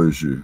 hoje. 0.00 0.42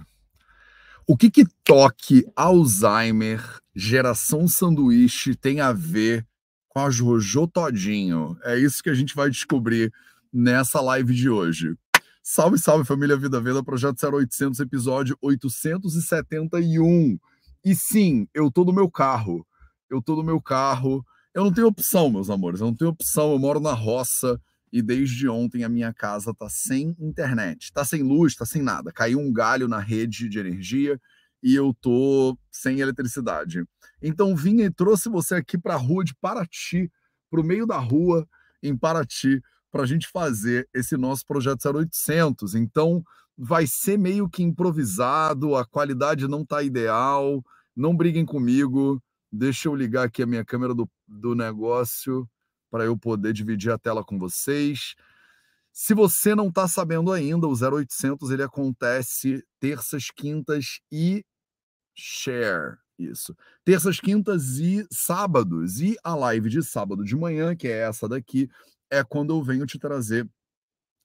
O 1.07 1.17
que 1.17 1.31
que 1.31 1.45
toque, 1.63 2.25
Alzheimer, 2.35 3.41
geração 3.75 4.47
sanduíche 4.47 5.35
tem 5.35 5.61
a 5.61 5.71
ver 5.71 6.25
com 6.67 6.79
a 6.79 6.91
Jojo 6.91 7.47
Todinho? 7.47 8.37
É 8.43 8.57
isso 8.57 8.83
que 8.83 8.89
a 8.89 8.93
gente 8.93 9.15
vai 9.15 9.29
descobrir 9.29 9.91
nessa 10.31 10.79
live 10.81 11.13
de 11.13 11.29
hoje. 11.29 11.75
Salve, 12.21 12.59
salve 12.59 12.85
família 12.85 13.17
Vida 13.17 13.39
Veda, 13.39 13.63
projeto 13.63 13.97
0800, 14.05 14.59
episódio 14.59 15.17
871. 15.21 17.17
E 17.63 17.73
sim, 17.73 18.27
eu 18.33 18.51
tô 18.51 18.63
no 18.63 18.73
meu 18.73 18.91
carro. 18.91 19.47
Eu 19.89 20.01
tô 20.01 20.15
no 20.15 20.23
meu 20.23 20.41
carro. 20.41 21.03
Eu 21.33 21.45
não 21.45 21.53
tenho 21.53 21.67
opção, 21.67 22.11
meus 22.11 22.29
amores. 22.29 22.59
Eu 22.59 22.67
não 22.67 22.75
tenho 22.75 22.91
opção. 22.91 23.31
Eu 23.31 23.39
moro 23.39 23.59
na 23.59 23.73
roça 23.73 24.39
e 24.71 24.81
desde 24.81 25.27
ontem 25.27 25.63
a 25.63 25.69
minha 25.69 25.93
casa 25.93 26.33
tá 26.33 26.49
sem 26.49 26.95
internet, 26.99 27.71
tá 27.71 27.85
sem 27.85 28.03
luz, 28.03 28.35
tá 28.35 28.45
sem 28.45 28.61
nada. 28.61 28.91
Caiu 28.91 29.19
um 29.19 29.31
galho 29.31 29.67
na 29.67 29.79
rede 29.79 30.27
de 30.27 30.39
energia 30.39 30.99
e 31.41 31.55
eu 31.55 31.73
tô 31.73 32.37
sem 32.51 32.79
eletricidade. 32.79 33.63
Então 34.01 34.35
vim 34.35 34.61
e 34.61 34.71
trouxe 34.71 35.09
você 35.09 35.35
aqui 35.35 35.57
para 35.57 35.75
a 35.75 35.77
rua 35.77 36.03
de 36.03 36.13
Paraty, 36.15 36.91
para 37.29 37.41
o 37.41 37.43
meio 37.43 37.65
da 37.65 37.77
rua 37.77 38.27
em 38.61 38.75
Paraty, 38.75 39.41
para 39.71 39.83
a 39.83 39.85
gente 39.85 40.07
fazer 40.07 40.67
esse 40.73 40.97
nosso 40.97 41.25
projeto 41.25 41.67
0800. 41.69 42.55
Então 42.55 43.03
vai 43.37 43.67
ser 43.67 43.97
meio 43.97 44.29
que 44.29 44.43
improvisado, 44.43 45.55
a 45.55 45.65
qualidade 45.65 46.27
não 46.27 46.45
tá 46.45 46.63
ideal. 46.63 47.43
Não 47.75 47.95
briguem 47.95 48.25
comigo. 48.25 49.01
Deixa 49.31 49.67
eu 49.67 49.75
ligar 49.75 50.05
aqui 50.05 50.23
a 50.23 50.25
minha 50.25 50.43
câmera 50.43 50.73
do, 50.73 50.89
do 51.07 51.35
negócio 51.35 52.27
para 52.69 52.85
eu 52.85 52.97
poder 52.97 53.33
dividir 53.33 53.71
a 53.71 53.77
tela 53.77 54.03
com 54.03 54.17
vocês. 54.17 54.95
Se 55.71 55.93
você 55.93 56.33
não 56.33 56.47
está 56.47 56.67
sabendo 56.67 57.11
ainda, 57.11 57.47
o 57.47 57.53
0800 57.53 58.31
ele 58.31 58.43
acontece 58.43 59.43
terças, 59.59 60.09
quintas 60.09 60.79
e 60.91 61.23
share. 61.95 62.77
Isso. 62.97 63.35
Terças, 63.63 63.99
quintas 63.99 64.57
e 64.57 64.87
sábados. 64.91 65.79
E 65.79 65.95
a 66.03 66.15
live 66.15 66.49
de 66.49 66.63
sábado 66.63 67.03
de 67.03 67.15
manhã, 67.15 67.55
que 67.55 67.67
é 67.67 67.81
essa 67.81 68.07
daqui, 68.07 68.49
é 68.89 69.03
quando 69.03 69.33
eu 69.33 69.43
venho 69.43 69.65
te 69.65 69.77
trazer 69.77 70.27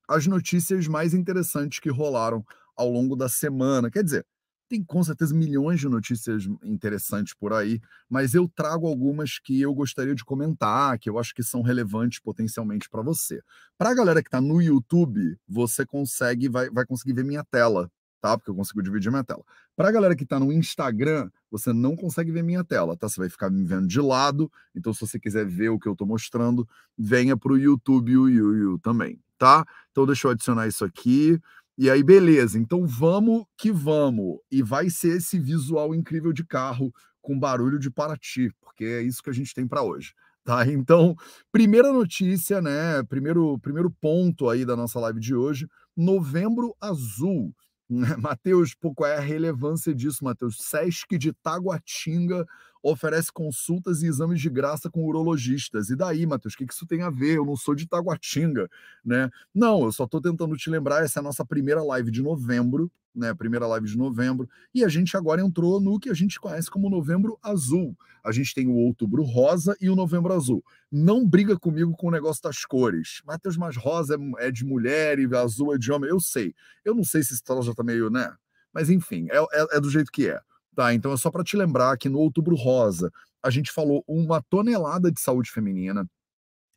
as 0.09 0.27
notícias 0.27 0.87
mais 0.87 1.15
interessantes 1.15 1.79
que 1.79 1.91
rolaram 1.91 2.45
ao 2.77 2.91
longo 2.91 3.15
da 3.15 3.29
semana. 3.29 3.91
Quer 3.91 4.05
dizer, 4.05 4.27
tem 4.73 4.83
com 4.83 5.05
certeza 5.05 5.35
milhões 5.35 5.81
de 5.81 5.87
notícias 5.87 6.49
interessantes 6.65 7.35
por 7.35 7.53
aí, 7.53 7.79
mas 8.09 8.33
eu 8.33 8.49
trago 8.49 8.87
algumas 8.87 9.39
que 9.39 9.61
eu 9.61 9.75
gostaria 9.75 10.15
de 10.15 10.25
comentar, 10.25 10.99
que 10.99 11.11
eu 11.11 11.19
acho 11.19 11.35
que 11.35 11.43
são 11.43 11.61
relevantes 11.61 12.19
potencialmente 12.19 12.89
para 12.89 13.03
você. 13.03 13.43
Para 13.77 13.91
a 13.91 13.95
galera 13.95 14.23
que 14.23 14.29
está 14.29 14.41
no 14.41 14.63
YouTube, 14.63 15.37
você 15.47 15.85
consegue, 15.85 16.49
vai, 16.49 16.71
vai 16.71 16.87
conseguir 16.87 17.13
ver 17.13 17.23
minha 17.23 17.45
tela, 17.45 17.91
tá? 18.19 18.39
Porque 18.39 18.51
eu 18.51 18.55
consigo 18.55 18.83
dividir 18.83 19.11
minha 19.11 19.23
tela. 19.23 19.45
Para 19.77 19.89
a 19.89 19.93
galera 19.93 20.17
que 20.17 20.25
está 20.25 20.41
no 20.41 20.51
Instagram, 20.51 21.29
você 21.51 21.71
não 21.71 21.95
consegue 21.95 22.33
ver 22.33 22.43
minha 22.43 22.65
tela, 22.65 22.97
tá? 22.97 23.11
Você 23.11 23.21
vai 23.21 23.29
ficar 23.29 23.51
me 23.51 23.63
vendo 23.65 23.87
de 23.87 24.01
lado. 24.01 24.51
Então, 24.75 24.95
se 24.95 25.03
você 25.03 25.21
quiser 25.21 25.45
ver 25.45 25.69
o 25.69 25.79
que 25.79 25.87
eu 25.87 25.93
estou 25.93 26.07
mostrando, 26.07 26.67
venha 26.97 27.37
para 27.37 27.53
o 27.53 27.59
YouTube 27.59 28.11
e 28.11 28.17
o 28.17 28.29
Yu 28.31 28.79
também, 28.79 29.21
tá? 29.37 29.67
Então, 29.91 30.07
deixa 30.07 30.29
eu 30.29 30.31
adicionar 30.31 30.67
isso 30.67 30.83
aqui. 30.83 31.39
E 31.79 31.91
aí, 31.91 32.03
beleza, 32.03 32.59
então 32.59 32.87
vamos 32.87 33.45
que 33.57 33.73
vamos. 33.73 34.39
E 34.51 34.63
vai 34.63 34.91
ser 34.91 35.17
esse 35.17 35.39
visual 35.39 35.95
incrível 35.95 36.33
de 36.33 36.45
carro 36.45 36.93
com 37.21 37.39
barulho 37.39 37.79
de 37.79 37.91
Paraty, 37.91 38.51
porque 38.61 38.85
é 38.85 39.03
isso 39.03 39.23
que 39.23 39.31
a 39.31 39.33
gente 39.33 39.55
tem 39.55 39.67
para 39.67 39.83
hoje. 39.83 40.13
Tá? 40.45 40.65
Então, 40.73 41.15
primeira 41.51 41.93
notícia, 41.93 42.61
né? 42.61 43.03
Primeiro, 43.09 43.59
primeiro 43.61 43.91
ponto 43.91 44.49
aí 44.51 44.65
da 44.65 44.77
nossa 44.77 44.99
live 45.01 45.21
de 45.21 45.35
hoje: 45.35 45.67
Novembro 45.97 46.75
Azul. 46.81 47.55
Matheus, 48.19 48.75
qual 48.75 49.09
é 49.09 49.17
a 49.17 49.21
relevância 49.21 49.95
disso, 49.95 50.25
Matheus? 50.25 50.57
Sesc 50.59 51.17
de 51.19 51.33
Taguatinga 51.33 52.47
oferece 52.83 53.33
consultas 53.33 54.03
e 54.03 54.07
exames 54.07 54.41
de 54.41 54.51
graça 54.51 54.91
com 54.91 55.05
urologistas. 55.05 55.91
E 55.91 55.97
daí, 55.97 56.27
Matheus, 56.27 56.55
o 56.55 56.57
que 56.57 56.65
isso 56.65 56.87
tem 56.87 57.03
a 57.03 57.11
ver? 57.11 57.37
Eu 57.37 57.47
não 57.47 57.57
sou 57.57 57.75
de 57.75 57.87
Taguatinga, 57.87 58.69
né? 59.05 59.31
Não, 59.55 59.85
eu 59.85 59.93
só 59.93 60.05
estou 60.05 60.21
tentando 60.21 60.57
te 60.57 60.69
lembrar, 60.69 61.05
essa 61.05 61.19
é 61.19 61.21
a 61.21 61.23
nossa 61.23 61.45
primeira 61.45 61.83
live 61.83 62.11
de 62.11 62.23
novembro, 62.23 62.91
né? 63.15 63.33
Primeira 63.35 63.67
live 63.67 63.87
de 63.87 63.97
novembro. 63.97 64.49
E 64.75 64.85
a 64.85 64.89
gente 64.89 65.17
agora 65.17 65.41
entrou 65.41 65.81
no 65.81 66.01
que 66.01 66.11
a 66.11 66.15
gente 66.15 66.41
conhece 66.41 66.71
como 66.71 66.91
Novembro 66.91 67.39
Azul. 67.43 67.97
A 68.25 68.33
gente 68.33 68.55
tem 68.55 68.67
o 68.67 68.75
Outubro 68.75 69.23
Rosa 69.23 69.77
e 69.81 69.91
o 69.91 69.97
Novembro 69.97 70.33
Azul. 70.33 70.65
Não 70.91 71.27
briga 71.27 71.59
comigo 71.59 71.93
com 71.93 72.09
o 72.09 72.11
negócio 72.11 72.43
das 72.43 72.65
cores. 72.65 73.23
Matheus, 73.27 73.57
mas 73.57 73.77
rosa 73.77 74.17
é, 74.39 74.47
é 74.47 74.51
de 74.51 74.65
mulher 74.65 75.19
e 75.19 75.37
azul 75.37 75.75
é 75.75 75.79
de 75.79 75.93
homem. 75.93 76.11
Eu 76.11 76.21
sei. 76.21 76.55
Eu 76.85 76.95
não 76.95 77.05
sei 77.05 77.23
se 77.23 77.35
esse 77.35 77.43
troço 77.43 77.69
já 77.69 77.75
tá 77.75 77.83
meio, 77.83 78.11
né? 78.11 78.33
Mas 78.73 78.89
enfim, 78.89 79.27
é, 79.31 79.39
é, 79.39 79.77
é 79.77 79.81
do 79.81 79.91
jeito 79.91 80.11
que 80.11 80.29
é. 80.29 80.41
Tá, 80.75 80.95
então 80.95 81.13
é 81.13 81.17
só 81.17 81.31
para 81.31 81.45
te 81.45 81.57
lembrar 81.57 81.97
que 81.99 82.09
no 82.09 82.19
Outubro 82.19 82.57
Rosa 82.57 83.11
a 83.43 83.51
gente 83.51 83.71
falou 83.71 84.03
uma 84.07 84.43
tonelada 84.43 85.13
de 85.13 85.21
saúde 85.21 85.51
feminina. 85.51 86.07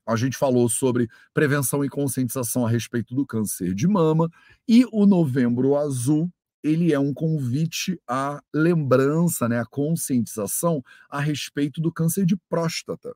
A 0.07 0.15
gente 0.15 0.37
falou 0.37 0.69
sobre 0.69 1.07
prevenção 1.33 1.83
e 1.83 1.89
conscientização 1.89 2.65
a 2.65 2.69
respeito 2.69 3.15
do 3.15 3.25
câncer 3.25 3.73
de 3.73 3.87
mama. 3.87 4.29
E 4.67 4.85
o 4.91 5.05
Novembro 5.05 5.75
Azul 5.75 6.29
ele 6.65 6.91
é 6.91 6.97
um 6.97 7.13
convite 7.13 8.01
à 8.07 8.41
lembrança, 8.51 9.47
né, 9.47 9.59
à 9.59 9.65
conscientização 9.65 10.83
a 11.07 11.19
respeito 11.19 11.79
do 11.79 11.93
câncer 11.93 12.25
de 12.25 12.35
próstata. 12.49 13.15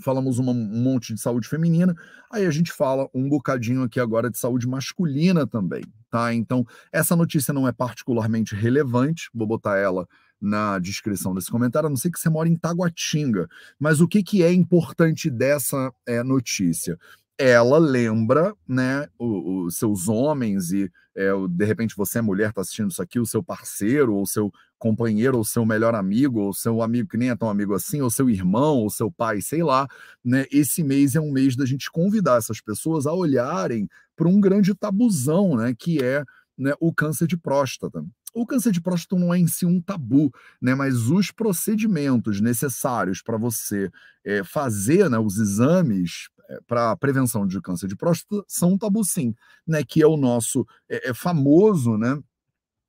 Falamos 0.00 0.38
um 0.38 0.44
monte 0.54 1.12
de 1.12 1.20
saúde 1.20 1.48
feminina, 1.48 1.92
aí 2.30 2.46
a 2.46 2.50
gente 2.52 2.72
fala 2.72 3.08
um 3.12 3.28
bocadinho 3.28 3.82
aqui 3.82 3.98
agora 3.98 4.30
de 4.30 4.38
saúde 4.38 4.68
masculina 4.68 5.44
também, 5.44 5.82
tá? 6.12 6.34
Então, 6.34 6.64
essa 6.92 7.16
notícia 7.16 7.54
não 7.54 7.66
é 7.66 7.72
particularmente 7.72 8.54
relevante, 8.54 9.30
vou 9.34 9.46
botar 9.46 9.78
ela 9.78 10.06
na 10.38 10.78
descrição 10.78 11.34
desse 11.34 11.50
comentário, 11.50 11.86
a 11.86 11.90
não 11.90 11.96
ser 11.96 12.10
que 12.10 12.20
você 12.20 12.28
mora 12.28 12.48
em 12.48 12.56
Taguatinga. 12.56 13.48
Mas 13.78 14.00
o 14.00 14.06
que, 14.06 14.22
que 14.22 14.42
é 14.42 14.52
importante 14.52 15.30
dessa 15.30 15.90
é, 16.06 16.22
notícia? 16.22 16.98
ela 17.38 17.78
lembra, 17.78 18.54
né, 18.68 19.08
os 19.18 19.76
seus 19.76 20.06
homens 20.06 20.70
e 20.70 20.88
é, 21.16 21.30
de 21.50 21.64
repente 21.64 21.96
você 21.96 22.18
é 22.18 22.22
mulher, 22.22 22.50
está 22.50 22.60
assistindo 22.60 22.90
isso 22.90 23.02
aqui, 23.02 23.18
o 23.18 23.26
seu 23.26 23.42
parceiro, 23.42 24.14
ou 24.14 24.24
seu 24.24 24.52
companheiro, 24.82 25.38
ou 25.38 25.44
seu 25.44 25.64
melhor 25.64 25.94
amigo, 25.94 26.40
ou 26.40 26.52
seu 26.52 26.82
amigo 26.82 27.08
que 27.08 27.16
nem 27.16 27.30
é 27.30 27.36
tão 27.36 27.48
amigo 27.48 27.72
assim, 27.72 28.00
ou 28.00 28.10
seu 28.10 28.28
irmão, 28.28 28.78
ou 28.78 28.90
seu 28.90 29.12
pai, 29.12 29.40
sei 29.40 29.62
lá, 29.62 29.86
né? 30.24 30.44
Esse 30.50 30.82
mês 30.82 31.14
é 31.14 31.20
um 31.20 31.30
mês 31.30 31.54
da 31.54 31.64
gente 31.64 31.88
convidar 31.88 32.38
essas 32.38 32.60
pessoas 32.60 33.06
a 33.06 33.12
olharem 33.12 33.88
para 34.16 34.26
um 34.28 34.40
grande 34.40 34.74
tabuzão, 34.74 35.56
né, 35.56 35.72
que 35.78 36.02
é 36.02 36.24
né, 36.58 36.72
o 36.80 36.92
câncer 36.92 37.28
de 37.28 37.36
próstata. 37.36 38.04
O 38.34 38.44
câncer 38.44 38.72
de 38.72 38.80
próstata 38.80 39.20
não 39.20 39.32
é 39.32 39.38
em 39.38 39.46
si 39.46 39.64
um 39.64 39.80
tabu, 39.80 40.32
né? 40.60 40.74
Mas 40.74 41.08
os 41.08 41.30
procedimentos 41.30 42.40
necessários 42.40 43.22
para 43.22 43.38
você 43.38 43.88
é, 44.24 44.42
fazer 44.42 45.08
né, 45.08 45.18
os 45.18 45.38
exames 45.38 46.28
é, 46.48 46.58
para 46.66 46.96
prevenção 46.96 47.46
de 47.46 47.60
câncer 47.60 47.86
de 47.86 47.94
próstata 47.94 48.42
são 48.48 48.72
um 48.72 48.78
tabu 48.78 49.04
sim, 49.04 49.32
né? 49.64 49.84
Que 49.84 50.02
é 50.02 50.06
o 50.08 50.16
nosso 50.16 50.66
é, 50.88 51.10
é 51.10 51.14
famoso, 51.14 51.96
né? 51.96 52.18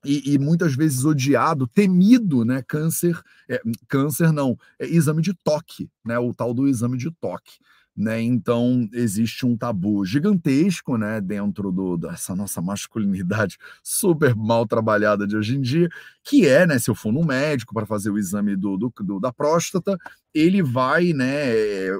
E, 0.05 0.33
e, 0.33 0.37
muitas 0.37 0.75
vezes 0.75 1.05
odiado, 1.05 1.67
temido, 1.67 2.43
né? 2.43 2.61
Câncer, 2.67 3.19
é, 3.49 3.61
câncer 3.87 4.33
não, 4.33 4.57
é 4.77 4.85
exame 4.85 5.21
de 5.21 5.33
toque, 5.33 5.89
né? 6.05 6.19
O 6.19 6.33
tal 6.33 6.53
do 6.53 6.67
exame 6.67 6.97
de 6.97 7.09
toque 7.09 7.53
né? 7.95 8.21
Então 8.21 8.87
existe 8.91 9.45
um 9.45 9.55
tabu 9.55 10.03
gigantesco, 10.05 10.97
né, 10.97 11.21
dentro 11.21 11.71
do, 11.71 11.95
dessa 11.95 12.35
nossa 12.35 12.61
masculinidade 12.61 13.57
super 13.83 14.35
mal 14.35 14.65
trabalhada 14.65 15.27
de 15.27 15.37
hoje 15.37 15.55
em 15.55 15.61
dia, 15.61 15.87
que 16.23 16.47
é, 16.47 16.65
né, 16.65 16.79
se 16.79 16.89
eu 16.89 16.95
for 16.95 17.11
no 17.11 17.23
médico 17.23 17.73
para 17.73 17.85
fazer 17.85 18.09
o 18.09 18.17
exame 18.17 18.55
do, 18.55 18.77
do, 18.77 18.93
do, 19.01 19.19
da 19.19 19.31
próstata, 19.31 19.97
ele 20.33 20.63
vai, 20.63 21.13
né, 21.13 21.51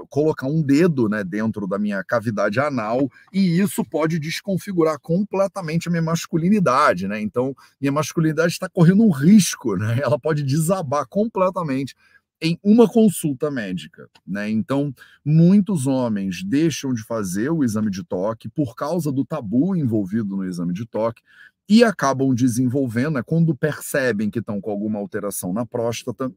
colocar 0.09 0.47
um 0.47 0.63
dedo, 0.63 1.07
né, 1.07 1.23
dentro 1.23 1.67
da 1.67 1.77
minha 1.77 2.03
cavidade 2.03 2.59
anal 2.59 3.07
e 3.31 3.59
isso 3.59 3.85
pode 3.85 4.17
desconfigurar 4.17 4.97
completamente 4.99 5.87
a 5.87 5.91
minha 5.91 6.01
masculinidade, 6.01 7.07
né? 7.07 7.21
Então 7.21 7.55
minha 7.79 7.91
masculinidade 7.91 8.53
está 8.53 8.67
correndo 8.67 9.03
um 9.03 9.11
risco, 9.11 9.75
né? 9.75 9.99
Ela 10.01 10.17
pode 10.17 10.41
desabar 10.43 11.05
completamente 11.07 11.96
em 12.41 12.58
uma 12.64 12.88
consulta 12.90 13.50
médica, 13.50 14.09
né? 14.28 14.50
Então, 14.50 14.94
muitos 15.26 15.88
homens 15.88 16.44
deixam 16.44 16.94
de 16.94 17.03
fazer 17.03 17.50
o 17.50 17.64
exame 17.64 17.90
de 17.90 18.03
toque 18.03 18.50
por 18.50 18.76
causa 18.76 19.12
do 19.12 19.26
tabu 19.26 19.76
envolvido 19.76 20.35
no 20.35 20.46
exame 20.46 20.74
de 20.74 20.85
toque 20.85 21.22
e 21.70 21.84
acabam 21.84 22.34
desenvolvendo, 22.35 23.12
né, 23.16 23.24
quando 23.24 23.56
percebem 23.56 24.30
que 24.30 24.40
estão 24.40 24.59
com 24.59 24.70
alguma 24.70 25.00
alteração 25.00 25.53
na 25.53 25.66
próstata, 25.66 26.32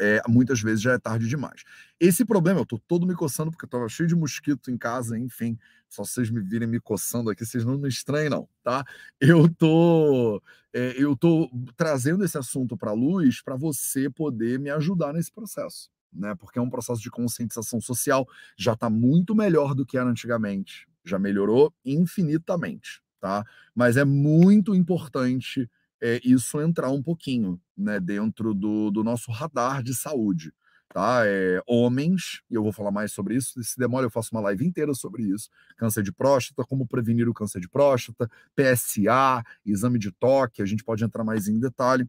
é, 0.00 0.20
muitas 0.28 0.60
vezes 0.60 0.80
já 0.80 0.92
é 0.92 0.98
tarde 0.98 1.28
demais. 1.28 1.62
Esse 1.98 2.24
problema, 2.24 2.60
eu 2.60 2.66
tô 2.66 2.78
todo 2.78 3.06
me 3.06 3.14
coçando 3.14 3.50
porque 3.50 3.64
eu 3.64 3.68
tava 3.68 3.88
cheio 3.88 4.08
de 4.08 4.14
mosquito 4.14 4.70
em 4.70 4.78
casa, 4.78 5.18
enfim, 5.18 5.58
só 5.88 6.04
vocês 6.04 6.30
me 6.30 6.40
virem 6.40 6.68
me 6.68 6.80
coçando 6.80 7.30
aqui, 7.30 7.44
vocês 7.44 7.64
não 7.64 7.78
me 7.78 7.88
estranhem 7.88 8.30
não, 8.30 8.48
tá? 8.62 8.84
Eu 9.20 9.48
tô 9.48 10.42
é, 10.72 10.94
eu 10.96 11.16
tô 11.16 11.50
trazendo 11.76 12.24
esse 12.24 12.36
assunto 12.36 12.76
para 12.76 12.92
luz 12.92 13.42
para 13.42 13.56
você 13.56 14.08
poder 14.10 14.58
me 14.58 14.70
ajudar 14.70 15.12
nesse 15.12 15.32
processo, 15.32 15.90
né? 16.12 16.34
Porque 16.34 16.58
é 16.58 16.62
um 16.62 16.70
processo 16.70 17.00
de 17.00 17.10
conscientização 17.10 17.80
social, 17.80 18.26
já 18.56 18.74
está 18.74 18.90
muito 18.90 19.34
melhor 19.34 19.74
do 19.74 19.86
que 19.86 19.96
era 19.96 20.08
antigamente, 20.08 20.86
já 21.04 21.18
melhorou 21.18 21.72
infinitamente, 21.84 23.02
tá? 23.18 23.44
Mas 23.74 23.96
é 23.96 24.04
muito 24.04 24.74
importante 24.74 25.68
é, 26.00 26.20
isso 26.24 26.60
entrar 26.60 26.90
um 26.90 27.02
pouquinho, 27.02 27.60
né, 27.76 27.98
dentro 28.00 28.54
do, 28.54 28.90
do 28.90 29.02
nosso 29.02 29.30
radar 29.30 29.82
de 29.82 29.94
saúde, 29.94 30.52
tá? 30.88 31.22
É, 31.26 31.60
homens, 31.66 32.42
e 32.50 32.54
eu 32.54 32.62
vou 32.62 32.72
falar 32.72 32.90
mais 32.90 33.12
sobre 33.12 33.36
isso, 33.36 33.62
se 33.62 33.78
demora 33.78 34.06
eu 34.06 34.10
faço 34.10 34.30
uma 34.32 34.40
live 34.42 34.64
inteira 34.64 34.94
sobre 34.94 35.24
isso, 35.24 35.48
câncer 35.76 36.02
de 36.02 36.12
próstata, 36.12 36.64
como 36.64 36.86
prevenir 36.86 37.28
o 37.28 37.34
câncer 37.34 37.60
de 37.60 37.68
próstata, 37.68 38.30
PSA, 38.54 39.44
exame 39.64 39.98
de 39.98 40.10
toque, 40.12 40.62
a 40.62 40.66
gente 40.66 40.84
pode 40.84 41.04
entrar 41.04 41.24
mais 41.24 41.48
em 41.48 41.58
detalhe. 41.58 42.08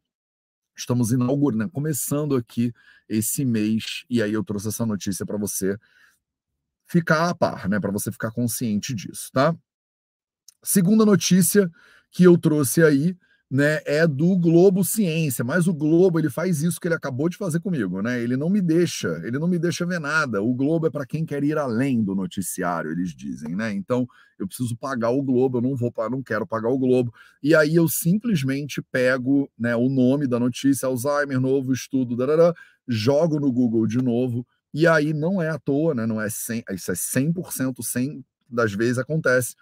Estamos 0.78 1.12
inaugurando, 1.12 1.66
né, 1.66 1.70
começando 1.74 2.36
aqui 2.36 2.74
esse 3.08 3.44
mês, 3.44 4.06
e 4.10 4.22
aí 4.24 4.32
eu 4.32 4.44
trouxe 4.44 4.70
essa 4.70 4.86
notícia 4.86 5.26
para 5.26 5.38
você 5.38 5.78
ficar 6.88 7.30
a 7.30 7.36
par, 7.36 7.68
né, 7.68 7.80
para 7.80 7.92
você 7.92 8.12
ficar 8.12 8.32
consciente 8.32 8.94
disso, 8.94 9.30
tá? 9.34 9.56
Segunda 10.64 11.06
notícia 11.06 11.70
que 12.12 12.24
eu 12.24 12.38
trouxe 12.38 12.84
aí, 12.84 13.16
né, 13.52 13.82
é 13.84 14.06
do 14.06 14.38
Globo 14.38 14.84
Ciência, 14.84 15.44
mas 15.44 15.68
o 15.68 15.74
Globo 15.74 16.20
ele 16.20 16.30
faz 16.30 16.62
isso 16.62 16.80
que 16.80 16.88
ele 16.88 16.94
acabou 16.94 17.28
de 17.28 17.36
fazer 17.36 17.60
comigo, 17.60 18.00
né? 18.00 18.22
Ele 18.22 18.38
não 18.38 18.48
me 18.48 18.62
deixa, 18.62 19.20
ele 19.24 19.40
não 19.40 19.48
me 19.48 19.58
deixa 19.58 19.88
ver 19.88 20.00
nada. 20.00 20.40
O 20.44 20.54
Globo 20.54 20.86
é 20.86 20.90
para 20.92 21.06
quem 21.06 21.26
quer 21.26 21.44
ir 21.44 21.58
além 21.58 22.04
do 22.04 22.14
noticiário, 22.14 22.92
eles 22.92 23.10
dizem, 23.16 23.56
né? 23.56 23.74
Então, 23.74 24.08
eu 24.38 24.48
preciso 24.48 24.78
pagar 24.78 25.10
o 25.10 25.24
Globo, 25.24 25.58
eu 25.58 25.62
não 25.64 25.76
vou, 25.76 25.92
não 26.12 26.22
quero 26.22 26.46
pagar 26.46 26.70
o 26.70 26.78
Globo. 26.78 27.12
E 27.42 27.56
aí 27.56 27.74
eu 27.74 27.88
simplesmente 27.88 28.84
pego, 28.84 29.50
né, 29.58 29.76
o 29.76 29.90
nome 29.90 30.28
da 30.28 30.40
notícia, 30.40 30.86
Alzheimer, 30.86 31.40
novo 31.40 31.74
estudo, 31.74 32.16
darará, 32.16 32.54
jogo 32.88 33.40
no 33.40 33.52
Google 33.52 33.88
de 33.88 33.98
novo, 33.98 34.46
e 34.72 34.86
aí 34.86 35.12
não 35.12 35.42
é 35.42 35.50
à 35.50 35.58
toa, 35.58 35.96
né? 35.96 36.06
Não 36.06 36.22
é 36.22 36.30
100, 36.30 36.66
isso 36.74 36.92
é 36.92 36.96
100%, 36.96 37.82
100 37.82 38.24
das 38.48 38.74
vezes 38.74 39.00
acontece. 39.00 39.56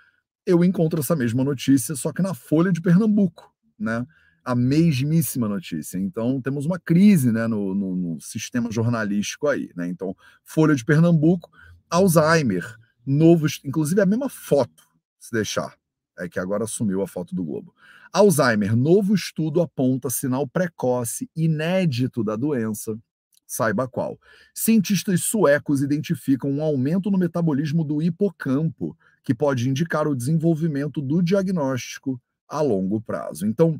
Eu 0.46 0.62
encontro 0.62 1.00
essa 1.00 1.16
mesma 1.16 1.42
notícia, 1.46 1.96
só 1.96 2.12
que 2.12 2.22
na 2.22 2.34
Folha 2.34 2.72
de 2.72 2.82
Pernambuco 2.82 3.56
né? 3.80 4.06
A 4.44 4.56
mesmíssima 4.56 5.48
notícia. 5.48 5.98
Então, 5.98 6.42
temos 6.42 6.66
uma 6.66 6.80
crise 6.80 7.32
né, 7.32 7.48
no, 7.48 7.76
no, 7.76 7.96
no 7.96 8.22
sistema 8.22 8.72
jornalístico 8.72 9.48
aí. 9.48 9.70
Né? 9.76 9.90
Então, 9.90 10.16
Folha 10.44 10.74
de 10.74 10.86
Pernambuco, 10.86 11.50
Alzheimer, 11.90 12.78
novos, 13.06 13.60
inclusive 13.64 14.00
a 14.00 14.06
mesma 14.06 14.30
foto, 14.30 14.84
se 15.20 15.32
deixar. 15.32 15.76
É 16.18 16.28
que 16.28 16.40
agora 16.40 16.64
assumiu 16.64 17.02
a 17.02 17.08
foto 17.08 17.36
do 17.36 17.44
Globo. 17.44 17.76
Alzheimer, 18.12 18.76
novo 18.76 19.14
estudo 19.14 19.62
aponta 19.62 20.10
sinal 20.10 20.48
precoce 20.48 21.30
inédito 21.36 22.24
da 22.24 22.36
doença. 22.36 22.98
Saiba 23.46 23.88
qual. 23.88 24.20
Cientistas 24.54 25.24
suecos 25.24 25.82
identificam 25.82 26.52
um 26.52 26.62
aumento 26.62 27.10
no 27.10 27.18
metabolismo 27.18 27.84
do 27.84 28.02
hipocampo, 28.02 28.98
que 29.24 29.34
pode 29.34 29.70
indicar 29.70 30.08
o 30.08 30.16
desenvolvimento 30.16 31.02
do 31.02 31.22
diagnóstico 31.22 32.20
a 32.48 32.62
longo 32.62 33.02
prazo. 33.02 33.46
Então, 33.46 33.80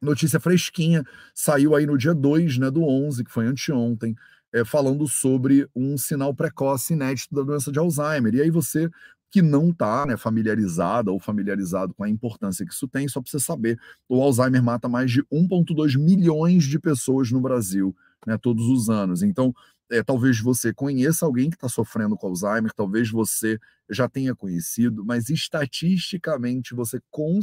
notícia 0.00 0.40
fresquinha, 0.40 1.04
saiu 1.34 1.74
aí 1.74 1.86
no 1.86 1.98
dia 1.98 2.14
2 2.14 2.58
né, 2.58 2.70
do 2.70 2.82
11, 2.82 3.24
que 3.24 3.30
foi 3.30 3.46
anteontem, 3.46 4.14
é, 4.52 4.64
falando 4.64 5.06
sobre 5.06 5.68
um 5.74 5.98
sinal 5.98 6.34
precoce 6.34 6.94
inédito 6.94 7.34
da 7.34 7.42
doença 7.42 7.70
de 7.70 7.78
Alzheimer. 7.78 8.34
E 8.34 8.42
aí 8.42 8.50
você 8.50 8.88
que 9.30 9.42
não 9.42 9.68
está 9.70 10.06
né, 10.06 10.16
familiarizada 10.16 11.12
ou 11.12 11.20
familiarizado 11.20 11.92
com 11.94 12.02
a 12.02 12.08
importância 12.08 12.64
que 12.64 12.72
isso 12.72 12.88
tem, 12.88 13.06
só 13.08 13.20
para 13.20 13.30
você 13.30 13.38
saber, 13.38 13.78
o 14.08 14.22
Alzheimer 14.22 14.62
mata 14.62 14.88
mais 14.88 15.10
de 15.10 15.22
1,2 15.24 15.98
milhões 15.98 16.64
de 16.64 16.78
pessoas 16.78 17.30
no 17.30 17.40
Brasil 17.40 17.94
né, 18.26 18.38
todos 18.38 18.66
os 18.66 18.88
anos. 18.88 19.22
Então, 19.22 19.54
é, 19.90 20.02
talvez 20.02 20.40
você 20.40 20.72
conheça 20.72 21.24
alguém 21.24 21.50
que 21.50 21.56
está 21.56 21.68
sofrendo 21.68 22.16
com 22.16 22.28
Alzheimer, 22.28 22.72
talvez 22.74 23.10
você 23.10 23.58
já 23.90 24.08
tenha 24.08 24.34
conhecido, 24.34 25.04
mas 25.04 25.30
estatisticamente 25.30 26.74
você 26.74 27.00
com, 27.10 27.40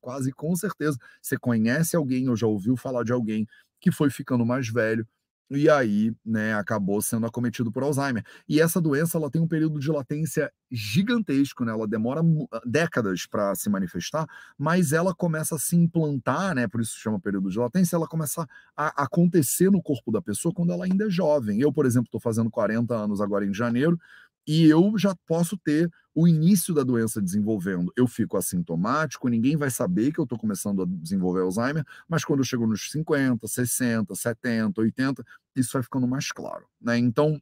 quase 0.00 0.32
com 0.32 0.54
certeza 0.54 0.96
você 1.20 1.36
conhece 1.36 1.96
alguém 1.96 2.28
ou 2.28 2.36
já 2.36 2.46
ouviu 2.46 2.76
falar 2.76 3.04
de 3.04 3.12
alguém 3.12 3.46
que 3.80 3.90
foi 3.90 4.10
ficando 4.10 4.44
mais 4.46 4.68
velho 4.68 5.06
e 5.50 5.68
aí, 5.70 6.12
né, 6.24 6.54
acabou 6.54 7.00
sendo 7.00 7.26
acometido 7.26 7.72
por 7.72 7.82
Alzheimer. 7.82 8.24
E 8.48 8.60
essa 8.60 8.80
doença, 8.80 9.16
ela 9.16 9.30
tem 9.30 9.40
um 9.40 9.48
período 9.48 9.78
de 9.78 9.90
latência 9.90 10.52
gigantesco, 10.70 11.64
né? 11.64 11.72
Ela 11.72 11.86
demora 11.88 12.20
ah, 12.52 12.60
décadas 12.66 13.26
para 13.26 13.54
se 13.54 13.70
manifestar, 13.70 14.26
mas 14.58 14.92
ela 14.92 15.14
começa 15.14 15.54
a 15.54 15.58
se 15.58 15.74
implantar, 15.74 16.54
né? 16.54 16.68
Por 16.68 16.80
isso 16.82 16.92
se 16.92 17.00
chama 17.00 17.18
período 17.18 17.50
de 17.50 17.58
latência, 17.58 17.96
ela 17.96 18.06
começa 18.06 18.46
a 18.76 19.04
acontecer 19.04 19.70
no 19.70 19.82
corpo 19.82 20.12
da 20.12 20.20
pessoa 20.20 20.52
quando 20.54 20.72
ela 20.72 20.84
ainda 20.84 21.06
é 21.06 21.10
jovem. 21.10 21.60
Eu, 21.60 21.72
por 21.72 21.86
exemplo, 21.86 22.06
estou 22.06 22.20
fazendo 22.20 22.50
40 22.50 22.94
anos 22.94 23.20
agora 23.20 23.46
em 23.46 23.54
janeiro, 23.54 23.98
e 24.46 24.64
eu 24.64 24.94
já 24.96 25.14
posso 25.26 25.56
ter 25.58 25.90
o 26.18 26.26
início 26.26 26.74
da 26.74 26.82
doença 26.82 27.22
desenvolvendo. 27.22 27.92
Eu 27.96 28.08
fico 28.08 28.36
assintomático, 28.36 29.28
ninguém 29.28 29.56
vai 29.56 29.70
saber 29.70 30.10
que 30.10 30.18
eu 30.18 30.24
estou 30.24 30.36
começando 30.36 30.82
a 30.82 30.84
desenvolver 30.84 31.42
Alzheimer, 31.42 31.84
mas 32.08 32.24
quando 32.24 32.40
eu 32.40 32.44
chego 32.44 32.66
nos 32.66 32.90
50, 32.90 33.46
60, 33.46 34.12
70, 34.16 34.80
80, 34.80 35.24
isso 35.54 35.74
vai 35.74 35.82
ficando 35.84 36.08
mais 36.08 36.32
claro. 36.32 36.66
Né? 36.80 36.98
Então, 36.98 37.40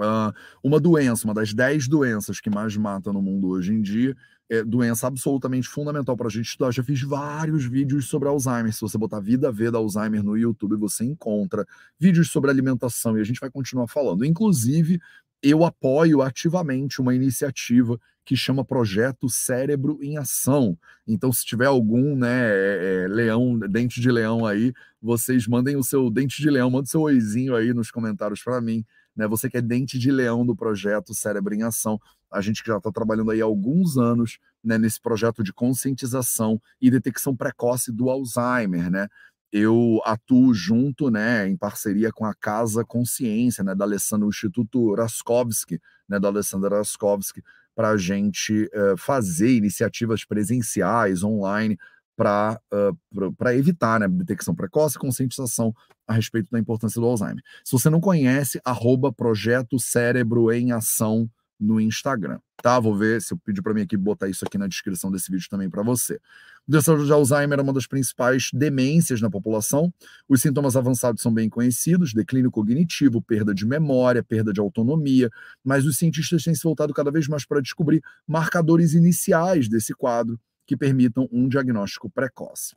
Uh, 0.00 0.30
uma 0.62 0.78
doença, 0.78 1.24
uma 1.24 1.34
das 1.34 1.52
10 1.52 1.88
doenças 1.88 2.40
que 2.40 2.48
mais 2.48 2.76
mata 2.76 3.12
no 3.12 3.20
mundo 3.20 3.48
hoje 3.48 3.72
em 3.72 3.82
dia, 3.82 4.16
é 4.48 4.62
doença 4.62 5.08
absolutamente 5.08 5.66
fundamental 5.68 6.16
para 6.16 6.28
a 6.28 6.30
gente 6.30 6.46
estudar. 6.46 6.70
Já 6.70 6.84
fiz 6.84 7.02
vários 7.02 7.64
vídeos 7.64 8.08
sobre 8.08 8.28
Alzheimer. 8.28 8.72
Se 8.72 8.80
você 8.80 8.96
botar 8.96 9.18
Vida 9.18 9.50
V 9.50 9.72
da 9.72 9.78
Alzheimer 9.78 10.22
no 10.22 10.36
YouTube, 10.38 10.76
você 10.76 11.04
encontra 11.04 11.66
vídeos 11.98 12.30
sobre 12.30 12.48
alimentação 12.48 13.18
e 13.18 13.20
a 13.20 13.24
gente 13.24 13.40
vai 13.40 13.50
continuar 13.50 13.88
falando. 13.88 14.24
Inclusive, 14.24 15.00
eu 15.42 15.64
apoio 15.64 16.22
ativamente 16.22 17.00
uma 17.00 17.14
iniciativa 17.14 17.98
que 18.24 18.36
chama 18.36 18.62
Projeto 18.64 19.26
Cérebro 19.28 19.98
em 20.02 20.18
Ação. 20.18 20.76
Então, 21.06 21.32
se 21.32 21.46
tiver 21.46 21.64
algum 21.64 22.14
né, 22.14 22.50
é, 22.50 23.04
é, 23.04 23.08
leão, 23.08 23.58
dente 23.58 24.02
de 24.02 24.10
leão 24.10 24.44
aí, 24.44 24.72
vocês 25.00 25.46
mandem 25.46 25.76
o 25.76 25.82
seu 25.82 26.10
dente 26.10 26.42
de 26.42 26.50
leão, 26.50 26.70
manda 26.70 26.84
o 26.84 26.88
seu 26.88 27.00
oizinho 27.00 27.56
aí 27.56 27.72
nos 27.72 27.90
comentários 27.90 28.42
para 28.42 28.60
mim. 28.60 28.84
Né? 29.16 29.26
Você 29.26 29.48
que 29.48 29.56
é 29.56 29.62
dente 29.62 29.98
de 29.98 30.10
leão 30.10 30.44
do 30.44 30.54
projeto 30.54 31.14
Cérebro 31.14 31.54
em 31.54 31.62
Ação. 31.62 31.98
A 32.30 32.42
gente 32.42 32.62
que 32.62 32.68
já 32.68 32.76
está 32.76 32.92
trabalhando 32.92 33.30
aí 33.30 33.40
há 33.40 33.46
alguns 33.46 33.96
anos 33.96 34.38
né, 34.62 34.76
nesse 34.76 35.00
projeto 35.00 35.42
de 35.42 35.50
conscientização 35.50 36.60
e 36.78 36.90
detecção 36.90 37.34
precoce 37.34 37.90
do 37.90 38.10
Alzheimer, 38.10 38.90
né? 38.90 39.08
Eu 39.52 40.00
atuo 40.04 40.52
junto, 40.52 41.10
né, 41.10 41.48
em 41.48 41.56
parceria 41.56 42.12
com 42.12 42.24
a 42.24 42.34
Casa 42.34 42.84
Consciência, 42.84 43.64
né, 43.64 43.74
da 43.74 43.84
Alessandra, 43.84 44.26
o 44.26 44.30
Instituto 44.30 44.94
Raskowski, 44.94 45.80
né, 46.08 46.18
da 46.18 46.28
Alessandra 46.28 46.76
Raskowski, 46.76 47.42
para 47.74 47.90
a 47.90 47.96
gente 47.96 48.64
uh, 48.74 48.96
fazer 48.96 49.52
iniciativas 49.52 50.24
presenciais, 50.24 51.22
online, 51.22 51.78
para 52.16 52.60
uh, 52.72 53.48
evitar 53.52 54.00
né, 54.00 54.08
detecção 54.08 54.54
precoce 54.54 54.96
e 54.96 55.00
conscientização 55.00 55.72
a 56.06 56.12
respeito 56.12 56.50
da 56.50 56.58
importância 56.58 57.00
do 57.00 57.06
Alzheimer. 57.06 57.42
Se 57.64 57.72
você 57.72 57.88
não 57.88 58.00
conhece, 58.00 58.60
arroba 58.64 59.12
Projeto 59.12 59.78
Cérebro 59.78 60.50
em 60.50 60.72
Ação 60.72 61.30
no 61.58 61.80
Instagram, 61.80 62.38
tá? 62.62 62.78
Vou 62.78 62.96
ver 62.96 63.20
se 63.20 63.34
eu 63.34 63.38
pedir 63.38 63.62
para 63.62 63.74
mim 63.74 63.82
aqui 63.82 63.96
botar 63.96 64.28
isso 64.28 64.44
aqui 64.44 64.56
na 64.56 64.66
descrição 64.66 65.10
desse 65.10 65.30
vídeo 65.30 65.48
também 65.48 65.68
para 65.68 65.82
você. 65.82 66.20
Doença 66.66 66.96
de 66.96 67.12
Alzheimer 67.12 67.58
é 67.58 67.62
uma 67.62 67.72
das 67.72 67.86
principais 67.86 68.50
demências 68.52 69.20
na 69.20 69.30
população. 69.30 69.92
Os 70.28 70.42
sintomas 70.42 70.76
avançados 70.76 71.22
são 71.22 71.32
bem 71.32 71.48
conhecidos: 71.48 72.12
declínio 72.12 72.50
cognitivo, 72.50 73.20
perda 73.22 73.54
de 73.54 73.66
memória, 73.66 74.22
perda 74.22 74.52
de 74.52 74.60
autonomia, 74.60 75.30
mas 75.64 75.86
os 75.86 75.96
cientistas 75.96 76.44
têm 76.44 76.54
se 76.54 76.62
voltado 76.62 76.92
cada 76.92 77.10
vez 77.10 77.26
mais 77.26 77.44
para 77.44 77.60
descobrir 77.60 78.02
marcadores 78.26 78.94
iniciais 78.94 79.68
desse 79.68 79.94
quadro 79.94 80.38
que 80.66 80.76
permitam 80.76 81.28
um 81.32 81.48
diagnóstico 81.48 82.10
precoce 82.10 82.76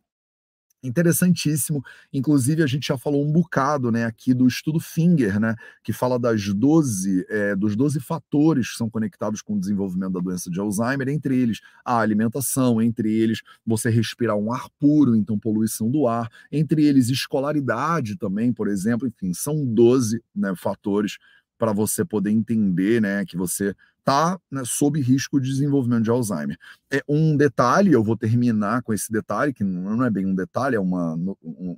interessantíssimo. 0.83 1.83
Inclusive, 2.11 2.63
a 2.63 2.67
gente 2.67 2.87
já 2.87 2.97
falou 2.97 3.25
um 3.25 3.31
bocado 3.31 3.91
né, 3.91 4.05
aqui 4.05 4.33
do 4.33 4.47
estudo 4.47 4.79
Finger, 4.79 5.39
né, 5.39 5.55
que 5.83 5.93
fala 5.93 6.17
das 6.19 6.53
12, 6.53 7.25
é, 7.29 7.55
dos 7.55 7.75
12 7.75 7.99
fatores 7.99 8.71
que 8.71 8.77
são 8.77 8.89
conectados 8.89 9.41
com 9.41 9.55
o 9.55 9.59
desenvolvimento 9.59 10.13
da 10.13 10.19
doença 10.19 10.49
de 10.49 10.59
Alzheimer, 10.59 11.09
entre 11.09 11.37
eles 11.37 11.59
a 11.85 11.99
alimentação, 11.99 12.81
entre 12.81 13.11
eles 13.11 13.41
você 13.65 13.89
respirar 13.89 14.35
um 14.35 14.51
ar 14.51 14.67
puro, 14.79 15.15
então 15.15 15.37
poluição 15.37 15.89
do 15.89 16.07
ar, 16.07 16.29
entre 16.51 16.85
eles 16.85 17.09
escolaridade 17.09 18.17
também, 18.17 18.51
por 18.51 18.67
exemplo, 18.67 19.07
enfim, 19.07 19.33
são 19.33 19.65
12 19.65 20.23
né, 20.35 20.53
fatores 20.55 21.17
para 21.61 21.73
você 21.73 22.03
poder 22.03 22.31
entender 22.31 22.99
né, 22.99 23.23
que 23.23 23.37
você 23.37 23.75
está 23.99 24.35
né, 24.49 24.63
sob 24.65 24.99
risco 24.99 25.39
de 25.39 25.47
desenvolvimento 25.47 26.05
de 26.05 26.09
Alzheimer. 26.09 26.57
É 26.91 27.03
um 27.07 27.37
detalhe, 27.37 27.91
eu 27.91 28.03
vou 28.03 28.17
terminar 28.17 28.81
com 28.81 28.91
esse 28.91 29.11
detalhe, 29.11 29.53
que 29.53 29.63
não 29.63 30.03
é 30.03 30.09
bem 30.09 30.25
um 30.25 30.33
detalhe, 30.33 30.75
é 30.75 30.79
uma, 30.79 31.13
um, 31.13 31.77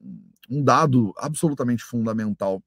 um 0.50 0.64
dado 0.64 1.14
absolutamente 1.18 1.84
fundamental 1.84 2.64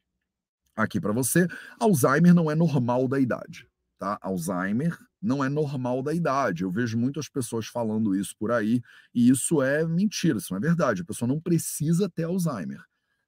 aqui 0.76 1.00
para 1.00 1.14
você. 1.14 1.48
Alzheimer 1.80 2.34
não 2.34 2.50
é 2.50 2.54
normal 2.54 3.08
da 3.08 3.18
idade, 3.18 3.66
tá? 3.98 4.18
Alzheimer 4.20 4.94
não 5.22 5.42
é 5.42 5.48
normal 5.48 6.02
da 6.02 6.12
idade. 6.12 6.64
Eu 6.64 6.70
vejo 6.70 6.98
muitas 6.98 7.30
pessoas 7.30 7.66
falando 7.66 8.14
isso 8.14 8.36
por 8.38 8.52
aí, 8.52 8.82
e 9.14 9.30
isso 9.30 9.62
é 9.62 9.86
mentira, 9.86 10.36
isso 10.36 10.52
não 10.52 10.58
é 10.58 10.60
verdade. 10.60 11.00
A 11.00 11.06
pessoa 11.06 11.26
não 11.26 11.40
precisa 11.40 12.10
ter 12.10 12.24
Alzheimer. 12.24 12.84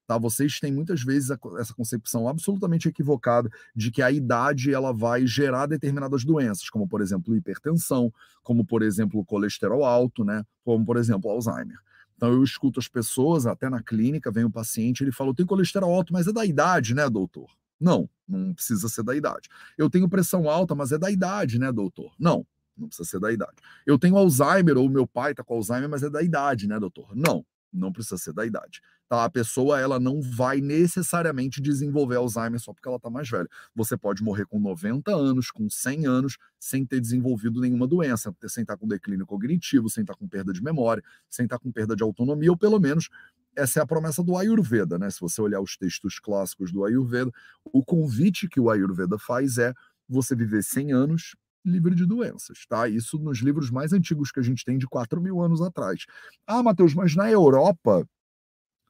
Tá? 0.09 0.17
Vocês 0.17 0.59
têm 0.59 0.73
muitas 0.73 1.03
vezes 1.03 1.29
essa 1.59 1.75
concepção 1.75 2.27
absolutamente 2.27 2.89
equivocada 2.89 3.51
de 3.77 3.91
que 3.91 4.01
a 4.01 4.11
idade 4.11 4.73
ela 4.73 4.91
vai 4.91 5.27
gerar 5.27 5.67
determinadas 5.67 6.25
doenças, 6.25 6.71
como 6.71 6.89
por 6.89 7.03
exemplo 7.03 7.37
hipertensão, 7.37 8.11
como 8.43 8.65
por 8.65 8.81
exemplo 8.81 9.23
colesterol 9.23 9.85
alto, 9.85 10.25
né? 10.25 10.43
Como 10.65 10.83
por 10.83 10.97
exemplo 10.97 11.31
Alzheimer. 11.31 11.77
Então 12.17 12.33
eu 12.33 12.43
escuto 12.43 12.81
as 12.81 12.89
pessoas, 12.89 13.47
até 13.47 13.69
na 13.69 13.83
clínica, 13.83 14.33
vem 14.33 14.45
o 14.45 14.51
paciente, 14.51 15.05
ele 15.05 15.13
fala: 15.13 15.29
"Eu 15.29 15.35
tenho 15.35 15.47
colesterol 15.47 15.95
alto, 15.95 16.11
mas 16.11 16.27
é 16.27 16.33
da 16.33 16.47
idade, 16.47 16.95
né, 16.95 17.07
doutor?" 17.11 17.51
Não, 17.79 18.09
não 18.27 18.55
precisa 18.55 18.89
ser 18.89 19.03
da 19.03 19.15
idade. 19.15 19.51
Eu 19.77 19.91
tenho 19.91 20.09
pressão 20.09 20.49
alta, 20.49 20.75
mas 20.75 20.91
é 20.91 20.97
da 20.97 21.11
idade, 21.11 21.59
né, 21.59 21.71
doutor? 21.71 22.15
Não, 22.19 22.47
não 22.75 22.89
precisa 22.89 23.07
ser 23.07 23.21
da 23.21 23.31
idade. 23.31 23.57
Eu 23.87 23.99
tenho 23.99 24.17
Alzheimer 24.17 24.79
ou 24.79 24.89
meu 24.89 25.07
pai 25.07 25.33
está 25.33 25.45
com 25.45 25.55
Alzheimer, 25.55 25.89
mas 25.89 26.03
é 26.03 26.09
da 26.09 26.23
idade, 26.23 26.67
né, 26.67 26.81
doutor? 26.81 27.15
Não, 27.15 27.45
não 27.73 27.93
precisa 27.93 28.17
ser 28.17 28.33
da 28.33 28.47
idade. 28.47 28.81
Tá? 29.09 29.25
A 29.25 29.31
pessoa 29.31 29.81
ela 29.81 29.99
não 29.99 30.21
vai 30.21 30.61
necessariamente 30.61 31.61
desenvolver 31.61 32.17
Alzheimer 32.17 32.61
só 32.61 32.73
porque 32.73 32.89
ela 32.89 32.97
está 32.97 33.09
mais 33.09 33.29
velha. 33.29 33.49
Você 33.75 33.97
pode 33.97 34.23
morrer 34.23 34.47
com 34.47 34.61
90 34.61 35.15
anos, 35.15 35.51
com 35.51 35.69
100 35.69 36.07
anos, 36.07 36.37
sem 36.59 36.85
ter 36.85 37.01
desenvolvido 37.01 37.61
nenhuma 37.61 37.87
doença, 37.87 38.35
sem 38.47 38.63
estar 38.63 38.77
com 38.77 38.87
declínio 38.87 39.27
cognitivo, 39.27 39.89
sem 39.89 40.03
estar 40.03 40.15
com 40.15 40.29
perda 40.29 40.53
de 40.53 40.63
memória, 40.63 41.03
sem 41.29 41.45
estar 41.45 41.59
com 41.59 41.73
perda 41.73 41.97
de 41.97 42.03
autonomia, 42.03 42.51
ou 42.51 42.57
pelo 42.57 42.79
menos 42.79 43.09
essa 43.57 43.81
é 43.81 43.83
a 43.83 43.87
promessa 43.87 44.23
do 44.23 44.37
Ayurveda, 44.37 44.99
né? 44.99 45.11
Se 45.11 45.21
você 45.21 45.41
olhar 45.41 45.61
os 45.61 45.77
textos 45.77 46.21
clássicos 46.21 46.71
do 46.71 46.85
Ayurveda, 46.85 47.33
o 47.65 47.85
convite 47.85 48.49
que 48.49 48.61
o 48.61 48.71
Ayurveda 48.71 49.19
faz 49.19 49.59
é 49.59 49.75
você 50.09 50.37
viver 50.37 50.63
100 50.63 50.93
anos 50.93 51.37
livre 51.65 51.95
de 51.95 52.07
doenças, 52.07 52.65
tá? 52.69 52.89
Isso 52.89 53.19
nos 53.19 53.39
livros 53.39 53.71
mais 53.71 53.93
antigos 53.93 54.31
que 54.31 54.41
a 54.41 54.43
gente 54.43 54.65
tem 54.65 54.79
de 54.79 54.87
4 54.87 55.21
mil 55.21 55.41
anos 55.43 55.61
atrás. 55.61 56.05
Ah, 56.47 56.63
Matheus, 56.63 56.95
mas 56.95 57.15
na 57.15 57.31
Europa, 57.31 58.07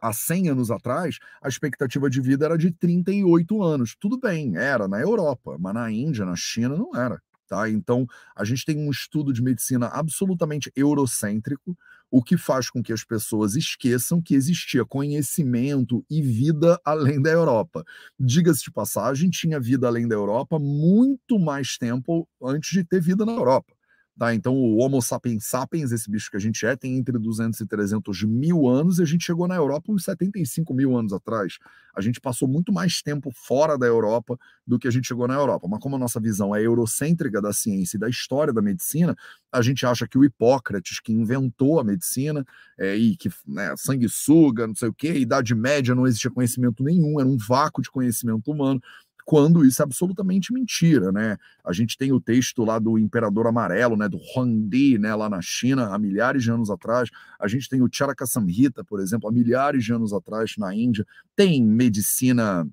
há 0.00 0.12
100 0.12 0.50
anos 0.50 0.70
atrás, 0.70 1.18
a 1.42 1.48
expectativa 1.48 2.08
de 2.10 2.20
vida 2.20 2.44
era 2.46 2.58
de 2.58 2.70
38 2.70 3.62
anos. 3.62 3.96
Tudo 3.98 4.18
bem, 4.18 4.56
era 4.56 4.88
na 4.88 5.00
Europa, 5.00 5.56
mas 5.58 5.74
na 5.74 5.90
Índia, 5.90 6.24
na 6.24 6.36
China, 6.36 6.76
não 6.76 6.94
era. 6.94 7.20
Tá? 7.48 7.68
Então, 7.68 8.06
a 8.36 8.44
gente 8.44 8.64
tem 8.64 8.76
um 8.76 8.90
estudo 8.90 9.32
de 9.32 9.42
medicina 9.42 9.86
absolutamente 9.86 10.70
eurocêntrico, 10.76 11.76
o 12.10 12.22
que 12.22 12.36
faz 12.36 12.68
com 12.70 12.82
que 12.82 12.92
as 12.92 13.04
pessoas 13.04 13.56
esqueçam 13.56 14.20
que 14.20 14.34
existia 14.34 14.84
conhecimento 14.84 16.04
e 16.10 16.20
vida 16.20 16.78
além 16.84 17.20
da 17.20 17.30
Europa. 17.30 17.82
Diga-se 18.20 18.64
de 18.64 18.70
passagem, 18.70 19.30
tinha 19.30 19.58
vida 19.58 19.86
além 19.86 20.06
da 20.06 20.14
Europa 20.14 20.58
muito 20.58 21.38
mais 21.38 21.78
tempo 21.78 22.28
antes 22.42 22.70
de 22.70 22.84
ter 22.84 23.00
vida 23.00 23.24
na 23.24 23.32
Europa. 23.32 23.77
Tá? 24.18 24.34
Então, 24.34 24.52
o 24.56 24.78
Homo 24.78 25.00
sapiens 25.00 25.46
sapiens, 25.46 25.92
esse 25.92 26.10
bicho 26.10 26.28
que 26.28 26.36
a 26.36 26.40
gente 26.40 26.66
é, 26.66 26.74
tem 26.74 26.96
entre 26.96 27.16
200 27.16 27.60
e 27.60 27.66
300 27.66 28.24
mil 28.24 28.66
anos 28.66 28.98
e 28.98 29.02
a 29.02 29.04
gente 29.04 29.24
chegou 29.24 29.46
na 29.46 29.54
Europa 29.54 29.92
uns 29.92 30.02
75 30.02 30.74
mil 30.74 30.96
anos 30.96 31.12
atrás. 31.12 31.58
A 31.94 32.00
gente 32.00 32.20
passou 32.20 32.48
muito 32.48 32.72
mais 32.72 33.00
tempo 33.00 33.30
fora 33.32 33.78
da 33.78 33.86
Europa 33.86 34.36
do 34.66 34.76
que 34.76 34.88
a 34.88 34.90
gente 34.90 35.06
chegou 35.06 35.28
na 35.28 35.34
Europa. 35.34 35.68
Mas 35.68 35.80
como 35.80 35.94
a 35.94 35.98
nossa 36.00 36.18
visão 36.18 36.54
é 36.54 36.60
eurocêntrica 36.60 37.40
da 37.40 37.52
ciência 37.52 37.96
e 37.96 38.00
da 38.00 38.08
história 38.08 38.52
da 38.52 38.60
medicina, 38.60 39.16
a 39.52 39.62
gente 39.62 39.86
acha 39.86 40.06
que 40.08 40.18
o 40.18 40.24
Hipócrates, 40.24 40.98
que 40.98 41.12
inventou 41.12 41.78
a 41.78 41.84
medicina 41.84 42.44
é, 42.76 42.96
e 42.96 43.16
que 43.16 43.30
né, 43.46 43.72
sanguessuga, 43.76 44.66
não 44.66 44.74
sei 44.74 44.88
o 44.88 44.92
quê, 44.92 45.12
Idade 45.12 45.54
Média 45.54 45.94
não 45.94 46.08
existia 46.08 46.30
conhecimento 46.30 46.82
nenhum, 46.82 47.20
era 47.20 47.28
um 47.28 47.36
vácuo 47.36 47.82
de 47.82 47.90
conhecimento 47.90 48.50
humano 48.50 48.80
quando 49.28 49.62
isso 49.62 49.82
é 49.82 49.84
absolutamente 49.84 50.54
mentira, 50.54 51.12
né? 51.12 51.36
A 51.62 51.70
gente 51.70 51.98
tem 51.98 52.10
o 52.12 52.18
texto 52.18 52.64
lá 52.64 52.78
do 52.78 52.98
Imperador 52.98 53.46
Amarelo, 53.46 53.94
né, 53.94 54.08
do 54.08 54.16
Huangdi, 54.16 54.96
né, 54.96 55.14
lá 55.14 55.28
na 55.28 55.42
China, 55.42 55.94
há 55.94 55.98
milhares 55.98 56.42
de 56.42 56.50
anos 56.50 56.70
atrás. 56.70 57.10
A 57.38 57.46
gente 57.46 57.68
tem 57.68 57.82
o 57.82 57.90
Charaka 57.92 58.24
Samhita, 58.24 58.82
por 58.82 59.00
exemplo, 59.00 59.28
há 59.28 59.32
milhares 59.32 59.84
de 59.84 59.92
anos 59.92 60.14
atrás 60.14 60.54
na 60.56 60.74
Índia. 60.74 61.06
Tem 61.36 61.62
medicina 61.62 62.66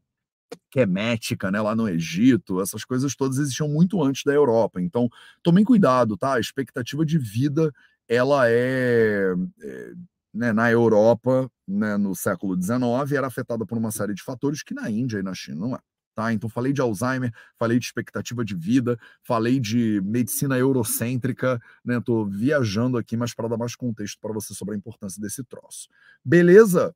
quemética, 0.72 1.52
né, 1.52 1.60
lá 1.60 1.76
no 1.76 1.90
Egito, 1.90 2.62
essas 2.62 2.86
coisas 2.86 3.14
todas 3.18 3.38
existiam 3.38 3.68
muito 3.68 4.02
antes 4.02 4.24
da 4.24 4.32
Europa. 4.32 4.82
Então, 4.82 5.10
tomem 5.44 5.66
cuidado, 5.66 6.16
tá? 6.16 6.36
A 6.36 6.40
expectativa 6.40 7.06
de 7.06 7.18
vida, 7.18 7.70
ela 8.08 8.50
é, 8.50 9.36
é 9.62 9.94
né, 10.34 10.54
na 10.54 10.72
Europa, 10.72 11.52
né, 11.68 11.98
no 11.98 12.16
século 12.16 12.56
XIX, 12.56 13.12
era 13.12 13.28
afetada 13.28 13.66
por 13.66 13.78
uma 13.78 13.92
série 13.92 14.14
de 14.14 14.24
fatores 14.24 14.64
que 14.64 14.74
na 14.74 14.90
Índia 14.90 15.20
e 15.20 15.24
na 15.24 15.34
China 15.34 15.60
não 15.60 15.76
é. 15.76 15.80
Tá? 16.16 16.32
Então, 16.32 16.50
falei 16.50 16.72
de 16.72 16.80
Alzheimer, 16.80 17.30
falei 17.60 17.78
de 17.78 17.86
expectativa 17.86 18.46
de 18.46 18.56
vida, 18.56 18.98
falei 19.22 19.60
de 19.60 20.02
medicina 20.02 20.58
eurocêntrica, 20.58 21.62
né? 21.84 22.00
Tô 22.00 22.26
viajando 22.26 22.98
aqui, 22.98 23.18
mas 23.18 23.34
para 23.34 23.50
dar 23.50 23.58
mais 23.58 23.76
contexto 23.76 24.18
para 24.22 24.34
você 24.34 24.54
sobre 24.54 24.76
a 24.76 24.78
importância 24.78 25.22
desse 25.22 25.44
troço. 25.44 25.90
Beleza? 26.24 26.96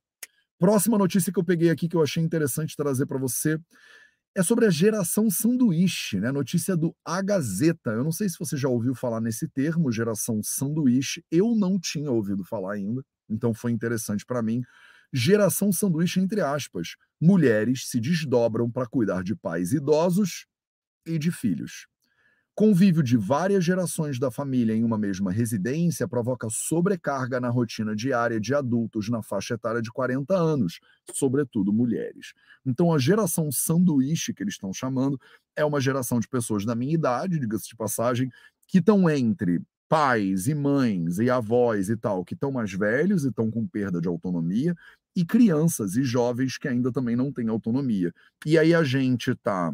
Próxima 0.58 0.96
notícia 0.96 1.30
que 1.30 1.38
eu 1.38 1.44
peguei 1.44 1.68
aqui 1.68 1.86
que 1.86 1.96
eu 1.96 2.02
achei 2.02 2.22
interessante 2.22 2.74
trazer 2.74 3.04
para 3.04 3.18
você 3.18 3.58
é 4.34 4.42
sobre 4.42 4.64
a 4.64 4.70
geração 4.70 5.28
sanduíche, 5.28 6.18
né? 6.18 6.32
Notícia 6.32 6.76
do 6.76 6.96
A 7.04 7.20
Gazeta. 7.20 7.90
Eu 7.90 8.04
não 8.04 8.12
sei 8.12 8.28
se 8.28 8.38
você 8.38 8.56
já 8.56 8.68
ouviu 8.68 8.94
falar 8.94 9.20
nesse 9.20 9.48
termo, 9.48 9.92
geração 9.92 10.40
sanduíche. 10.42 11.22
Eu 11.30 11.54
não 11.54 11.78
tinha 11.78 12.10
ouvido 12.10 12.44
falar 12.44 12.74
ainda, 12.74 13.02
então 13.28 13.52
foi 13.52 13.72
interessante 13.72 14.24
para 14.24 14.42
mim 14.42 14.62
geração 15.12 15.72
sanduíche 15.72 16.20
entre 16.20 16.40
aspas. 16.40 16.96
Mulheres 17.20 17.88
se 17.88 18.00
desdobram 18.00 18.70
para 18.70 18.86
cuidar 18.86 19.22
de 19.22 19.34
pais 19.34 19.72
idosos 19.72 20.46
e 21.06 21.18
de 21.18 21.30
filhos. 21.30 21.86
Convívio 22.54 23.02
de 23.02 23.16
várias 23.16 23.64
gerações 23.64 24.18
da 24.18 24.30
família 24.30 24.74
em 24.74 24.84
uma 24.84 24.98
mesma 24.98 25.32
residência 25.32 26.06
provoca 26.06 26.48
sobrecarga 26.50 27.40
na 27.40 27.48
rotina 27.48 27.96
diária 27.96 28.38
de 28.38 28.54
adultos 28.54 29.08
na 29.08 29.22
faixa 29.22 29.54
etária 29.54 29.80
de 29.80 29.90
40 29.90 30.36
anos, 30.36 30.78
sobretudo 31.14 31.72
mulheres. 31.72 32.34
Então, 32.66 32.92
a 32.92 32.98
geração 32.98 33.50
sanduíche, 33.50 34.34
que 34.34 34.42
eles 34.42 34.54
estão 34.54 34.74
chamando, 34.74 35.18
é 35.56 35.64
uma 35.64 35.80
geração 35.80 36.20
de 36.20 36.28
pessoas 36.28 36.64
da 36.66 36.74
minha 36.74 36.92
idade, 36.92 37.38
diga-se 37.38 37.68
de 37.68 37.76
passagem, 37.76 38.28
que 38.68 38.78
estão 38.78 39.08
entre 39.08 39.62
pais 39.88 40.46
e 40.46 40.54
mães 40.54 41.18
e 41.18 41.30
avós 41.30 41.88
e 41.88 41.96
tal, 41.96 42.24
que 42.24 42.34
estão 42.34 42.52
mais 42.52 42.72
velhos 42.72 43.24
e 43.24 43.28
estão 43.28 43.50
com 43.50 43.66
perda 43.66 44.00
de 44.00 44.06
autonomia, 44.06 44.76
e 45.16 45.24
crianças 45.24 45.96
e 45.96 46.02
jovens 46.02 46.58
que 46.58 46.68
ainda 46.68 46.92
também 46.92 47.16
não 47.16 47.32
têm 47.32 47.48
autonomia. 47.48 48.12
E 48.46 48.58
aí 48.58 48.74
a 48.74 48.82
gente 48.82 49.32
está 49.32 49.72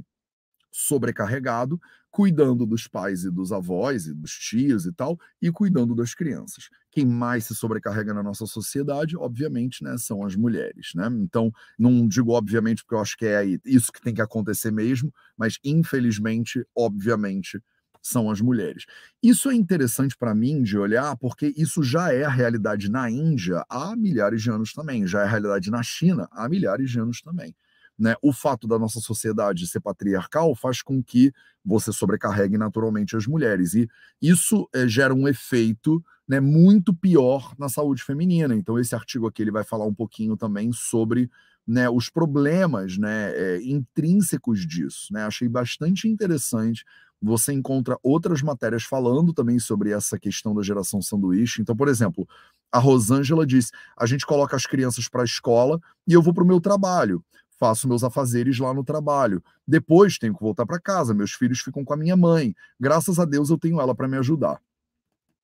sobrecarregado, 0.72 1.80
cuidando 2.10 2.66
dos 2.66 2.86
pais 2.86 3.24
e 3.24 3.30
dos 3.30 3.52
avós 3.52 4.06
e 4.06 4.14
dos 4.14 4.32
tios 4.32 4.86
e 4.86 4.92
tal, 4.92 5.18
e 5.40 5.50
cuidando 5.50 5.94
das 5.94 6.14
crianças. 6.14 6.68
Quem 6.90 7.04
mais 7.04 7.44
se 7.44 7.54
sobrecarrega 7.54 8.14
na 8.14 8.22
nossa 8.22 8.46
sociedade, 8.46 9.16
obviamente, 9.16 9.84
né, 9.84 9.96
são 9.98 10.24
as 10.24 10.34
mulheres, 10.34 10.92
né? 10.94 11.08
Então, 11.20 11.52
não 11.78 12.06
digo 12.08 12.32
obviamente 12.32 12.82
porque 12.82 12.94
eu 12.94 13.00
acho 13.00 13.16
que 13.16 13.26
é 13.26 13.44
isso 13.64 13.92
que 13.92 14.00
tem 14.00 14.14
que 14.14 14.22
acontecer 14.22 14.70
mesmo, 14.70 15.12
mas 15.36 15.58
infelizmente, 15.64 16.64
obviamente, 16.74 17.60
são 18.06 18.30
as 18.30 18.40
mulheres. 18.40 18.84
Isso 19.22 19.50
é 19.50 19.54
interessante 19.54 20.16
para 20.16 20.34
mim 20.34 20.62
de 20.62 20.78
olhar, 20.78 21.16
porque 21.16 21.52
isso 21.56 21.82
já 21.82 22.12
é 22.12 22.24
a 22.24 22.30
realidade 22.30 22.88
na 22.90 23.10
Índia 23.10 23.64
há 23.68 23.96
milhares 23.96 24.42
de 24.42 24.50
anos 24.50 24.72
também, 24.72 25.06
já 25.06 25.20
é 25.20 25.24
a 25.24 25.28
realidade 25.28 25.70
na 25.70 25.82
China 25.82 26.28
há 26.30 26.48
milhares 26.48 26.90
de 26.90 27.00
anos 27.00 27.20
também. 27.20 27.54
Né? 27.98 28.14
O 28.22 28.32
fato 28.32 28.68
da 28.68 28.78
nossa 28.78 29.00
sociedade 29.00 29.66
ser 29.66 29.80
patriarcal 29.80 30.54
faz 30.54 30.82
com 30.82 31.02
que 31.02 31.32
você 31.64 31.92
sobrecarregue 31.92 32.58
naturalmente 32.58 33.16
as 33.16 33.26
mulheres. 33.26 33.74
E 33.74 33.88
isso 34.20 34.68
é, 34.74 34.86
gera 34.86 35.14
um 35.14 35.26
efeito 35.26 36.04
né, 36.28 36.38
muito 36.38 36.94
pior 36.94 37.54
na 37.58 37.68
saúde 37.68 38.02
feminina. 38.02 38.54
Então, 38.54 38.78
esse 38.78 38.94
artigo 38.94 39.26
aqui 39.26 39.42
ele 39.42 39.50
vai 39.50 39.64
falar 39.64 39.86
um 39.86 39.94
pouquinho 39.94 40.36
também 40.36 40.70
sobre 40.72 41.30
né, 41.66 41.88
os 41.88 42.08
problemas 42.08 42.96
né, 42.98 43.32
é, 43.34 43.62
intrínsecos 43.62 44.64
disso. 44.66 45.12
Né? 45.12 45.24
Achei 45.24 45.48
bastante 45.48 46.06
interessante 46.06 46.84
você 47.20 47.52
encontra 47.52 47.98
outras 48.02 48.42
matérias 48.42 48.84
falando 48.84 49.32
também 49.32 49.58
sobre 49.58 49.90
essa 49.90 50.18
questão 50.18 50.54
da 50.54 50.62
geração 50.62 51.00
sanduíche. 51.00 51.62
Então, 51.62 51.76
por 51.76 51.88
exemplo, 51.88 52.28
a 52.70 52.78
Rosângela 52.78 53.46
diz: 53.46 53.70
a 53.96 54.06
gente 54.06 54.26
coloca 54.26 54.56
as 54.56 54.66
crianças 54.66 55.08
para 55.08 55.22
a 55.22 55.24
escola 55.24 55.80
e 56.06 56.12
eu 56.12 56.22
vou 56.22 56.34
para 56.34 56.44
o 56.44 56.46
meu 56.46 56.60
trabalho. 56.60 57.24
Faço 57.58 57.88
meus 57.88 58.04
afazeres 58.04 58.58
lá 58.58 58.74
no 58.74 58.84
trabalho. 58.84 59.42
Depois 59.66 60.18
tenho 60.18 60.34
que 60.34 60.42
voltar 60.42 60.66
para 60.66 60.78
casa. 60.78 61.14
Meus 61.14 61.32
filhos 61.32 61.60
ficam 61.60 61.84
com 61.84 61.94
a 61.94 61.96
minha 61.96 62.16
mãe. 62.16 62.54
Graças 62.78 63.18
a 63.18 63.24
Deus 63.24 63.48
eu 63.48 63.58
tenho 63.58 63.80
ela 63.80 63.94
para 63.94 64.06
me 64.06 64.18
ajudar. 64.18 64.60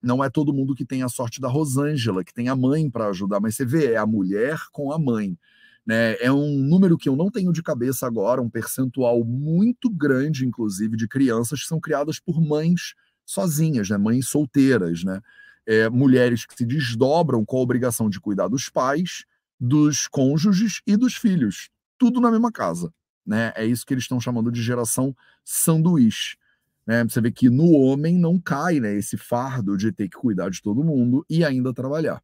Não 0.03 0.23
é 0.23 0.29
todo 0.29 0.53
mundo 0.53 0.75
que 0.75 0.85
tem 0.85 1.03
a 1.03 1.09
sorte 1.09 1.41
da 1.41 1.49
Rosângela, 1.49 2.25
que 2.25 2.35
tem 2.35 2.49
a 2.49 2.57
mãe 2.57 2.91
para 2.91 3.07
ajudar, 3.09 3.41
mas 3.41 3.55
você 3.55 3.65
vê, 3.65 3.93
é 3.93 3.97
a 3.97 4.07
mulher 4.07 4.59
com 4.73 4.93
a 4.93 4.99
mãe. 4.99 5.39
Né? 5.87 6.15
É 6.21 6.31
um 6.31 6.59
número 6.59 6.97
que 6.97 7.09
eu 7.09 7.17
não 7.17 7.31
tenho 7.31 7.53
de 7.53 7.63
cabeça 7.63 8.07
agora, 8.07 8.41
um 8.41 8.49
percentual 8.49 9.25
muito 9.25 9.91
grande, 9.91 10.47
inclusive, 10.47 10.97
de 10.97 11.09
crianças 11.09 11.63
que 11.63 11.67
são 11.67 11.81
criadas 11.81 12.21
por 12.21 12.41
mães 12.41 12.95
sozinhas, 13.25 13.89
né? 13.89 13.97
mães 13.97 14.29
solteiras, 14.29 15.05
né? 15.05 15.21
É, 15.65 15.89
mulheres 15.89 16.45
que 16.45 16.57
se 16.57 16.67
desdobram 16.67 17.45
com 17.45 17.57
a 17.57 17.61
obrigação 17.61 18.11
de 18.11 18.21
cuidar 18.21 18.49
dos 18.49 18.69
pais, 18.69 19.25
dos 19.61 20.09
cônjuges 20.09 20.83
e 20.85 20.97
dos 20.97 21.15
filhos, 21.15 21.71
tudo 21.97 22.21
na 22.21 22.33
mesma 22.33 22.51
casa. 22.51 22.93
Né? 23.25 23.53
É 23.55 23.65
isso 23.65 23.87
que 23.87 23.95
eles 23.95 24.03
estão 24.03 24.21
chamando 24.21 24.51
de 24.51 24.61
geração 24.61 25.17
sanduíche. 25.45 26.37
Né? 26.85 27.05
Você 27.05 27.21
vê 27.21 27.31
que 27.31 27.49
no 27.49 27.71
homem 27.71 28.19
não 28.19 28.41
cai 28.41 28.81
né, 28.81 28.93
esse 28.97 29.17
fardo 29.17 29.77
de 29.77 29.93
ter 29.93 30.09
que 30.09 30.17
cuidar 30.17 30.51
de 30.51 30.61
todo 30.61 30.83
mundo 30.83 31.25
e 31.31 31.45
ainda 31.45 31.73
trabalhar. 31.73 32.21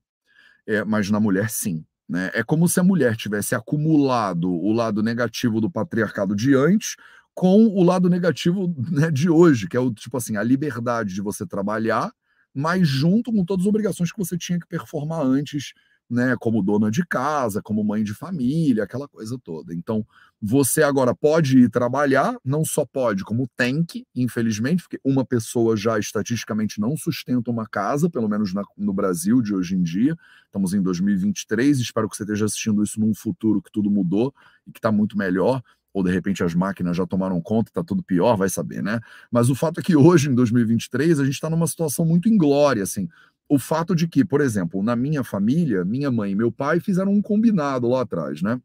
É, 0.66 0.84
mas 0.84 1.08
na 1.10 1.20
mulher, 1.20 1.48
sim. 1.48 1.84
Né? 2.08 2.30
É 2.32 2.42
como 2.42 2.68
se 2.68 2.80
a 2.80 2.84
mulher 2.84 3.16
tivesse 3.16 3.54
acumulado 3.54 4.50
o 4.50 4.72
lado 4.72 5.02
negativo 5.02 5.60
do 5.60 5.70
patriarcado 5.70 6.34
de 6.34 6.54
antes 6.54 6.96
com 7.34 7.66
o 7.66 7.82
lado 7.84 8.08
negativo 8.08 8.74
né, 8.90 9.10
de 9.10 9.30
hoje, 9.30 9.68
que 9.68 9.76
é 9.76 9.80
o 9.80 9.92
tipo 9.92 10.16
assim, 10.16 10.36
a 10.36 10.42
liberdade 10.42 11.14
de 11.14 11.20
você 11.20 11.46
trabalhar, 11.46 12.10
mas 12.52 12.88
junto 12.88 13.30
com 13.30 13.44
todas 13.44 13.64
as 13.64 13.68
obrigações 13.68 14.10
que 14.10 14.18
você 14.18 14.36
tinha 14.36 14.58
que 14.58 14.66
performar 14.66 15.20
antes 15.20 15.72
né, 16.10 16.36
como 16.40 16.62
dona 16.62 16.90
de 16.90 17.04
casa, 17.04 17.60
como 17.60 17.84
mãe 17.84 18.02
de 18.02 18.14
família, 18.14 18.84
aquela 18.84 19.06
coisa 19.06 19.38
toda. 19.42 19.74
Então, 19.74 20.06
você 20.40 20.82
agora 20.82 21.14
pode 21.14 21.58
ir 21.58 21.70
trabalhar, 21.70 22.36
não 22.44 22.64
só 22.64 22.86
pode, 22.86 23.24
como 23.24 23.48
tem 23.56 23.84
que, 23.84 24.06
infelizmente, 24.14 24.82
porque 24.82 25.00
uma 25.04 25.24
pessoa 25.24 25.76
já 25.76 25.98
estatisticamente 25.98 26.80
não 26.80 26.96
sustenta 26.96 27.50
uma 27.50 27.66
casa, 27.66 28.08
pelo 28.08 28.28
menos 28.28 28.54
na, 28.54 28.62
no 28.76 28.92
Brasil 28.92 29.42
de 29.42 29.54
hoje 29.54 29.74
em 29.74 29.82
dia. 29.82 30.16
Estamos 30.46 30.72
em 30.72 30.80
2023, 30.80 31.78
espero 31.78 32.08
que 32.08 32.16
você 32.16 32.22
esteja 32.22 32.46
assistindo 32.46 32.82
isso 32.82 32.98
num 32.98 33.14
futuro 33.14 33.60
que 33.60 33.70
tudo 33.70 33.90
mudou 33.90 34.32
e 34.66 34.72
que 34.72 34.78
está 34.78 34.90
muito 34.90 35.18
melhor 35.18 35.62
ou 35.90 36.04
de 36.04 36.12
repente 36.12 36.44
as 36.44 36.54
máquinas 36.54 36.96
já 36.96 37.06
tomaram 37.06 37.40
conta, 37.40 37.70
está 37.70 37.82
tudo 37.82 38.02
pior, 38.02 38.36
vai 38.36 38.48
saber, 38.48 38.82
né? 38.82 39.00
Mas 39.32 39.50
o 39.50 39.54
fato 39.54 39.80
é 39.80 39.82
que 39.82 39.96
hoje, 39.96 40.28
em 40.28 40.34
2023, 40.34 41.18
a 41.18 41.24
gente 41.24 41.34
está 41.34 41.48
numa 41.50 41.66
situação 41.66 42.04
muito 42.04 42.28
inglória, 42.28 42.82
assim 42.82 43.08
o 43.48 43.58
fato 43.58 43.94
de 43.94 44.06
que, 44.06 44.24
por 44.24 44.40
exemplo, 44.40 44.82
na 44.82 44.94
minha 44.94 45.24
família, 45.24 45.84
minha 45.84 46.10
mãe 46.10 46.32
e 46.32 46.34
meu 46.34 46.52
pai 46.52 46.80
fizeram 46.80 47.12
um 47.12 47.22
combinado 47.22 47.88
lá 47.88 48.02
atrás, 48.02 48.42
né? 48.42 48.60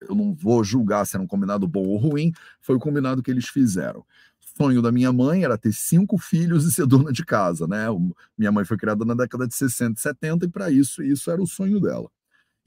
Eu 0.00 0.14
não 0.14 0.34
vou 0.34 0.62
julgar 0.62 1.06
se 1.06 1.16
era 1.16 1.22
um 1.22 1.26
combinado 1.26 1.66
bom 1.66 1.86
ou 1.86 1.96
ruim, 1.96 2.32
foi 2.60 2.76
o 2.76 2.80
combinado 2.80 3.22
que 3.22 3.30
eles 3.30 3.48
fizeram. 3.48 4.04
Sonho 4.56 4.82
da 4.82 4.92
minha 4.92 5.12
mãe 5.12 5.44
era 5.44 5.58
ter 5.58 5.72
cinco 5.72 6.18
filhos 6.18 6.64
e 6.66 6.72
ser 6.72 6.86
dona 6.86 7.10
de 7.12 7.24
casa, 7.24 7.66
né? 7.66 7.86
Minha 8.36 8.52
mãe 8.52 8.64
foi 8.64 8.76
criada 8.76 9.04
na 9.04 9.14
década 9.14 9.48
de 9.48 9.54
60 9.54 9.98
e 9.98 10.02
70 10.02 10.44
e 10.44 10.48
para 10.48 10.70
isso, 10.70 11.02
isso 11.02 11.30
era 11.30 11.42
o 11.42 11.46
sonho 11.46 11.80
dela. 11.80 12.08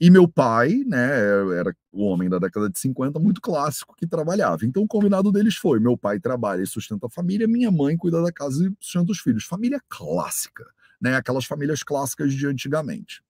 E 0.00 0.10
meu 0.10 0.28
pai, 0.28 0.84
né, 0.86 1.20
era 1.58 1.74
o 1.92 2.04
homem 2.04 2.28
da 2.28 2.38
década 2.38 2.70
de 2.70 2.78
50, 2.78 3.18
muito 3.18 3.40
clássico, 3.40 3.96
que 3.96 4.06
trabalhava. 4.06 4.64
Então 4.64 4.82
o 4.82 4.88
combinado 4.88 5.32
deles 5.32 5.56
foi: 5.56 5.80
meu 5.80 5.96
pai 5.96 6.20
trabalha 6.20 6.62
e 6.62 6.66
sustenta 6.66 7.06
a 7.06 7.10
família, 7.10 7.48
minha 7.48 7.70
mãe 7.70 7.96
cuida 7.96 8.22
da 8.22 8.32
casa 8.32 8.66
e 8.66 8.72
sustenta 8.80 9.12
os 9.12 9.20
filhos. 9.20 9.44
Família 9.44 9.80
clássica 9.88 10.64
né? 11.00 11.16
Aquelas 11.16 11.44
famílias 11.44 11.82
clássicas 11.82 12.32
de 12.32 12.46
antigamente. 12.46 13.22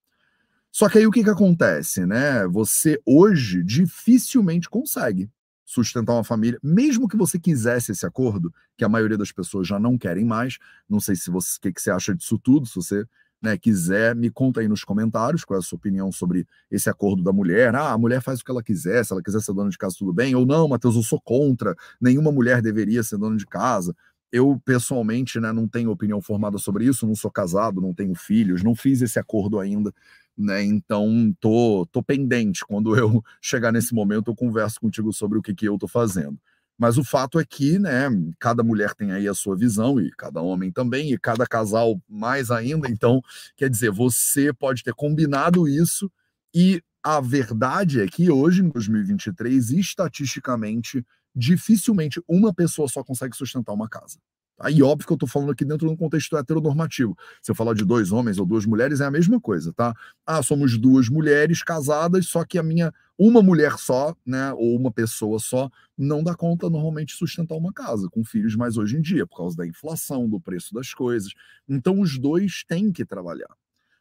Só 0.71 0.89
que 0.89 0.99
aí 0.99 1.07
o 1.07 1.11
que, 1.11 1.25
que 1.25 1.31
acontece, 1.31 2.05
né? 2.07 2.47
Você 2.49 3.01
hoje 3.05 3.63
dificilmente 3.63 4.69
consegue 4.69 5.31
sustentar 5.65 6.15
uma 6.15 6.25
família, 6.25 6.59
mesmo 6.63 7.07
que 7.07 7.17
você 7.17 7.39
quisesse 7.39 7.93
esse 7.93 8.07
acordo, 8.07 8.53
que 8.77 8.85
a 8.85 8.89
maioria 8.89 9.19
das 9.19 9.31
pessoas 9.31 9.69
já 9.69 9.79
não 9.79 9.99
querem 9.99 10.25
mais. 10.25 10.57
Não 10.89 10.99
sei 10.99 11.15
se 11.15 11.31
você, 11.31 11.59
o 11.59 11.61
que, 11.61 11.73
que 11.73 11.83
você 11.83 11.91
acha 11.91 12.15
disso 12.15 12.39
tudo, 12.39 12.67
se 12.67 12.75
você 12.75 13.05
né, 13.41 13.57
quiser, 13.57 14.17
me 14.17 14.31
conta 14.31 14.61
aí 14.61 14.69
nos 14.69 14.83
comentários 14.83 15.45
qual 15.45 15.59
é 15.59 15.61
a 15.61 15.63
sua 15.63 15.77
opinião 15.77 16.11
sobre 16.11 16.47
esse 16.71 16.89
acordo 16.89 17.23
da 17.23 17.33
mulher. 17.33 17.75
Ah, 17.75 17.93
a 17.93 17.99
mulher 17.99 18.21
faz 18.21 18.41
o 18.41 18.45
que 18.45 18.51
ela 18.51 18.63
quiser, 18.63 19.05
se 19.05 19.13
ela 19.13 19.23
quiser 19.23 19.41
ser 19.41 19.53
dona 19.53 19.71
de 19.71 19.79
casa, 19.79 19.97
tudo 19.99 20.13
bem. 20.13 20.35
Ou 20.35 20.45
não, 20.45 20.69
Matheus, 20.69 20.97
eu 20.97 21.03
sou 21.03 21.21
contra, 21.21 21.77
nenhuma 22.01 22.33
mulher 22.33 22.61
deveria 22.63 23.03
ser 23.03 23.19
dona 23.19 23.37
de 23.37 23.47
casa 23.47 23.95
eu 24.33 24.61
pessoalmente 24.65 25.41
né, 25.41 25.53
não 25.53 25.67
tenho 25.67 25.91
opinião 25.91 26.21
formada 26.21 26.59
sobre 26.59 26.85
isso, 26.85 27.07
não 27.07 27.15
sou 27.15 27.31
casado, 27.31 27.81
não 27.81 27.95
tenho 27.95 28.15
filhos, 28.15 28.63
não 28.63 28.75
fiz 28.75 29.01
esse 29.03 29.19
acordo 29.19 29.59
ainda, 29.59 29.93
né? 30.37 30.63
Então 30.63 31.35
tô, 31.41 31.87
tô 31.91 32.03
pendente. 32.03 32.65
Quando 32.67 32.97
eu 32.97 33.23
chegar 33.41 33.73
nesse 33.73 33.95
momento, 33.95 34.31
eu 34.31 34.37
converso 34.37 34.81
contigo 34.81 35.13
sobre 35.13 35.39
o 35.39 35.43
que, 35.43 35.55
que 35.55 35.69
eu 35.69 35.79
tô 35.79 35.89
fazendo. 35.89 36.39
Mas 36.79 36.97
o 36.97 37.03
fato 37.03 37.41
é 37.41 37.45
que, 37.45 37.77
né, 37.79 38.09
cada 38.39 38.63
mulher 38.63 38.95
tem 38.95 39.11
aí 39.11 39.27
a 39.27 39.35
sua 39.35 39.57
visão, 39.57 40.01
e 40.01 40.13
cada 40.13 40.41
homem 40.41 40.71
também, 40.71 41.13
e 41.13 41.19
cada 41.19 41.45
casal 41.45 42.01
mais 42.09 42.53
ainda. 42.53 42.89
Então, 42.89 43.21
quer 43.57 43.69
dizer, 43.69 43.91
você 43.91 44.53
pode 44.53 44.85
ter 44.85 44.95
combinado 44.95 45.67
isso, 45.67 46.11
e 46.55 46.81
a 47.03 47.21
verdade 47.21 48.01
é 48.01 48.07
que 48.07 48.31
hoje, 48.31 48.63
em 48.63 48.69
2023, 48.69 49.71
estatisticamente, 49.71 51.05
dificilmente 51.35 52.23
uma 52.29 52.53
pessoa 52.53 52.89
só 52.89 53.05
consegue 53.05 53.37
sustentar 53.37 53.73
uma 53.73 53.89
casa. 53.89 54.19
Aí, 54.61 54.83
óbvio 54.83 55.07
que 55.07 55.13
eu 55.13 55.15
estou 55.17 55.29
falando 55.29 55.53
aqui 55.53 55.65
dentro 55.65 55.87
de 55.87 55.93
um 55.93 55.97
contexto 55.97 56.37
heteronormativo. 56.37 57.17
Se 57.41 57.51
eu 57.51 57.55
falar 57.55 57.75
de 57.75 57.85
dois 57.85 58.11
homens 58.11 58.39
ou 58.39 58.47
duas 58.47 58.67
mulheres, 58.67 59.01
é 59.01 59.05
a 59.05 59.11
mesma 59.11 59.41
coisa, 59.41 59.73
tá? 59.73 59.95
Ah, 60.27 60.43
somos 60.43 60.77
duas 60.77 61.09
mulheres 61.09 61.63
casadas, 61.63 62.27
só 62.27 62.45
que 62.45 62.59
a 62.59 62.63
minha, 62.63 62.93
uma 63.17 63.41
mulher 63.41 63.79
só, 63.79 64.17
né, 64.27 64.53
ou 64.55 64.77
uma 64.77 64.91
pessoa 64.91 65.39
só, 65.39 65.71
não 65.97 66.25
dá 66.25 66.35
conta 66.35 66.69
normalmente 66.69 67.15
sustentar 67.15 67.55
uma 67.57 67.73
casa, 67.73 68.09
com 68.11 68.25
filhos 68.25 68.57
mais 68.57 68.77
hoje 68.77 68.97
em 68.97 69.01
dia, 69.01 69.25
por 69.29 69.37
causa 69.37 69.57
da 69.57 69.67
inflação, 69.67 70.29
do 70.29 70.41
preço 70.41 70.75
das 70.75 70.93
coisas. 70.93 71.33
Então, 71.69 72.01
os 72.01 72.19
dois 72.19 72.65
têm 72.67 72.91
que 72.91 73.05
trabalhar. 73.05 73.55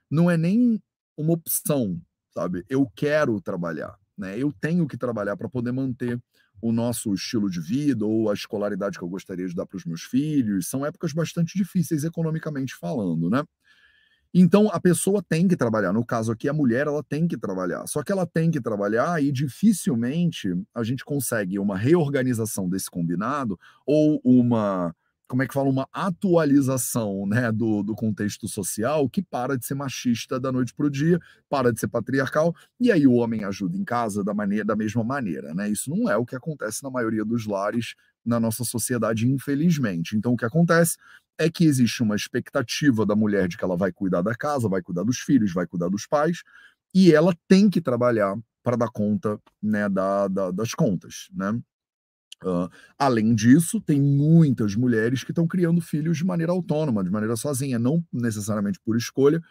Não 0.09 0.29
é 0.31 0.37
nem 0.37 0.81
uma 1.15 1.33
opção, 1.33 2.01
sabe? 2.33 2.65
Eu 2.67 2.89
quero 2.95 3.39
trabalhar, 3.41 3.95
né? 4.17 4.39
Eu 4.39 4.51
tenho 4.59 4.87
que 4.87 4.97
trabalhar 4.97 5.37
para 5.37 5.49
poder 5.49 5.71
manter 5.71 6.19
o 6.61 6.71
nosso 6.71 7.13
estilo 7.13 7.49
de 7.49 7.59
vida 7.59 8.05
ou 8.05 8.29
a 8.29 8.33
escolaridade 8.33 8.97
que 8.97 9.03
eu 9.03 9.09
gostaria 9.09 9.47
de 9.47 9.55
dar 9.55 9.65
para 9.65 9.77
os 9.77 9.85
meus 9.85 10.01
filhos. 10.01 10.67
São 10.67 10.85
épocas 10.85 11.13
bastante 11.13 11.57
difíceis 11.57 12.03
economicamente 12.03 12.75
falando, 12.75 13.29
né? 13.29 13.43
Então 14.33 14.69
a 14.69 14.79
pessoa 14.79 15.23
tem 15.27 15.47
que 15.47 15.55
trabalhar. 15.55 15.93
No 15.93 16.05
caso 16.05 16.31
aqui, 16.31 16.49
a 16.49 16.53
mulher 16.53 16.87
ela 16.87 17.03
tem 17.03 17.27
que 17.27 17.37
trabalhar. 17.37 17.87
Só 17.87 18.03
que 18.03 18.11
ela 18.11 18.25
tem 18.25 18.51
que 18.51 18.61
trabalhar 18.61 19.21
e 19.23 19.31
dificilmente 19.31 20.53
a 20.75 20.83
gente 20.83 21.03
consegue 21.05 21.57
uma 21.59 21.77
reorganização 21.77 22.69
desse 22.69 22.89
combinado 22.89 23.57
ou 23.85 24.19
uma 24.23 24.93
como 25.27 25.43
é 25.43 25.47
que 25.47 25.53
fala, 25.53 25.69
uma 25.69 25.87
atualização 25.91 27.25
né, 27.27 27.51
do, 27.51 27.83
do 27.83 27.93
contexto 27.93 28.47
social 28.47 29.09
que 29.09 29.21
para 29.21 29.57
de 29.57 29.65
ser 29.65 29.75
machista 29.75 30.39
da 30.39 30.51
noite 30.51 30.73
para 30.73 30.85
o 30.85 30.89
dia, 30.89 31.19
para 31.49 31.71
de 31.71 31.79
ser 31.79 31.87
patriarcal, 31.89 32.55
e 32.79 32.91
aí 32.91 33.05
o 33.05 33.13
homem 33.13 33.43
ajuda 33.43 33.77
em 33.77 33.83
casa 33.83 34.23
da, 34.23 34.33
maneira, 34.33 34.63
da 34.63 34.75
mesma 34.75 35.03
maneira. 35.03 35.53
Né? 35.53 35.69
Isso 35.69 35.89
não 35.89 36.09
é 36.09 36.15
o 36.15 36.25
que 36.25 36.35
acontece 36.35 36.81
na 36.81 36.89
maioria 36.89 37.25
dos 37.25 37.45
lares 37.45 37.93
na 38.25 38.39
nossa 38.39 38.63
sociedade, 38.63 39.27
infelizmente. 39.27 40.15
Então, 40.15 40.33
o 40.33 40.37
que 40.37 40.45
acontece 40.45 40.97
é 41.37 41.49
que 41.49 41.65
existe 41.65 42.01
uma 42.01 42.15
expectativa 42.15 43.05
da 43.05 43.15
mulher 43.15 43.47
de 43.47 43.57
que 43.57 43.63
ela 43.63 43.77
vai 43.77 43.91
cuidar 43.91 44.21
da 44.21 44.33
casa, 44.33 44.67
vai 44.67 44.81
cuidar 44.81 45.03
dos 45.03 45.19
filhos, 45.19 45.53
vai 45.53 45.67
cuidar 45.67 45.89
dos 45.89 46.07
pais, 46.07 46.41
e 46.93 47.13
ela 47.13 47.35
tem 47.47 47.69
que 47.69 47.81
trabalhar 47.81 48.35
para 48.63 48.75
dar 48.75 48.89
conta 48.89 49.39
né, 49.61 49.87
da, 49.87 50.27
da, 50.27 50.51
das 50.51 50.73
contas. 50.73 51.29
Né? 51.33 51.59
Uh, 52.43 52.69
além 52.97 53.33
disso, 53.33 53.81
tem 53.81 53.99
muitas 53.99 54.75
mulheres 54.75 55.23
que 55.23 55.31
estão 55.31 55.47
criando 55.47 55.81
filhos 55.81 56.17
de 56.17 56.25
maneira 56.25 56.51
autônoma, 56.51 57.03
de 57.03 57.09
maneira 57.09 57.35
sozinha, 57.35 57.79
não 57.79 58.03
necessariamente 58.13 58.79
por 58.79 58.95
escolha, 58.95 59.41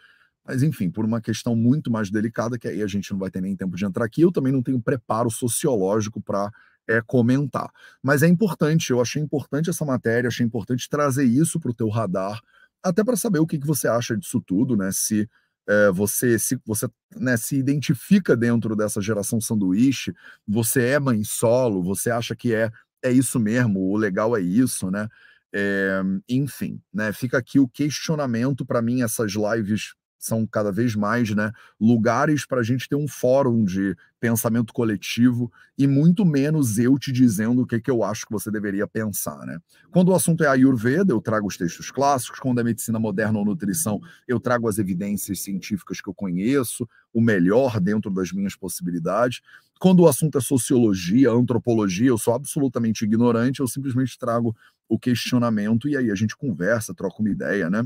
mas 0.45 0.63
enfim, 0.63 0.89
por 0.89 1.03
uma 1.03 1.19
questão 1.19 1.55
muito 1.55 1.91
mais 1.91 2.09
delicada, 2.09 2.57
que 2.57 2.67
aí 2.67 2.81
a 2.81 2.87
gente 2.87 3.11
não 3.11 3.19
vai 3.19 3.29
ter 3.29 3.41
nem 3.41 3.55
tempo 3.55 3.75
de 3.75 3.85
entrar 3.85 4.05
aqui. 4.05 4.21
Eu 4.21 4.31
também 4.31 4.53
não 4.53 4.63
tenho 4.63 4.81
preparo 4.81 5.29
sociológico 5.29 6.21
para 6.21 6.49
é, 6.87 7.01
comentar. 7.05 7.69
Mas 8.01 8.23
é 8.23 8.27
importante, 8.27 8.91
eu 8.91 9.01
achei 9.01 9.21
importante 9.21 9.69
essa 9.69 9.83
matéria, 9.83 10.29
achei 10.29 10.45
importante 10.45 10.87
trazer 10.89 11.25
isso 11.25 11.59
para 11.59 11.71
o 11.71 11.73
teu 11.73 11.89
radar, 11.89 12.39
até 12.81 13.03
para 13.03 13.17
saber 13.17 13.39
o 13.39 13.47
que, 13.47 13.59
que 13.59 13.67
você 13.67 13.89
acha 13.89 14.15
disso 14.15 14.41
tudo, 14.45 14.77
né? 14.77 14.89
Se 14.93 15.27
é, 15.67 15.91
você 15.91 16.39
se 16.39 16.59
você 16.65 16.87
né, 17.15 17.37
se 17.37 17.57
identifica 17.57 18.35
dentro 18.35 18.75
dessa 18.75 19.01
geração 19.01 19.41
sanduíche, 19.41 20.13
você 20.47 20.87
é 20.89 20.99
mãe 20.99 21.23
solo, 21.23 21.83
você 21.83 22.09
acha 22.09 22.35
que 22.35 22.53
é 22.53 22.71
é 23.03 23.11
isso 23.11 23.39
mesmo, 23.39 23.79
o 23.91 23.95
legal 23.97 24.35
é 24.35 24.41
isso, 24.41 24.89
né? 24.89 25.07
É, 25.53 26.01
enfim, 26.27 26.81
né? 26.93 27.13
Fica 27.13 27.37
aqui 27.37 27.59
o 27.59 27.67
questionamento 27.67 28.65
para 28.65 28.81
mim 28.81 29.01
essas 29.03 29.33
lives 29.33 29.93
são 30.19 30.45
cada 30.45 30.71
vez 30.71 30.95
mais 30.95 31.33
né, 31.33 31.51
lugares 31.79 32.45
para 32.45 32.61
a 32.61 32.63
gente 32.63 32.87
ter 32.87 32.95
um 32.95 33.07
fórum 33.07 33.63
de 33.63 33.95
pensamento 34.19 34.73
coletivo 34.73 35.51
e 35.77 35.85
muito 35.85 36.25
menos 36.25 36.79
eu 36.79 36.97
te 36.97 37.11
dizendo 37.11 37.61
o 37.61 37.67
que, 37.67 37.79
que 37.79 37.91
eu 37.91 38.03
acho 38.03 38.25
que 38.25 38.31
você 38.31 38.49
deveria 38.49 38.87
pensar. 38.87 39.45
Né? 39.45 39.59
Quando 39.91 40.09
o 40.09 40.15
assunto 40.15 40.43
é 40.43 40.47
Ayurveda, 40.47 41.13
eu 41.13 41.21
trago 41.21 41.47
os 41.47 41.55
textos 41.55 41.91
clássicos, 41.91 42.39
quando 42.39 42.59
é 42.59 42.63
medicina 42.63 42.99
moderna 42.99 43.37
ou 43.37 43.45
nutrição, 43.45 43.99
eu 44.27 44.39
trago 44.39 44.67
as 44.67 44.79
evidências 44.79 45.41
científicas 45.41 46.01
que 46.01 46.09
eu 46.09 46.13
conheço, 46.13 46.87
o 47.13 47.21
melhor 47.21 47.79
dentro 47.79 48.11
das 48.11 48.31
minhas 48.31 48.55
possibilidades. 48.55 49.41
Quando 49.79 50.01
o 50.01 50.07
assunto 50.07 50.37
é 50.37 50.41
sociologia, 50.41 51.31
antropologia, 51.31 52.07
eu 52.07 52.17
sou 52.17 52.33
absolutamente 52.33 53.05
ignorante, 53.05 53.59
eu 53.59 53.67
simplesmente 53.67 54.17
trago 54.17 54.55
o 54.89 54.97
questionamento 54.97 55.87
e 55.87 55.95
aí 55.95 56.09
a 56.09 56.15
gente 56.15 56.35
conversa, 56.35 56.93
troca 56.93 57.19
uma 57.19 57.29
ideia, 57.29 57.69
né? 57.69 57.83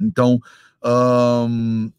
Então, 0.00 0.40
um, 0.84 1.90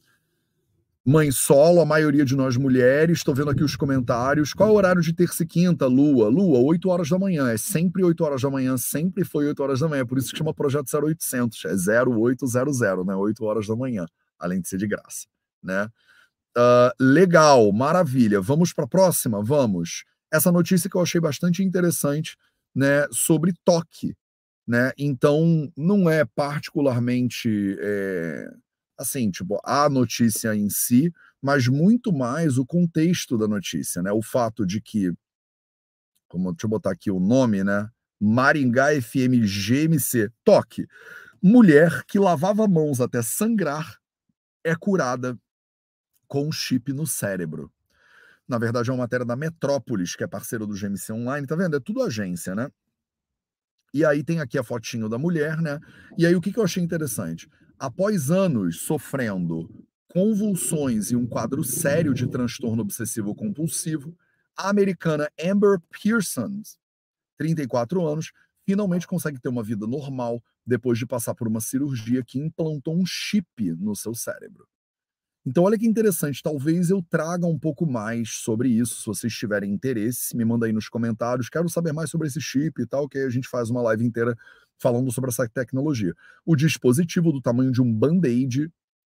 mãe 1.05 1.31
solo, 1.31 1.79
a 1.79 1.85
maioria 1.85 2.25
de 2.25 2.35
nós 2.35 2.57
mulheres. 2.57 3.19
Estou 3.19 3.33
vendo 3.33 3.49
aqui 3.49 3.63
os 3.63 3.75
comentários. 3.75 4.53
Qual 4.53 4.69
é 4.69 4.71
o 4.71 4.75
horário 4.75 5.01
de 5.01 5.13
terça 5.13 5.43
e 5.43 5.45
quinta, 5.45 5.87
Lua? 5.87 6.27
Lua, 6.27 6.59
8 6.59 6.89
horas 6.89 7.09
da 7.09 7.17
manhã. 7.17 7.49
É 7.49 7.57
sempre 7.57 8.03
8 8.03 8.23
horas 8.23 8.41
da 8.41 8.49
manhã, 8.49 8.77
sempre 8.77 9.23
foi 9.23 9.47
8 9.47 9.63
horas 9.63 9.79
da 9.79 9.87
manhã. 9.87 10.05
Por 10.05 10.17
isso 10.17 10.31
que 10.31 10.37
chama 10.37 10.53
Projeto 10.53 10.87
0800. 10.93 11.65
É 11.65 12.03
0800, 12.03 12.79
né? 13.05 13.15
8 13.15 13.45
horas 13.45 13.67
da 13.67 13.75
manhã, 13.75 14.05
além 14.37 14.59
de 14.59 14.67
ser 14.67 14.77
de 14.77 14.87
graça, 14.87 15.27
né? 15.63 15.89
Uh, 16.57 16.91
legal, 16.99 17.71
maravilha. 17.71 18.41
Vamos 18.41 18.73
para 18.73 18.85
a 18.85 18.87
próxima? 18.87 19.43
Vamos. 19.43 20.03
Essa 20.31 20.51
notícia 20.51 20.89
que 20.89 20.97
eu 20.97 21.01
achei 21.01 21.21
bastante 21.21 21.63
interessante, 21.63 22.35
né? 22.75 23.07
Sobre 23.11 23.53
toque 23.63 24.15
né? 24.67 24.91
Então 24.97 25.71
não 25.77 26.09
é 26.09 26.25
particularmente 26.25 27.77
é, 27.79 28.49
assim, 28.97 29.31
tipo, 29.31 29.59
a 29.63 29.89
notícia 29.89 30.53
em 30.55 30.69
si, 30.69 31.13
mas 31.41 31.67
muito 31.67 32.11
mais 32.11 32.57
o 32.57 32.65
contexto 32.65 33.37
da 33.37 33.47
notícia, 33.47 34.01
né? 34.01 34.11
O 34.11 34.21
fato 34.21 34.65
de 34.65 34.81
que, 34.81 35.13
como 36.27 36.51
deixa 36.51 36.65
eu 36.65 36.69
botar 36.69 36.91
aqui 36.91 37.09
o 37.09 37.19
nome, 37.19 37.63
né? 37.63 37.89
Maringá 38.19 38.99
FM 38.99 39.45
GMC, 39.45 40.31
toque. 40.43 40.87
Mulher 41.41 42.03
que 42.05 42.17
lavava 42.17 42.67
mãos 42.67 42.99
até 42.99 43.21
sangrar 43.21 43.99
é 44.63 44.75
curada 44.75 45.37
com 46.27 46.47
um 46.47 46.51
chip 46.51 46.91
no 46.91 47.05
cérebro. 47.05 47.71
Na 48.47 48.57
verdade, 48.57 48.89
é 48.89 48.93
uma 48.93 49.03
matéria 49.03 49.25
da 49.25 49.35
Metrópolis, 49.35 50.15
que 50.15 50.23
é 50.23 50.27
parceira 50.27 50.65
do 50.65 50.73
GMC 50.73 51.13
Online, 51.13 51.45
tá 51.45 51.55
vendo? 51.55 51.77
É 51.77 51.79
tudo 51.79 52.01
agência, 52.01 52.55
né? 52.55 52.69
E 53.93 54.05
aí 54.05 54.23
tem 54.23 54.39
aqui 54.39 54.57
a 54.57 54.63
fotinho 54.63 55.09
da 55.09 55.17
mulher, 55.17 55.61
né? 55.61 55.79
E 56.17 56.25
aí 56.25 56.35
o 56.35 56.41
que, 56.41 56.51
que 56.51 56.59
eu 56.59 56.63
achei 56.63 56.83
interessante? 56.83 57.49
Após 57.79 58.29
anos 58.29 58.81
sofrendo 58.81 59.69
convulsões 60.07 61.11
e 61.11 61.15
um 61.15 61.27
quadro 61.27 61.63
sério 61.63 62.13
de 62.13 62.27
transtorno 62.27 62.81
obsessivo 62.81 63.35
compulsivo, 63.35 64.15
a 64.57 64.69
americana 64.69 65.29
Amber 65.39 65.79
Pearson, 65.91 66.61
34 67.37 68.05
anos, 68.05 68.31
finalmente 68.65 69.07
consegue 69.07 69.39
ter 69.39 69.49
uma 69.49 69.63
vida 69.63 69.85
normal 69.85 70.43
depois 70.65 70.97
de 70.97 71.05
passar 71.05 71.33
por 71.33 71.47
uma 71.47 71.61
cirurgia 71.61 72.23
que 72.23 72.39
implantou 72.39 72.95
um 72.95 73.05
chip 73.05 73.47
no 73.79 73.95
seu 73.95 74.13
cérebro. 74.13 74.67
Então, 75.49 75.63
olha 75.63 75.77
que 75.77 75.87
interessante. 75.87 76.43
Talvez 76.43 76.89
eu 76.89 77.01
traga 77.01 77.47
um 77.47 77.57
pouco 77.57 77.85
mais 77.85 78.31
sobre 78.31 78.67
isso, 78.67 78.99
se 78.99 79.05
vocês 79.05 79.33
tiverem 79.33 79.71
interesse. 79.71 80.35
Me 80.35 80.43
manda 80.43 80.65
aí 80.65 80.73
nos 80.73 80.89
comentários. 80.89 81.47
Quero 81.47 81.69
saber 81.69 81.93
mais 81.93 82.09
sobre 82.09 82.27
esse 82.27 82.41
chip 82.41 82.81
e 82.81 82.85
tal, 82.85 83.07
que 83.07 83.17
aí 83.17 83.23
a 83.23 83.29
gente 83.29 83.47
faz 83.47 83.69
uma 83.69 83.81
live 83.83 84.03
inteira 84.03 84.35
falando 84.77 85.09
sobre 85.09 85.29
essa 85.29 85.47
tecnologia. 85.47 86.13
O 86.45 86.53
dispositivo 86.53 87.31
do 87.31 87.41
tamanho 87.41 87.71
de 87.71 87.81
um 87.81 87.89
band-aid. 87.93 88.69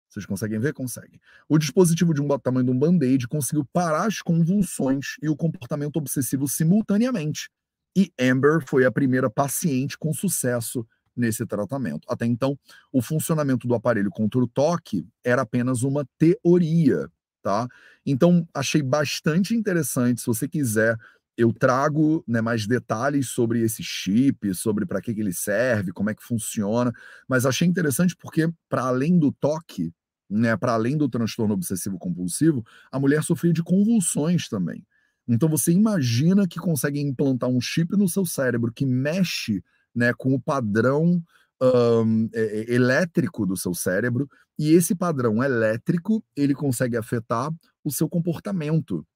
Vocês 0.08 0.26
conseguem 0.26 0.58
ver? 0.58 0.72
Conseguem. 0.72 1.20
O 1.48 1.56
dispositivo 1.56 2.12
de 2.12 2.20
um 2.20 2.26
tamanho 2.36 2.66
de 2.66 2.72
um 2.72 2.78
band-aid 2.80 3.28
conseguiu 3.28 3.64
parar 3.72 4.06
as 4.06 4.20
convulsões 4.20 5.14
e 5.22 5.28
o 5.28 5.36
comportamento 5.36 5.98
obsessivo 5.98 6.48
simultaneamente. 6.48 7.48
E 7.96 8.12
Amber 8.20 8.58
foi 8.66 8.84
a 8.84 8.90
primeira 8.90 9.30
paciente 9.30 9.96
com 9.96 10.12
sucesso 10.12 10.84
nesse 11.16 11.46
tratamento. 11.46 12.06
Até 12.08 12.26
então, 12.26 12.58
o 12.92 13.00
funcionamento 13.02 13.66
do 13.66 13.74
aparelho 13.74 14.10
contra 14.10 14.40
o 14.40 14.46
toque 14.48 15.06
era 15.22 15.42
apenas 15.42 15.82
uma 15.82 16.06
teoria, 16.18 17.08
tá? 17.42 17.68
Então, 18.04 18.46
achei 18.52 18.82
bastante 18.82 19.54
interessante. 19.54 20.20
Se 20.20 20.26
você 20.26 20.48
quiser, 20.48 20.96
eu 21.36 21.52
trago 21.52 22.24
né, 22.26 22.40
mais 22.40 22.66
detalhes 22.66 23.28
sobre 23.28 23.60
esse 23.60 23.82
chip, 23.82 24.54
sobre 24.54 24.86
para 24.86 25.00
que, 25.00 25.14
que 25.14 25.20
ele 25.20 25.32
serve, 25.32 25.92
como 25.92 26.10
é 26.10 26.14
que 26.14 26.22
funciona. 26.22 26.92
Mas 27.28 27.44
achei 27.46 27.66
interessante 27.66 28.16
porque, 28.16 28.48
para 28.68 28.84
além 28.84 29.18
do 29.18 29.32
toque, 29.32 29.92
né, 30.30 30.56
para 30.56 30.74
além 30.74 30.96
do 30.96 31.08
transtorno 31.08 31.54
obsessivo 31.54 31.98
compulsivo, 31.98 32.64
a 32.90 32.98
mulher 32.98 33.22
sofria 33.22 33.52
de 33.52 33.62
convulsões 33.62 34.48
também. 34.48 34.84
Então 35.26 35.48
você 35.48 35.72
imagina 35.72 36.46
que 36.46 36.58
consegue 36.58 37.00
implantar 37.00 37.48
um 37.48 37.60
chip 37.60 37.96
no 37.96 38.08
seu 38.08 38.26
cérebro 38.26 38.72
que 38.72 38.84
mexe 38.84 39.62
né, 39.94 40.12
com 40.14 40.34
o 40.34 40.40
padrão 40.40 41.22
um, 41.62 42.28
elétrico 42.32 43.46
do 43.46 43.56
seu 43.56 43.74
cérebro, 43.74 44.28
e 44.58 44.72
esse 44.72 44.94
padrão 44.94 45.42
elétrico 45.42 46.22
ele 46.36 46.54
consegue 46.54 46.96
afetar 46.96 47.50
o 47.82 47.90
seu 47.90 48.08
comportamento. 48.08 49.06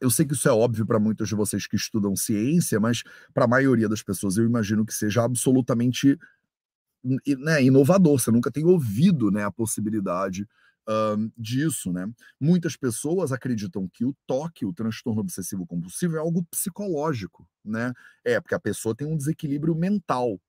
Eu 0.00 0.10
sei 0.10 0.26
que 0.26 0.34
isso 0.34 0.48
é 0.48 0.52
óbvio 0.52 0.86
para 0.86 0.98
muitos 0.98 1.28
de 1.28 1.34
vocês 1.34 1.66
que 1.66 1.76
estudam 1.76 2.14
ciência, 2.14 2.78
mas 2.78 3.02
para 3.32 3.44
a 3.44 3.48
maioria 3.48 3.88
das 3.88 4.02
pessoas 4.02 4.36
eu 4.36 4.44
imagino 4.44 4.84
que 4.84 4.92
seja 4.92 5.24
absolutamente 5.24 6.18
né, 7.38 7.62
inovador. 7.62 8.18
Você 8.18 8.30
nunca 8.30 8.50
tem 8.50 8.64
ouvido 8.64 9.30
né, 9.30 9.44
a 9.44 9.50
possibilidade 9.50 10.46
um, 10.88 11.30
disso, 11.36 11.92
né? 11.92 12.08
Muitas 12.40 12.76
pessoas 12.76 13.32
acreditam 13.32 13.88
que 13.88 14.04
o 14.04 14.14
toque, 14.26 14.64
o 14.64 14.72
transtorno 14.72 15.20
obsessivo 15.20 15.66
compulsivo, 15.66 16.16
é 16.16 16.20
algo 16.20 16.44
psicológico, 16.44 17.48
né? 17.64 17.92
É, 18.24 18.40
porque 18.40 18.54
a 18.54 18.60
pessoa 18.60 18.94
tem 18.94 19.06
um 19.06 19.16
desequilíbrio 19.16 19.74
mental. 19.74 20.40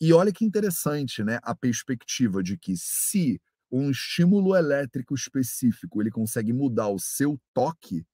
E 0.00 0.12
olha 0.12 0.32
que 0.32 0.44
interessante, 0.44 1.24
né? 1.24 1.38
A 1.42 1.54
perspectiva 1.54 2.42
de 2.42 2.58
que 2.58 2.76
se 2.76 3.40
um 3.70 3.90
estímulo 3.90 4.54
elétrico 4.54 5.14
específico 5.14 6.00
ele 6.00 6.10
consegue 6.10 6.52
mudar 6.52 6.88
o 6.88 6.98
seu 6.98 7.40
toque, 7.54 8.04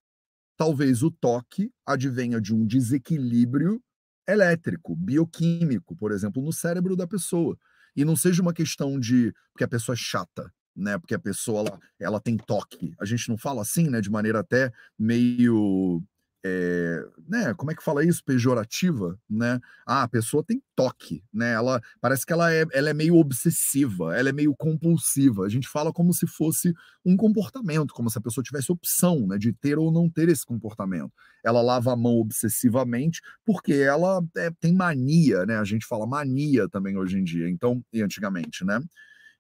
talvez 0.56 1.02
o 1.02 1.10
toque 1.10 1.72
advenha 1.86 2.40
de 2.40 2.54
um 2.54 2.66
desequilíbrio 2.66 3.82
elétrico, 4.26 4.94
bioquímico, 4.96 5.96
por 5.96 6.12
exemplo, 6.12 6.42
no 6.42 6.52
cérebro 6.52 6.96
da 6.96 7.06
pessoa. 7.06 7.58
E 7.96 8.04
não 8.04 8.16
seja 8.16 8.40
uma 8.40 8.54
questão 8.54 8.98
de 8.98 9.32
porque 9.52 9.64
a 9.64 9.68
pessoa 9.68 9.94
é 9.94 9.98
chata, 9.98 10.52
né? 10.76 10.98
Porque 10.98 11.14
a 11.14 11.18
pessoa 11.18 11.60
ela, 11.60 11.80
ela 12.00 12.20
tem 12.20 12.36
toque. 12.36 12.94
A 13.00 13.04
gente 13.04 13.28
não 13.28 13.38
fala 13.38 13.62
assim, 13.62 13.88
né? 13.88 14.00
De 14.00 14.10
maneira 14.10 14.40
até 14.40 14.72
meio 14.98 16.02
é, 16.44 17.04
né, 17.28 17.54
como 17.54 17.70
é 17.70 17.74
que 17.74 17.84
fala 17.84 18.04
isso? 18.04 18.24
Pejorativa, 18.24 19.16
né? 19.30 19.60
Ah, 19.86 20.02
a 20.02 20.08
pessoa 20.08 20.42
tem 20.44 20.60
toque, 20.74 21.22
né? 21.32 21.52
Ela 21.52 21.80
parece 22.00 22.26
que 22.26 22.32
ela 22.32 22.52
é, 22.52 22.64
ela 22.72 22.90
é 22.90 22.94
meio 22.94 23.14
obsessiva, 23.16 24.16
ela 24.16 24.28
é 24.28 24.32
meio 24.32 24.54
compulsiva. 24.56 25.44
A 25.44 25.48
gente 25.48 25.68
fala 25.68 25.92
como 25.92 26.12
se 26.12 26.26
fosse 26.26 26.72
um 27.04 27.16
comportamento, 27.16 27.94
como 27.94 28.10
se 28.10 28.18
a 28.18 28.20
pessoa 28.20 28.42
tivesse 28.42 28.72
opção, 28.72 29.26
né, 29.28 29.38
de 29.38 29.52
ter 29.52 29.78
ou 29.78 29.92
não 29.92 30.10
ter 30.10 30.28
esse 30.28 30.44
comportamento. 30.44 31.12
Ela 31.44 31.62
lava 31.62 31.92
a 31.92 31.96
mão 31.96 32.16
obsessivamente 32.18 33.20
porque 33.46 33.74
ela 33.74 34.20
é, 34.36 34.50
tem 34.58 34.74
mania, 34.74 35.46
né? 35.46 35.58
A 35.58 35.64
gente 35.64 35.86
fala 35.86 36.06
mania 36.06 36.68
também 36.68 36.96
hoje 36.96 37.18
em 37.18 37.24
dia, 37.24 37.48
então 37.48 37.84
e 37.92 38.02
antigamente, 38.02 38.64
né? 38.64 38.80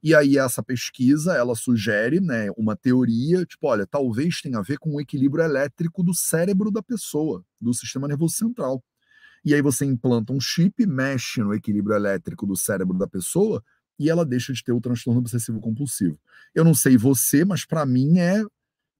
E 0.02 0.14
aí 0.14 0.36
essa 0.36 0.62
pesquisa, 0.62 1.34
ela 1.34 1.54
sugere, 1.54 2.20
né, 2.20 2.50
uma 2.56 2.74
teoria, 2.74 3.46
tipo, 3.46 3.68
olha, 3.68 3.86
talvez 3.86 4.40
tenha 4.40 4.58
a 4.58 4.62
ver 4.62 4.78
com 4.78 4.94
o 4.94 5.00
equilíbrio 5.00 5.44
elétrico 5.44 6.02
do 6.02 6.12
cérebro 6.12 6.72
da 6.72 6.82
pessoa, 6.82 7.44
do 7.60 7.72
sistema 7.72 8.08
nervoso 8.08 8.34
central. 8.34 8.82
E 9.44 9.54
aí 9.54 9.62
você 9.62 9.84
implanta 9.84 10.32
um 10.32 10.40
chip, 10.40 10.84
mexe 10.86 11.40
no 11.40 11.54
equilíbrio 11.54 11.94
elétrico 11.94 12.46
do 12.46 12.56
cérebro 12.56 12.96
da 12.98 13.06
pessoa 13.06 13.62
e 13.98 14.10
ela 14.10 14.24
deixa 14.24 14.52
de 14.52 14.62
ter 14.62 14.72
o 14.72 14.80
transtorno 14.80 15.20
obsessivo 15.20 15.60
compulsivo. 15.60 16.18
Eu 16.54 16.64
não 16.64 16.74
sei 16.74 16.96
você, 16.96 17.44
mas 17.44 17.64
para 17.64 17.86
mim 17.86 18.18
é, 18.18 18.42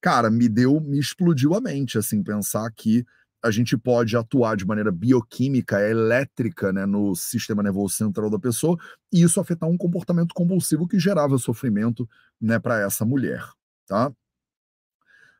cara, 0.00 0.30
me 0.30 0.48
deu, 0.48 0.80
me 0.80 0.98
explodiu 0.98 1.54
a 1.54 1.60
mente 1.60 1.98
assim 1.98 2.22
pensar 2.22 2.70
que 2.72 3.04
a 3.42 3.50
gente 3.50 3.76
pode 3.76 4.16
atuar 4.16 4.56
de 4.56 4.64
maneira 4.64 4.92
bioquímica, 4.92 5.80
elétrica, 5.80 6.72
né, 6.72 6.86
no 6.86 7.14
sistema 7.16 7.62
nervoso 7.62 7.94
central 7.94 8.30
da 8.30 8.38
pessoa, 8.38 8.78
e 9.12 9.22
isso 9.22 9.40
afetar 9.40 9.68
um 9.68 9.76
comportamento 9.76 10.32
compulsivo 10.32 10.86
que 10.86 10.98
gerava 10.98 11.36
sofrimento 11.38 12.08
né, 12.40 12.58
para 12.58 12.80
essa 12.80 13.04
mulher. 13.04 13.44
Tá? 13.86 14.12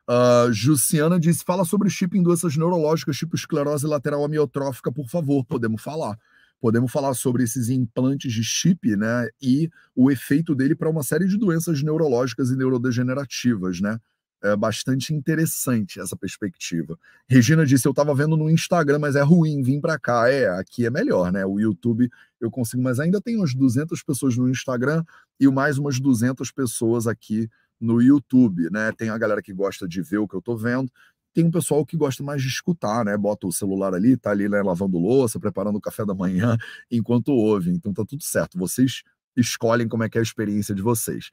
Uh, 0.09 0.51
Jussiana 0.51 1.17
disse: 1.17 1.45
fala 1.45 1.63
sobre 1.63 1.89
chip 1.89 2.17
em 2.17 2.23
doenças 2.23 2.57
neurológicas, 2.57 3.15
tipo 3.17 3.35
esclerose 3.35 3.87
lateral 3.87 4.23
amiotrófica, 4.25 4.91
por 4.91 5.07
favor. 5.07 5.45
Podemos 5.45 5.81
falar. 5.81 6.17
Podemos 6.59 6.91
falar 6.91 7.13
sobre 7.13 7.43
esses 7.43 7.69
implantes 7.69 8.31
de 8.31 8.43
chip, 8.43 8.95
né? 8.95 9.29
E 9.41 9.69
o 9.95 10.11
efeito 10.11 10.55
dele 10.55 10.75
para 10.75 10.89
uma 10.89 11.03
série 11.03 11.27
de 11.27 11.37
doenças 11.37 11.81
neurológicas 11.81 12.49
e 12.51 12.55
neurodegenerativas, 12.55 13.81
né? 13.81 13.97
É 14.43 14.55
bastante 14.57 15.13
interessante 15.13 16.01
essa 16.01 16.17
perspectiva. 16.17 16.99
Regina 17.27 17.65
disse: 17.65 17.87
Eu 17.87 17.91
estava 17.91 18.13
vendo 18.13 18.35
no 18.35 18.49
Instagram, 18.49 18.99
mas 18.99 19.15
é 19.15 19.21
ruim 19.21 19.63
vir 19.63 19.79
para 19.79 19.97
cá. 19.97 20.29
É, 20.29 20.49
aqui 20.59 20.85
é 20.85 20.89
melhor, 20.89 21.31
né? 21.31 21.45
O 21.45 21.59
YouTube 21.59 22.09
eu 22.41 22.51
consigo, 22.51 22.83
mas 22.83 22.99
ainda 22.99 23.21
tem 23.21 23.37
umas 23.37 23.55
200 23.55 24.03
pessoas 24.03 24.35
no 24.35 24.49
Instagram 24.49 25.03
e 25.39 25.47
mais 25.47 25.77
umas 25.77 25.97
200 25.97 26.51
pessoas 26.51 27.07
aqui 27.07 27.49
no 27.79 28.01
YouTube, 28.01 28.69
né? 28.69 28.91
Tem 28.91 29.09
a 29.09 29.17
galera 29.17 29.41
que 29.41 29.53
gosta 29.53 29.87
de 29.87 30.01
ver 30.01 30.17
o 30.17 30.27
que 30.27 30.35
eu 30.35 30.39
estou 30.39 30.57
vendo. 30.57 30.91
Tem 31.33 31.45
um 31.45 31.51
pessoal 31.51 31.85
que 31.85 31.97
gosta 31.97 32.21
mais 32.21 32.41
de 32.41 32.49
escutar, 32.49 33.05
né? 33.05 33.17
Bota 33.17 33.47
o 33.47 33.51
celular 33.51 33.93
ali, 33.93 34.17
tá 34.17 34.29
ali 34.29 34.47
né, 34.47 34.61
lavando 34.61 34.99
louça, 34.99 35.39
preparando 35.39 35.77
o 35.77 35.81
café 35.81 36.05
da 36.05 36.13
manhã 36.13 36.57
enquanto 36.91 37.29
ouve. 37.29 37.71
Então 37.71 37.93
tá 37.93 38.03
tudo 38.05 38.23
certo. 38.23 38.57
Vocês 38.57 39.03
escolhem 39.35 39.87
como 39.87 40.03
é 40.03 40.09
que 40.09 40.17
é 40.17 40.21
a 40.21 40.23
experiência 40.23 40.75
de 40.75 40.81
vocês. 40.81 41.31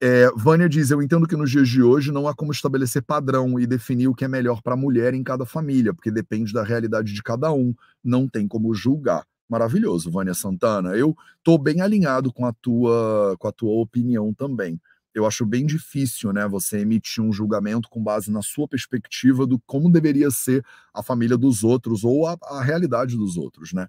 É, 0.00 0.30
Vânia 0.36 0.68
diz: 0.68 0.90
Eu 0.90 1.02
entendo 1.02 1.26
que 1.26 1.36
nos 1.36 1.50
dias 1.50 1.68
de 1.68 1.82
hoje 1.82 2.12
não 2.12 2.28
há 2.28 2.34
como 2.34 2.52
estabelecer 2.52 3.02
padrão 3.02 3.58
e 3.58 3.66
definir 3.66 4.08
o 4.08 4.14
que 4.14 4.24
é 4.24 4.28
melhor 4.28 4.60
para 4.62 4.74
a 4.74 4.76
mulher 4.76 5.14
em 5.14 5.22
cada 5.22 5.46
família, 5.46 5.94
porque 5.94 6.10
depende 6.10 6.52
da 6.52 6.62
realidade 6.62 7.12
de 7.12 7.22
cada 7.22 7.52
um, 7.52 7.74
não 8.02 8.28
tem 8.28 8.46
como 8.46 8.74
julgar. 8.74 9.24
Maravilhoso, 9.48 10.10
Vânia 10.10 10.34
Santana. 10.34 10.96
Eu 10.96 11.16
estou 11.38 11.58
bem 11.58 11.80
alinhado 11.80 12.32
com 12.32 12.46
a 12.46 12.52
tua 12.52 13.36
com 13.38 13.48
a 13.48 13.52
tua 13.52 13.72
opinião 13.80 14.32
também. 14.34 14.80
Eu 15.14 15.26
acho 15.26 15.46
bem 15.46 15.64
difícil, 15.64 16.32
né, 16.32 16.48
você 16.48 16.80
emitir 16.80 17.22
um 17.22 17.32
julgamento 17.32 17.88
com 17.88 18.02
base 18.02 18.32
na 18.32 18.42
sua 18.42 18.66
perspectiva 18.66 19.46
do 19.46 19.60
como 19.60 19.88
deveria 19.88 20.28
ser 20.28 20.64
a 20.92 21.04
família 21.04 21.38
dos 21.38 21.62
outros 21.62 22.02
ou 22.02 22.26
a, 22.26 22.36
a 22.42 22.60
realidade 22.60 23.16
dos 23.16 23.36
outros, 23.36 23.72
né? 23.72 23.86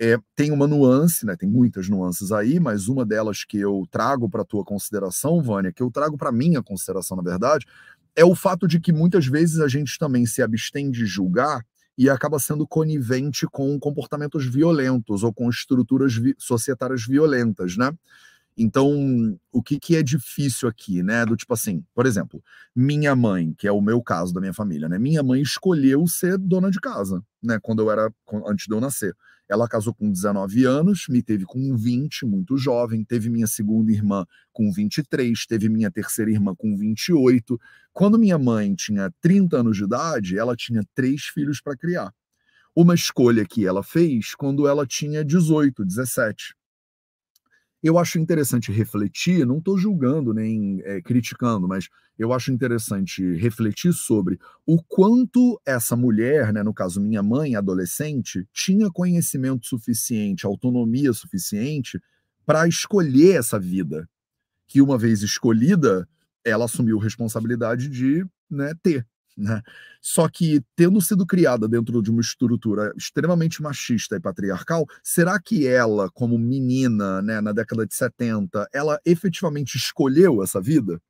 É, 0.00 0.16
tem 0.36 0.52
uma 0.52 0.66
nuance, 0.66 1.26
né? 1.26 1.34
Tem 1.36 1.48
muitas 1.48 1.88
nuances 1.88 2.30
aí, 2.30 2.60
mas 2.60 2.88
uma 2.88 3.04
delas 3.04 3.44
que 3.44 3.58
eu 3.58 3.86
trago 3.90 4.28
para 4.28 4.44
tua 4.44 4.64
consideração, 4.64 5.42
Vânia, 5.42 5.72
que 5.72 5.82
eu 5.82 5.90
trago 5.90 6.16
para 6.16 6.30
minha 6.30 6.62
consideração, 6.62 7.16
na 7.16 7.22
verdade, 7.22 7.66
é 8.14 8.24
o 8.24 8.34
fato 8.34 8.66
de 8.66 8.80
que 8.80 8.92
muitas 8.92 9.26
vezes 9.26 9.60
a 9.60 9.68
gente 9.68 9.98
também 9.98 10.26
se 10.26 10.42
abstém 10.42 10.90
de 10.90 11.04
julgar 11.04 11.64
e 11.96 12.08
acaba 12.08 12.38
sendo 12.38 12.66
conivente 12.66 13.46
com 13.46 13.78
comportamentos 13.78 14.46
violentos 14.46 15.24
ou 15.24 15.32
com 15.32 15.50
estruturas 15.50 16.14
vi 16.14 16.34
societárias 16.38 17.04
violentas, 17.04 17.76
né? 17.76 17.92
Então, 18.60 19.38
o 19.52 19.62
que, 19.62 19.78
que 19.78 19.94
é 19.94 20.02
difícil 20.02 20.68
aqui, 20.68 21.00
né? 21.00 21.24
Do 21.24 21.36
tipo 21.36 21.54
assim, 21.54 21.84
por 21.94 22.06
exemplo, 22.06 22.42
minha 22.74 23.14
mãe, 23.14 23.54
que 23.56 23.68
é 23.68 23.72
o 23.72 23.80
meu 23.80 24.02
caso 24.02 24.34
da 24.34 24.40
minha 24.40 24.52
família, 24.52 24.88
né? 24.88 24.98
Minha 24.98 25.22
mãe 25.22 25.40
escolheu 25.40 26.04
ser 26.08 26.36
dona 26.36 26.68
de 26.68 26.80
casa, 26.80 27.22
né? 27.40 27.60
Quando 27.62 27.82
eu 27.82 27.90
era, 27.90 28.12
antes 28.48 28.66
de 28.66 28.74
eu 28.74 28.80
nascer. 28.80 29.14
Ela 29.48 29.68
casou 29.68 29.94
com 29.94 30.10
19 30.10 30.64
anos, 30.64 31.06
me 31.08 31.22
teve 31.22 31.44
com 31.44 31.76
20, 31.76 32.26
muito 32.26 32.58
jovem, 32.58 33.04
teve 33.04 33.30
minha 33.30 33.46
segunda 33.46 33.92
irmã 33.92 34.26
com 34.52 34.72
23, 34.72 35.46
teve 35.46 35.68
minha 35.68 35.90
terceira 35.90 36.30
irmã 36.30 36.52
com 36.58 36.76
28. 36.76 37.58
Quando 37.92 38.18
minha 38.18 38.38
mãe 38.38 38.74
tinha 38.74 39.08
30 39.20 39.56
anos 39.56 39.76
de 39.76 39.84
idade, 39.84 40.36
ela 40.36 40.56
tinha 40.56 40.82
três 40.94 41.26
filhos 41.26 41.60
para 41.62 41.76
criar. 41.76 42.12
Uma 42.74 42.94
escolha 42.94 43.46
que 43.46 43.64
ela 43.64 43.84
fez 43.84 44.34
quando 44.34 44.66
ela 44.66 44.84
tinha 44.84 45.24
18, 45.24 45.84
17 45.84 46.57
eu 47.82 47.98
acho 47.98 48.18
interessante 48.18 48.72
refletir, 48.72 49.46
não 49.46 49.58
estou 49.58 49.78
julgando 49.78 50.34
nem 50.34 50.80
é, 50.82 51.00
criticando, 51.00 51.68
mas 51.68 51.88
eu 52.18 52.32
acho 52.32 52.50
interessante 52.50 53.22
refletir 53.36 53.92
sobre 53.92 54.38
o 54.66 54.82
quanto 54.82 55.60
essa 55.64 55.94
mulher, 55.94 56.52
né, 56.52 56.62
no 56.62 56.74
caso 56.74 57.00
minha 57.00 57.22
mãe, 57.22 57.54
adolescente, 57.54 58.46
tinha 58.52 58.90
conhecimento 58.90 59.66
suficiente, 59.66 60.44
autonomia 60.44 61.12
suficiente 61.12 62.00
para 62.44 62.66
escolher 62.66 63.38
essa 63.38 63.58
vida, 63.58 64.08
que 64.66 64.82
uma 64.82 64.98
vez 64.98 65.22
escolhida, 65.22 66.08
ela 66.44 66.64
assumiu 66.64 66.98
responsabilidade 66.98 67.88
de 67.88 68.26
né, 68.50 68.72
ter. 68.82 69.06
Né? 69.38 69.62
Só 70.00 70.28
que, 70.28 70.60
tendo 70.74 71.00
sido 71.00 71.24
criada 71.24 71.68
dentro 71.68 72.02
de 72.02 72.10
uma 72.10 72.20
estrutura 72.20 72.92
extremamente 72.96 73.62
machista 73.62 74.16
e 74.16 74.20
patriarcal, 74.20 74.84
será 75.00 75.40
que 75.40 75.64
ela, 75.64 76.10
como 76.10 76.36
menina, 76.36 77.22
né, 77.22 77.40
na 77.40 77.52
década 77.52 77.86
de 77.86 77.94
70, 77.94 78.68
ela 78.74 78.98
efetivamente 79.06 79.76
escolheu 79.76 80.42
essa 80.42 80.60
vida? 80.60 81.00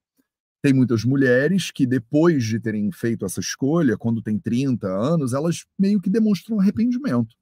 Tem 0.61 0.75
muitas 0.75 1.05
mulheres 1.05 1.71
que, 1.71 1.87
depois 1.87 2.45
de 2.45 2.61
terem 2.61 2.93
feito 2.93 3.25
essa 3.25 3.41
escolha, 3.41 3.97
quando 3.97 4.21
tem 4.21 4.39
30 4.39 4.87
anos, 4.89 5.33
elas 5.33 5.65
meio 5.79 5.99
que 5.99 6.11
demonstram 6.11 6.61
arrependimento. 6.61 7.35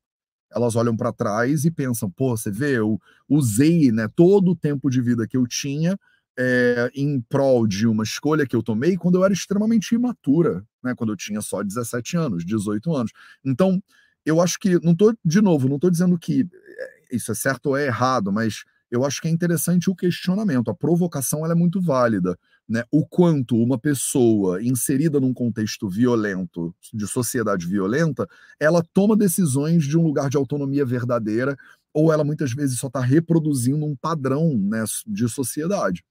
Elas 0.55 0.77
olham 0.77 0.97
para 0.97 1.13
trás 1.13 1.65
e 1.65 1.71
pensam: 1.71 2.09
pô, 2.09 2.37
você 2.37 2.51
vê, 2.51 2.79
eu 2.79 3.01
usei 3.29 3.91
né, 3.91 4.07
todo 4.15 4.53
o 4.53 4.57
tempo 4.57 4.89
de 4.89 5.01
vida 5.01 5.27
que 5.27 5.37
eu 5.37 5.47
tinha 5.49 5.99
é, 6.39 6.91
em 6.95 7.21
prol 7.21 7.67
de 7.67 7.87
uma 7.87 8.05
escolha 8.05 8.47
que 8.47 8.55
eu 8.55 8.63
tomei 8.63 8.97
quando 8.97 9.17
eu 9.17 9.25
era 9.25 9.33
extremamente 9.33 9.95
imatura, 9.95 10.65
né? 10.83 10.95
Quando 10.95 11.13
eu 11.13 11.17
tinha 11.17 11.41
só 11.41 11.63
17 11.63 12.17
anos, 12.17 12.45
18 12.45 12.95
anos. 12.95 13.13
Então, 13.45 13.83
eu 14.25 14.41
acho 14.41 14.59
que, 14.59 14.79
não 14.85 14.95
tô, 14.95 15.15
de 15.25 15.41
novo, 15.41 15.69
não 15.69 15.77
estou 15.77 15.91
dizendo 15.91 16.19
que 16.19 16.43
eh, 16.43 17.05
isso 17.13 17.31
é 17.31 17.35
certo 17.35 17.67
ou 17.67 17.77
é 17.77 17.87
errado, 17.87 18.33
mas 18.33 18.65
eu 18.91 19.05
acho 19.05 19.21
que 19.21 19.29
é 19.29 19.31
interessante 19.31 19.91
o 19.91 19.95
questionamento. 19.95 20.71
A 20.71 20.75
provocação 20.75 21.45
ela 21.45 21.55
é 21.55 21.57
muito 21.57 21.81
válida. 21.81 22.39
Né? 22.69 22.83
O 22.91 23.07
quanto 23.07 23.57
uma 23.57 23.79
pessoa 23.79 24.63
inserida 24.63 25.21
num 25.21 25.33
contexto 25.33 25.89
violento, 25.89 26.75
de 26.93 27.07
sociedade 27.07 27.67
violenta, 27.67 28.29
ela 28.59 28.83
toma 28.93 29.17
decisões 29.17 29.85
de 29.85 29.97
um 29.97 30.03
lugar 30.03 30.29
de 30.29 30.37
autonomia 30.37 30.85
verdadeira, 30.85 31.57
ou 31.95 32.13
ela 32.13 32.25
muitas 32.25 32.53
vezes 32.53 32.79
só 32.79 32.89
está 32.89 33.01
reproduzindo 33.01 33.85
um 33.85 33.97
padrão 33.97 34.57
né, 34.59 34.85
de 35.07 35.29
sociedade. 35.29 36.05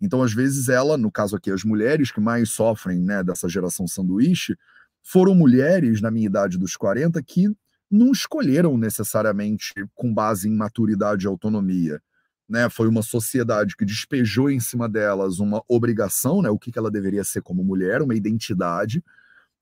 Então, 0.00 0.22
às 0.22 0.32
vezes, 0.32 0.68
ela, 0.68 0.96
no 0.96 1.10
caso 1.10 1.36
aqui, 1.36 1.50
as 1.50 1.64
mulheres 1.64 2.10
que 2.10 2.20
mais 2.20 2.50
sofrem 2.50 2.98
né, 2.98 3.22
dessa 3.22 3.48
geração 3.48 3.86
sanduíche, 3.86 4.56
foram 5.02 5.34
mulheres, 5.34 6.00
na 6.00 6.10
minha 6.10 6.26
idade 6.26 6.58
dos 6.58 6.76
40, 6.76 7.22
que 7.22 7.48
não 7.90 8.10
escolheram 8.10 8.76
necessariamente 8.76 9.72
com 9.94 10.12
base 10.12 10.48
em 10.48 10.54
maturidade 10.54 11.24
e 11.24 11.28
autonomia. 11.28 12.00
Né? 12.48 12.68
Foi 12.68 12.88
uma 12.88 13.02
sociedade 13.02 13.76
que 13.76 13.84
despejou 13.84 14.50
em 14.50 14.60
cima 14.60 14.88
delas 14.88 15.38
uma 15.38 15.62
obrigação, 15.68 16.42
né? 16.42 16.50
o 16.50 16.58
que, 16.58 16.70
que 16.70 16.78
ela 16.78 16.90
deveria 16.90 17.24
ser 17.24 17.42
como 17.42 17.64
mulher, 17.64 18.02
uma 18.02 18.14
identidade. 18.14 19.02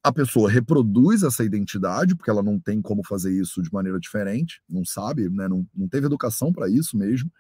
A 0.03 0.13
pessoa 0.13 0.51
reproduz 0.51 1.23
essa 1.23 1.45
identidade, 1.45 2.15
porque 2.15 2.31
ela 2.31 2.43
não 2.43 2.59
tem 2.59 2.83
como 2.83 3.03
fazer 3.07 3.33
isso 3.33 3.63
de 3.63 3.73
maneira 3.73 3.99
diferente, 3.99 4.61
não 4.69 4.85
sabe, 4.85 5.31
né? 5.31 5.49
não, 5.49 5.67
não 5.75 5.89
teve 5.89 6.07
educação 6.07 6.53
para 6.53 6.69
isso 6.69 6.97
mesmo. 6.97 7.31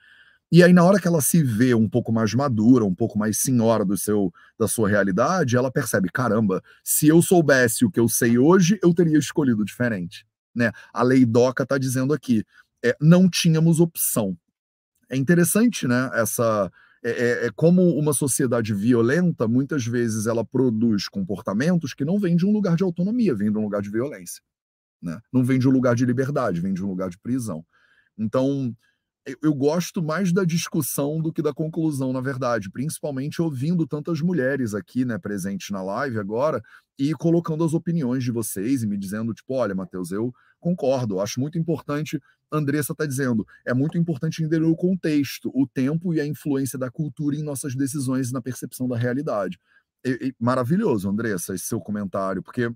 E 0.53 0.63
aí, 0.63 0.73
na 0.73 0.85
hora 0.85 1.01
que 1.01 1.09
ela 1.09 1.21
se 1.21 1.43
vê 1.43 1.75
um 1.75 1.89
pouco 1.89 2.13
mais 2.13 2.33
madura, 2.35 2.85
um 2.85 2.95
pouco 2.95 3.19
mais 3.19 3.39
senhora 3.39 3.85
do 3.85 3.97
seu, 3.97 4.33
da 4.59 4.69
sua 4.69 4.89
realidade, 4.89 5.57
ela 5.57 5.71
percebe: 5.71 6.09
caramba, 6.11 6.63
se 6.83 7.09
eu 7.09 7.21
soubesse 7.23 7.85
o 7.85 7.91
que 7.91 7.99
eu 7.99 8.09
sei 8.09 8.39
hoje, 8.39 8.79
eu 8.83 8.95
teria 8.95 9.19
escolhido 9.19 9.65
diferente. 9.65 10.27
Né? 10.55 10.71
A 10.93 11.03
lei 11.03 11.25
DOCA 11.25 11.65
está 11.65 11.79
dizendo 11.79 12.13
aqui: 12.13 12.45
é, 12.85 12.97
não 13.01 13.29
tínhamos 13.29 13.81
opção. 13.81 14.37
É 15.11 15.17
interessante, 15.17 15.89
né? 15.89 16.11
Essa. 16.15 16.71
É, 17.07 17.11
é, 17.11 17.47
é, 17.47 17.51
como 17.55 17.99
uma 17.99 18.15
sociedade 18.15 18.73
violenta, 18.73 19.47
muitas 19.47 19.85
vezes 19.85 20.27
ela 20.27 20.43
produz 20.43 21.07
comportamentos 21.07 21.93
que 21.93 22.03
não 22.03 22.19
vêm 22.19 22.35
de 22.35 22.47
um 22.47 22.51
lugar 22.51 22.77
de 22.77 22.83
autonomia, 22.83 23.35
vêm 23.35 23.53
de 23.53 23.59
um 23.59 23.63
lugar 23.63 23.83
de 23.83 23.91
violência. 23.91 24.43
Né? 25.03 25.21
Não 25.31 25.45
vem 25.45 25.59
de 25.59 25.69
um 25.69 25.71
lugar 25.71 25.95
de 25.95 26.07
liberdade, 26.07 26.63
vem 26.63 26.73
de 26.73 26.83
um 26.83 26.89
lugar 26.89 27.11
de 27.11 27.19
prisão. 27.19 27.63
Então, 28.17 28.75
eu 29.43 29.55
gosto 29.55 30.03
mais 30.03 30.33
da 30.33 30.45
discussão 30.45 31.21
do 31.21 31.33
que 31.33 31.41
da 31.41 31.53
conclusão, 31.53 32.13
na 32.13 32.21
verdade, 32.21 32.71
principalmente 32.71 33.41
ouvindo 33.41 33.87
tantas 33.87 34.21
mulheres 34.21 34.75
aqui, 34.75 35.05
né, 35.05 35.19
presentes 35.19 35.71
na 35.71 35.83
live 35.83 36.19
agora 36.19 36.63
e 36.99 37.15
colocando 37.15 37.65
as 37.65 37.73
opiniões 37.73 38.23
de 38.23 38.31
vocês 38.31 38.83
e 38.83 38.87
me 38.87 38.99
dizendo, 38.99 39.33
tipo, 39.33 39.55
olha, 39.55 39.75
Matheus, 39.75 40.11
eu 40.11 40.33
concordo, 40.61 41.21
acho 41.21 41.41
muito 41.41 41.59
importante, 41.59 42.21
Andressa 42.53 42.93
está 42.93 43.07
dizendo, 43.07 43.47
é 43.67 43.73
muito 43.73 43.97
importante 43.97 44.43
entender 44.43 44.63
o 44.63 44.77
contexto, 44.77 45.51
o 45.55 45.67
tempo 45.67 46.13
e 46.13 46.21
a 46.21 46.27
influência 46.27 46.79
da 46.79 46.91
cultura 46.91 47.35
em 47.35 47.43
nossas 47.43 47.75
decisões 47.75 48.29
e 48.29 48.33
na 48.33 48.43
percepção 48.43 48.87
da 48.87 48.97
realidade. 48.97 49.59
E, 50.05 50.29
e, 50.29 50.35
maravilhoso, 50.39 51.09
Andressa, 51.09 51.55
esse 51.55 51.65
seu 51.65 51.81
comentário, 51.81 52.43
porque, 52.43 52.71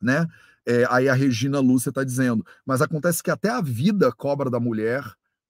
né, 0.00 0.26
é, 0.66 0.86
aí 0.88 1.08
a 1.08 1.14
Regina 1.14 1.60
Lúcia 1.60 1.90
está 1.90 2.02
dizendo, 2.02 2.44
mas 2.64 2.80
acontece 2.80 3.22
que 3.22 3.30
até 3.30 3.50
a 3.50 3.60
vida 3.60 4.10
cobra 4.12 4.50
da 4.50 4.58
mulher 4.58 5.04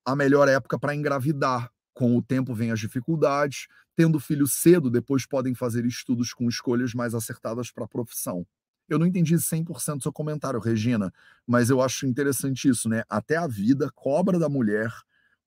a 0.05 0.17
melhor 0.17 0.49
época 0.49 0.79
para 0.79 0.95
engravidar. 0.95 1.71
Com 1.93 2.17
o 2.17 2.23
tempo 2.23 2.55
vem 2.55 2.71
as 2.71 2.81
dificuldades. 2.81 3.67
Tendo 3.97 4.19
filho 4.21 4.47
cedo, 4.47 4.91
depois 4.91 5.27
podem 5.27 5.55
fazer 5.55 5.85
estudos 5.85 6.33
com 6.33 6.49
escolhas 6.49 6.95
mais 6.95 7.15
acertadas 7.15 7.71
para 7.71 7.85
a 7.85 7.89
profissão. 7.89 8.47
Eu 8.89 8.99
não 8.99 9.07
entendi 9.07 9.35
100% 9.39 9.99
do 9.99 10.03
seu 10.03 10.13
comentário, 10.13 10.59
Regina, 10.59 11.13
mas 11.47 11.71
eu 11.71 11.81
acho 11.81 12.07
interessante 12.07 12.69
isso, 12.69 12.89
né? 12.89 13.03
Até 13.09 13.37
a 13.37 13.47
vida 13.47 13.91
cobra 13.95 14.39
da 14.39 14.49
mulher 14.49 14.91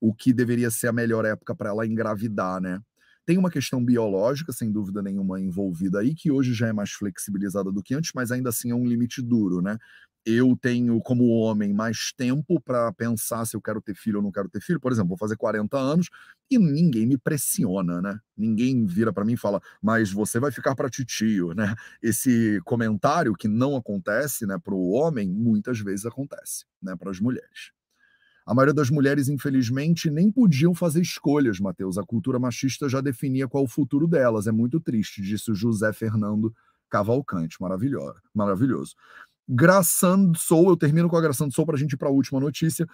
o 0.00 0.14
que 0.14 0.32
deveria 0.32 0.70
ser 0.70 0.88
a 0.88 0.92
melhor 0.92 1.24
época 1.24 1.54
para 1.54 1.70
ela 1.70 1.86
engravidar, 1.86 2.60
né? 2.60 2.80
Tem 3.26 3.38
uma 3.38 3.50
questão 3.50 3.82
biológica, 3.82 4.52
sem 4.52 4.70
dúvida 4.70 5.02
nenhuma, 5.02 5.40
envolvida 5.40 6.00
aí, 6.00 6.14
que 6.14 6.30
hoje 6.30 6.52
já 6.52 6.68
é 6.68 6.72
mais 6.72 6.92
flexibilizada 6.92 7.72
do 7.72 7.82
que 7.82 7.94
antes, 7.94 8.12
mas 8.14 8.30
ainda 8.30 8.50
assim 8.50 8.70
é 8.70 8.74
um 8.74 8.86
limite 8.86 9.22
duro, 9.22 9.62
né? 9.62 9.78
Eu 10.26 10.56
tenho, 10.60 11.00
como 11.00 11.28
homem, 11.28 11.72
mais 11.72 12.12
tempo 12.16 12.60
para 12.60 12.92
pensar 12.92 13.44
se 13.46 13.56
eu 13.56 13.60
quero 13.60 13.80
ter 13.80 13.94
filho 13.94 14.18
ou 14.18 14.22
não 14.22 14.32
quero 14.32 14.48
ter 14.48 14.60
filho. 14.60 14.80
Por 14.80 14.92
exemplo, 14.92 15.08
vou 15.10 15.18
fazer 15.18 15.36
40 15.36 15.76
anos 15.78 16.08
e 16.50 16.58
ninguém 16.58 17.06
me 17.06 17.18
pressiona, 17.18 18.00
né? 18.00 18.18
Ninguém 18.36 18.86
vira 18.86 19.12
para 19.12 19.24
mim 19.24 19.34
e 19.34 19.36
fala, 19.36 19.60
mas 19.82 20.10
você 20.12 20.40
vai 20.40 20.50
ficar 20.50 20.74
para 20.74 20.88
titio, 20.90 21.52
né? 21.54 21.74
Esse 22.02 22.60
comentário 22.64 23.34
que 23.34 23.48
não 23.48 23.76
acontece, 23.76 24.46
né, 24.46 24.58
para 24.62 24.74
o 24.74 24.90
homem, 24.92 25.28
muitas 25.28 25.78
vezes 25.80 26.06
acontece, 26.06 26.64
né, 26.82 26.96
para 26.96 27.10
as 27.10 27.20
mulheres. 27.20 27.72
A 28.46 28.54
maioria 28.54 28.74
das 28.74 28.90
mulheres, 28.90 29.28
infelizmente, 29.28 30.10
nem 30.10 30.30
podiam 30.30 30.74
fazer 30.74 31.00
escolhas, 31.00 31.58
Mateus. 31.60 31.96
A 31.96 32.02
cultura 32.04 32.38
machista 32.38 32.88
já 32.88 33.00
definia 33.00 33.48
qual 33.48 33.64
o 33.64 33.68
futuro 33.68 34.06
delas. 34.06 34.46
É 34.46 34.52
muito 34.52 34.80
triste, 34.80 35.22
disse 35.22 35.50
o 35.50 35.54
José 35.54 35.92
Fernando 35.94 36.54
Cavalcante. 36.90 37.56
Maravilhoso. 37.60 38.94
Graçando 39.48 40.38
Sou, 40.38 40.70
eu 40.70 40.76
termino 40.76 41.08
com 41.08 41.16
a 41.16 41.20
Graçando 41.20 41.52
Sou 41.52 41.66
para 41.66 41.76
a 41.76 41.78
gente 41.78 41.92
ir 41.92 41.96
para 41.96 42.08
a 42.08 42.12
última 42.12 42.40
notícia. 42.40 42.86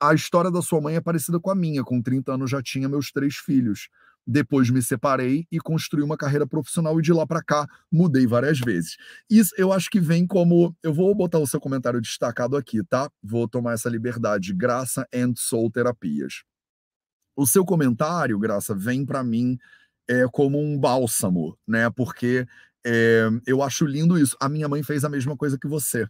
A 0.00 0.12
história 0.12 0.50
da 0.50 0.60
sua 0.60 0.80
mãe 0.80 0.96
é 0.96 1.00
parecida 1.00 1.40
com 1.40 1.50
a 1.50 1.54
minha. 1.54 1.82
Com 1.82 2.02
30 2.02 2.34
anos 2.34 2.50
já 2.50 2.62
tinha 2.62 2.88
meus 2.88 3.10
três 3.10 3.36
filhos. 3.36 3.88
Depois 4.26 4.70
me 4.70 4.82
separei 4.82 5.46
e 5.52 5.58
construí 5.58 6.02
uma 6.02 6.16
carreira 6.16 6.46
profissional 6.46 6.98
e 6.98 7.02
de 7.02 7.12
lá 7.12 7.26
para 7.26 7.42
cá 7.42 7.66
mudei 7.92 8.26
várias 8.26 8.58
vezes. 8.58 8.96
Isso 9.28 9.54
eu 9.56 9.72
acho 9.72 9.90
que 9.90 10.00
vem 10.00 10.26
como. 10.26 10.74
Eu 10.82 10.94
vou 10.94 11.14
botar 11.14 11.38
o 11.38 11.46
seu 11.46 11.60
comentário 11.60 12.00
destacado 12.00 12.56
aqui, 12.56 12.82
tá? 12.84 13.10
Vou 13.22 13.46
tomar 13.46 13.74
essa 13.74 13.88
liberdade. 13.88 14.54
Graça 14.54 15.06
and 15.14 15.34
Soul 15.36 15.70
Terapias. 15.70 16.42
O 17.36 17.46
seu 17.46 17.64
comentário, 17.64 18.38
Graça, 18.38 18.74
vem 18.74 19.04
para 19.04 19.22
mim 19.22 19.58
é, 20.08 20.26
como 20.30 20.58
um 20.58 20.78
bálsamo, 20.78 21.58
né? 21.66 21.90
Porque 21.90 22.46
é, 22.86 23.28
eu 23.46 23.62
acho 23.62 23.86
lindo 23.86 24.18
isso. 24.18 24.36
A 24.40 24.48
minha 24.48 24.68
mãe 24.68 24.82
fez 24.82 25.04
a 25.04 25.08
mesma 25.08 25.36
coisa 25.36 25.58
que 25.58 25.66
você. 25.66 26.06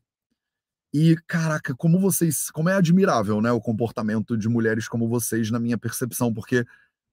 E, 0.92 1.16
caraca, 1.26 1.74
como 1.74 1.98
vocês. 1.98 2.50
Como 2.50 2.68
é 2.68 2.74
admirável, 2.74 3.40
né? 3.40 3.50
O 3.52 3.60
comportamento 3.60 4.36
de 4.36 4.48
mulheres 4.48 4.88
como 4.88 5.08
vocês, 5.08 5.50
na 5.50 5.58
minha 5.58 5.78
percepção, 5.78 6.32
porque 6.32 6.64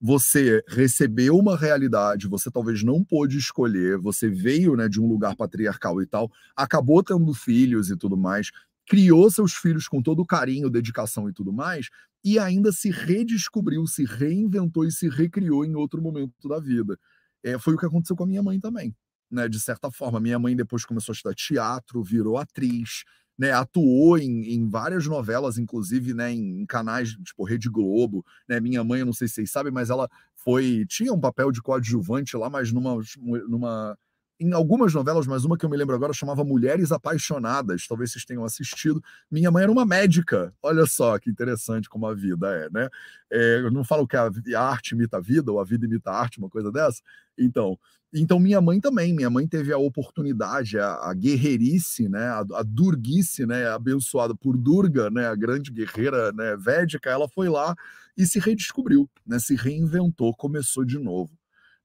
você 0.02 0.64
recebeu 0.68 1.38
uma 1.38 1.56
realidade, 1.56 2.28
você 2.28 2.50
talvez 2.50 2.84
não 2.84 3.04
pôde 3.04 3.38
escolher, 3.38 4.00
você 4.00 4.28
veio 4.28 4.76
né, 4.76 4.90
de 4.90 5.00
um 5.00 5.08
lugar 5.08 5.36
patriarcal 5.36 6.02
e 6.02 6.08
tal, 6.08 6.32
acabou 6.56 7.04
tendo 7.04 7.32
filhos 7.36 7.92
e 7.92 7.96
tudo 7.96 8.18
mais, 8.18 8.50
criou 8.88 9.30
seus 9.30 9.54
filhos 9.54 9.88
com 9.88 10.02
todo 10.02 10.26
carinho, 10.26 10.72
dedicação 10.72 11.30
e 11.30 11.34
tudo 11.34 11.54
mais, 11.54 11.90
e 12.24 12.40
ainda 12.40 12.72
se 12.72 12.90
redescobriu, 12.90 13.86
se 13.86 14.04
reinventou 14.04 14.86
e 14.86 14.92
se 14.92 15.08
recriou 15.08 15.64
em 15.64 15.76
outro 15.76 16.02
momento 16.02 16.50
da 16.50 16.60
vida. 16.60 16.98
É, 17.44 17.60
foi 17.60 17.76
o 17.76 17.78
que 17.78 17.86
aconteceu 17.86 18.16
com 18.16 18.24
a 18.24 18.28
minha 18.28 18.42
mãe 18.42 18.60
também, 18.60 18.96
né? 19.32 19.48
De 19.48 19.60
certa 19.60 19.90
forma, 19.90 20.20
minha 20.20 20.38
mãe 20.38 20.56
depois 20.56 20.86
começou 20.86 21.14
a 21.14 21.16
estudar 21.16 21.36
teatro, 21.36 22.04
virou 22.04 22.38
atriz, 22.38 23.04
né, 23.38 23.52
atuou 23.52 24.20
em, 24.20 24.54
em, 24.54 24.70
várias 24.70 25.08
novelas, 25.08 25.58
inclusive, 25.58 26.14
né, 26.14 26.32
em, 26.32 26.64
canais 26.66 27.10
tipo 27.24 27.44
Rede 27.44 27.70
Globo, 27.70 28.24
né, 28.48 28.60
minha 28.60 28.84
mãe, 28.84 29.00
eu 29.00 29.06
não 29.06 29.14
sei 29.14 29.28
se 29.28 29.36
vocês 29.36 29.52
sabem, 29.52 29.72
mas 29.72 29.90
ela 29.90 30.08
foi 30.36 30.86
tinha 30.88 31.12
um 31.12 31.20
papel 31.20 31.52
de 31.52 31.62
coadjuvante 31.62 32.38
lá, 32.38 32.50
mas 32.50 32.72
numa, 32.72 33.00
numa 33.50 33.98
em 34.42 34.54
algumas 34.54 34.92
novelas, 34.92 35.28
mas 35.28 35.46
uma 35.46 35.56
que 35.56 35.64
eu 35.64 35.70
me 35.70 35.78
lembro 35.78 35.96
agora 35.96 36.12
chamava 36.14 36.44
Mulheres 36.44 36.92
Apaixonadas, 36.92 37.86
talvez 37.88 38.12
vocês 38.12 38.26
tenham 38.26 38.44
assistido. 38.44 39.02
Minha 39.30 39.52
mãe 39.52 39.62
era 39.62 39.72
uma 39.72 39.86
médica, 39.86 40.52
olha 40.64 40.88
só 40.88 41.20
que 41.20 41.30
interessante 41.30 41.88
como 41.88 42.08
a 42.08 42.14
vida 42.16 42.48
é, 42.50 42.70
né? 42.72 42.90
É, 43.32 43.60
eu 43.60 43.70
não 43.70 43.84
falo 43.84 44.08
que 44.08 44.18
a, 44.18 44.32
arte 44.60 44.96
imita 44.96 45.18
a 45.18 45.20
vida, 45.20 45.52
ou 45.52 45.60
a 45.60 45.64
vida 45.64 45.86
imita 45.86 46.10
a 46.10 46.20
arte, 46.20 46.40
uma 46.40 46.50
coisa 46.50 46.72
dessa. 46.72 47.04
Então, 47.38 47.78
então 48.12 48.40
minha 48.40 48.60
mãe 48.60 48.82
também, 48.82 49.14
minha 49.14 49.30
mãe 49.30 49.48
teve 49.48 49.72
a 49.72 49.78
oportunidade, 49.78 50.80
a, 50.80 50.96
a 50.96 51.14
guerreirice, 51.14 52.10
né? 52.10 52.26
A, 52.26 52.40
a 52.40 52.64
durguice, 52.64 53.46
né? 53.46 53.68
Abençoada 53.68 54.34
por 54.34 54.58
Durga, 54.58 55.12
né? 55.12 55.28
A 55.28 55.36
grande 55.36 55.72
guerreira 55.72 56.32
né? 56.32 56.58
védica, 56.58 57.12
ela 57.12 57.30
foi 57.30 57.48
lá 57.48 57.76
e 58.18 58.26
se 58.26 58.40
redescobriu, 58.40 59.08
né? 59.24 59.38
Se 59.38 59.56
reinventou, 59.56 60.34
começou 60.36 60.84
de 60.84 60.98
novo 60.98 61.32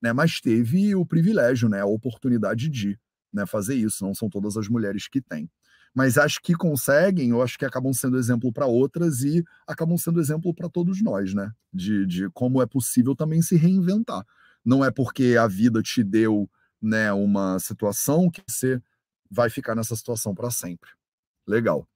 né? 0.06 0.12
Mas 0.12 0.40
teve 0.40 0.94
o 0.94 1.04
privilégio, 1.04 1.68
né? 1.68 1.80
A 1.80 1.86
oportunidade 1.86 2.68
de 2.68 2.98
né, 3.32 3.44
fazer 3.44 3.74
isso. 3.74 4.04
Não 4.04 4.14
são 4.14 4.28
todas 4.30 4.56
as 4.56 4.68
mulheres 4.68 5.08
que 5.08 5.20
têm. 5.20 5.50
Mas 5.94 6.18
acho 6.18 6.40
que 6.42 6.54
conseguem, 6.54 7.30
eu 7.30 7.42
acho 7.42 7.58
que 7.58 7.64
acabam 7.64 7.92
sendo 7.92 8.18
exemplo 8.18 8.52
para 8.52 8.66
outras 8.66 9.22
e 9.22 9.42
acabam 9.66 9.96
sendo 9.96 10.20
exemplo 10.20 10.54
para 10.54 10.68
todos 10.68 11.02
nós, 11.02 11.34
né? 11.34 11.50
De, 11.72 12.06
de 12.06 12.30
como 12.30 12.62
é 12.62 12.66
possível 12.66 13.16
também 13.16 13.40
se 13.42 13.56
reinventar. 13.56 14.24
Não 14.64 14.84
é 14.84 14.90
porque 14.90 15.36
a 15.40 15.46
vida 15.46 15.82
te 15.82 16.04
deu 16.04 16.48
né, 16.82 17.12
uma 17.12 17.58
situação 17.58 18.30
que 18.30 18.42
você 18.46 18.80
vai 19.30 19.48
ficar 19.48 19.74
nessa 19.74 19.96
situação 19.96 20.34
para 20.34 20.50
sempre. 20.50 20.90
Legal. 21.46 21.88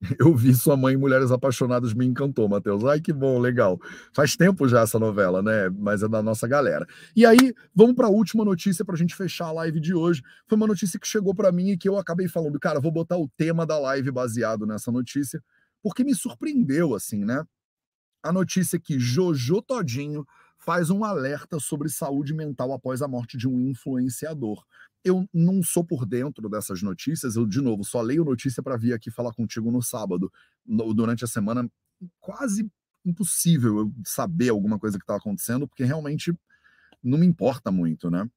Eu 0.18 0.34
vi 0.34 0.54
sua 0.54 0.76
mãe 0.76 0.96
Mulheres 0.96 1.30
Apaixonadas, 1.30 1.92
me 1.92 2.06
encantou, 2.06 2.48
Matheus. 2.48 2.84
Ai, 2.84 3.00
que 3.00 3.12
bom, 3.12 3.38
legal. 3.38 3.80
Faz 4.12 4.36
tempo 4.36 4.68
já 4.68 4.82
essa 4.82 4.98
novela, 4.98 5.42
né? 5.42 5.68
Mas 5.70 6.02
é 6.02 6.08
da 6.08 6.22
nossa 6.22 6.46
galera. 6.46 6.86
E 7.16 7.26
aí, 7.26 7.52
vamos 7.74 7.96
para 7.96 8.06
a 8.06 8.10
última 8.10 8.44
notícia 8.44 8.84
para 8.84 8.94
a 8.94 8.98
gente 8.98 9.14
fechar 9.14 9.46
a 9.46 9.52
live 9.52 9.80
de 9.80 9.94
hoje. 9.94 10.22
Foi 10.46 10.56
uma 10.56 10.66
notícia 10.66 11.00
que 11.00 11.06
chegou 11.06 11.34
para 11.34 11.50
mim 11.50 11.70
e 11.70 11.76
que 11.76 11.88
eu 11.88 11.98
acabei 11.98 12.28
falando, 12.28 12.58
cara, 12.60 12.80
vou 12.80 12.92
botar 12.92 13.16
o 13.16 13.28
tema 13.36 13.66
da 13.66 13.78
live 13.78 14.10
baseado 14.12 14.66
nessa 14.66 14.92
notícia, 14.92 15.42
porque 15.82 16.04
me 16.04 16.14
surpreendeu, 16.14 16.94
assim, 16.94 17.24
né? 17.24 17.42
A 18.22 18.32
notícia 18.32 18.76
é 18.76 18.80
que 18.80 18.98
Jojo 18.98 19.62
Todinho 19.62 20.24
faz 20.58 20.90
um 20.90 21.04
alerta 21.04 21.58
sobre 21.58 21.88
saúde 21.88 22.34
mental 22.34 22.72
após 22.72 23.00
a 23.00 23.08
morte 23.08 23.36
de 23.36 23.48
um 23.48 23.60
influenciador 23.60 24.62
eu 25.04 25.28
não 25.32 25.62
sou 25.62 25.84
por 25.84 26.04
dentro 26.04 26.48
dessas 26.48 26.82
notícias, 26.82 27.36
eu, 27.36 27.46
de 27.46 27.60
novo, 27.60 27.84
só 27.84 28.00
leio 28.00 28.24
notícia 28.24 28.62
para 28.62 28.76
vir 28.76 28.92
aqui 28.92 29.10
falar 29.10 29.32
contigo 29.32 29.70
no 29.70 29.82
sábado. 29.82 30.32
No, 30.66 30.92
durante 30.92 31.24
a 31.24 31.28
semana, 31.28 31.70
quase 32.20 32.70
impossível 33.04 33.78
eu 33.78 33.92
saber 34.04 34.50
alguma 34.50 34.78
coisa 34.78 34.98
que 34.98 35.04
está 35.04 35.16
acontecendo, 35.16 35.66
porque 35.66 35.84
realmente 35.84 36.36
não 37.02 37.18
me 37.18 37.26
importa 37.26 37.70
muito, 37.70 38.10
né? 38.10 38.28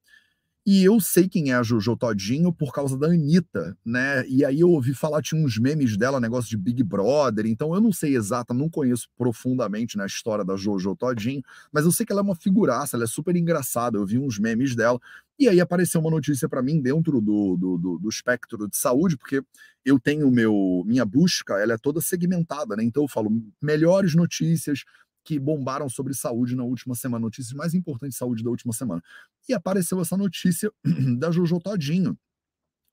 E 0.64 0.84
eu 0.84 1.00
sei 1.00 1.28
quem 1.28 1.52
é 1.52 1.56
a 1.56 1.64
Jojo 1.64 1.98
Todinho 1.98 2.54
por 2.54 2.72
causa 2.72 2.96
da 2.96 3.08
Anitta, 3.08 3.76
né? 3.84 4.24
E 4.28 4.46
aí 4.46 4.60
eu 4.60 4.70
ouvi 4.70 4.94
falar, 4.94 5.20
tinha 5.24 5.44
uns 5.44 5.58
memes 5.58 5.98
dela, 5.98 6.20
negócio 6.20 6.52
de 6.52 6.58
Big 6.58 6.84
Brother, 6.84 7.48
então 7.48 7.74
eu 7.74 7.82
não 7.82 7.92
sei 7.92 8.16
exata, 8.16 8.54
não 8.54 8.70
conheço 8.70 9.08
profundamente 9.18 9.98
na 9.98 10.04
né, 10.04 10.08
história 10.08 10.46
da 10.46 10.56
Jojo 10.56 10.96
Todinho, 10.96 11.42
mas 11.72 11.84
eu 11.84 11.92
sei 11.92 12.06
que 12.06 12.12
ela 12.12 12.22
é 12.22 12.24
uma 12.24 12.36
figuraça, 12.36 12.96
ela 12.96 13.06
é 13.06 13.08
super 13.08 13.36
engraçada, 13.36 13.98
eu 13.98 14.06
vi 14.06 14.20
uns 14.20 14.38
memes 14.38 14.76
dela, 14.76 15.00
e 15.40 15.50
aí 15.50 15.60
apareceu 15.60 16.00
uma 16.00 16.12
notícia 16.12 16.48
para 16.48 16.62
mim 16.62 16.80
dentro 16.80 17.20
do, 17.20 17.58
do, 17.58 17.78
do, 17.80 17.98
do, 17.98 18.10
espectro 18.10 18.70
de 18.70 18.78
saúde, 18.78 19.18
porque 19.18 19.42
eu 19.84 20.00
tenho 20.00 20.30
meu 20.30 20.84
minha 20.86 21.04
busca, 21.04 21.56
ela 21.56 21.74
é 21.74 21.78
toda 21.80 22.00
segmentada, 22.00 22.76
né? 22.76 22.84
Então 22.84 23.04
eu 23.04 23.08
falo 23.08 23.32
melhores 23.60 24.14
notícias, 24.14 24.84
que 25.24 25.40
bombaram 25.40 25.90
sobre 25.90 26.14
saúde 26.14 26.56
na 26.56 26.64
última 26.64 26.96
semana, 26.96 27.22
notícias 27.22 27.54
mais 27.54 27.74
importantes 27.74 28.16
de 28.16 28.20
saúde 28.20 28.44
da 28.44 28.50
última 28.50 28.74
semana. 28.74 29.02
E 29.48 29.54
apareceu 29.54 30.00
essa 30.02 30.18
notícia 30.18 30.72
da 31.20 31.32
Jojo 31.32 31.60
Todinho, 31.60 32.18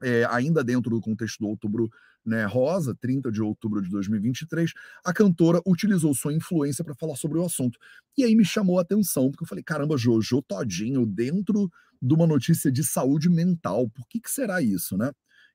é, 0.03 0.25
ainda 0.27 0.63
dentro 0.63 0.91
do 0.91 1.01
contexto 1.01 1.41
do 1.41 1.49
outubro 1.49 1.91
né, 2.25 2.45
rosa, 2.45 2.95
30 2.95 3.33
de 3.33 3.41
outubro 3.41 3.81
de 3.83 3.89
2023, 3.89 4.73
a 5.05 5.13
cantora 5.13 5.61
utilizou 5.67 6.15
sua 6.15 6.33
influência 6.33 6.85
para 6.85 6.95
falar 6.95 7.17
sobre 7.17 7.39
o 7.39 7.45
assunto. 7.45 7.79
E 8.17 8.25
aí 8.25 8.37
me 8.37 8.45
chamou 8.45 8.79
a 8.79 8.83
atenção, 8.83 9.31
porque 9.31 9.45
eu 9.45 9.49
falei, 9.49 9.65
caramba, 9.65 9.97
Jojo 9.97 10.43
Todinho, 10.43 11.07
dentro 11.07 11.71
de 12.01 12.15
uma 12.15 12.27
notícia 12.27 12.71
de 12.71 12.85
saúde 12.85 13.29
mental, 13.29 13.89
por 13.89 14.07
que, 14.09 14.21
que 14.21 14.31
será 14.31 14.63
isso, 14.63 14.97
né? 14.97 15.11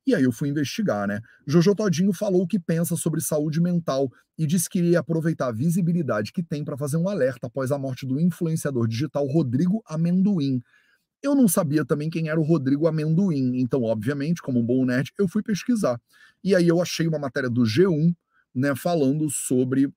E 0.06 0.14
aí 0.14 0.24
eu 0.24 0.32
fui 0.32 0.50
investigar, 0.50 1.08
né? 1.08 1.22
Jojo 1.48 1.74
Todinho 1.74 2.12
falou 2.12 2.44
o 2.44 2.48
que 2.48 2.60
pensa 2.60 2.96
sobre 2.96 3.22
saúde 3.22 3.62
mental 3.62 4.12
e 4.38 4.46
disse 4.46 4.70
que 4.70 4.80
iria 4.80 5.00
aproveitar 5.00 5.48
a 5.48 5.52
visibilidade 5.52 6.34
que 6.34 6.44
tem 6.44 6.64
para 6.64 6.78
fazer 6.78 6.98
um 6.98 7.08
alerta 7.08 7.48
após 7.48 7.72
a 7.72 7.78
morte 7.78 8.06
do 8.06 8.20
influenciador 8.20 8.88
digital 8.88 9.26
Rodrigo 9.26 9.82
Amendoim. 9.86 10.62
Eu 11.22 11.34
não 11.34 11.48
sabia 11.48 11.86
também 11.86 12.10
quem 12.10 12.28
era 12.28 12.40
o 12.40 12.44
Rodrigo 12.44 12.86
Amendoim, 12.86 13.58
então, 13.58 13.84
obviamente, 13.84 14.42
como 14.42 14.60
um 14.60 14.66
bom 14.66 14.84
nerd, 14.86 15.10
eu 15.18 15.26
fui 15.26 15.42
pesquisar. 15.42 15.98
E 16.44 16.54
aí 16.54 16.68
eu 16.68 16.82
achei 16.82 17.08
uma 17.08 17.18
matéria 17.18 17.50
do 17.50 17.62
G1, 17.62 18.14
né, 18.54 18.76
falando 18.76 19.30
sobre 19.30 19.90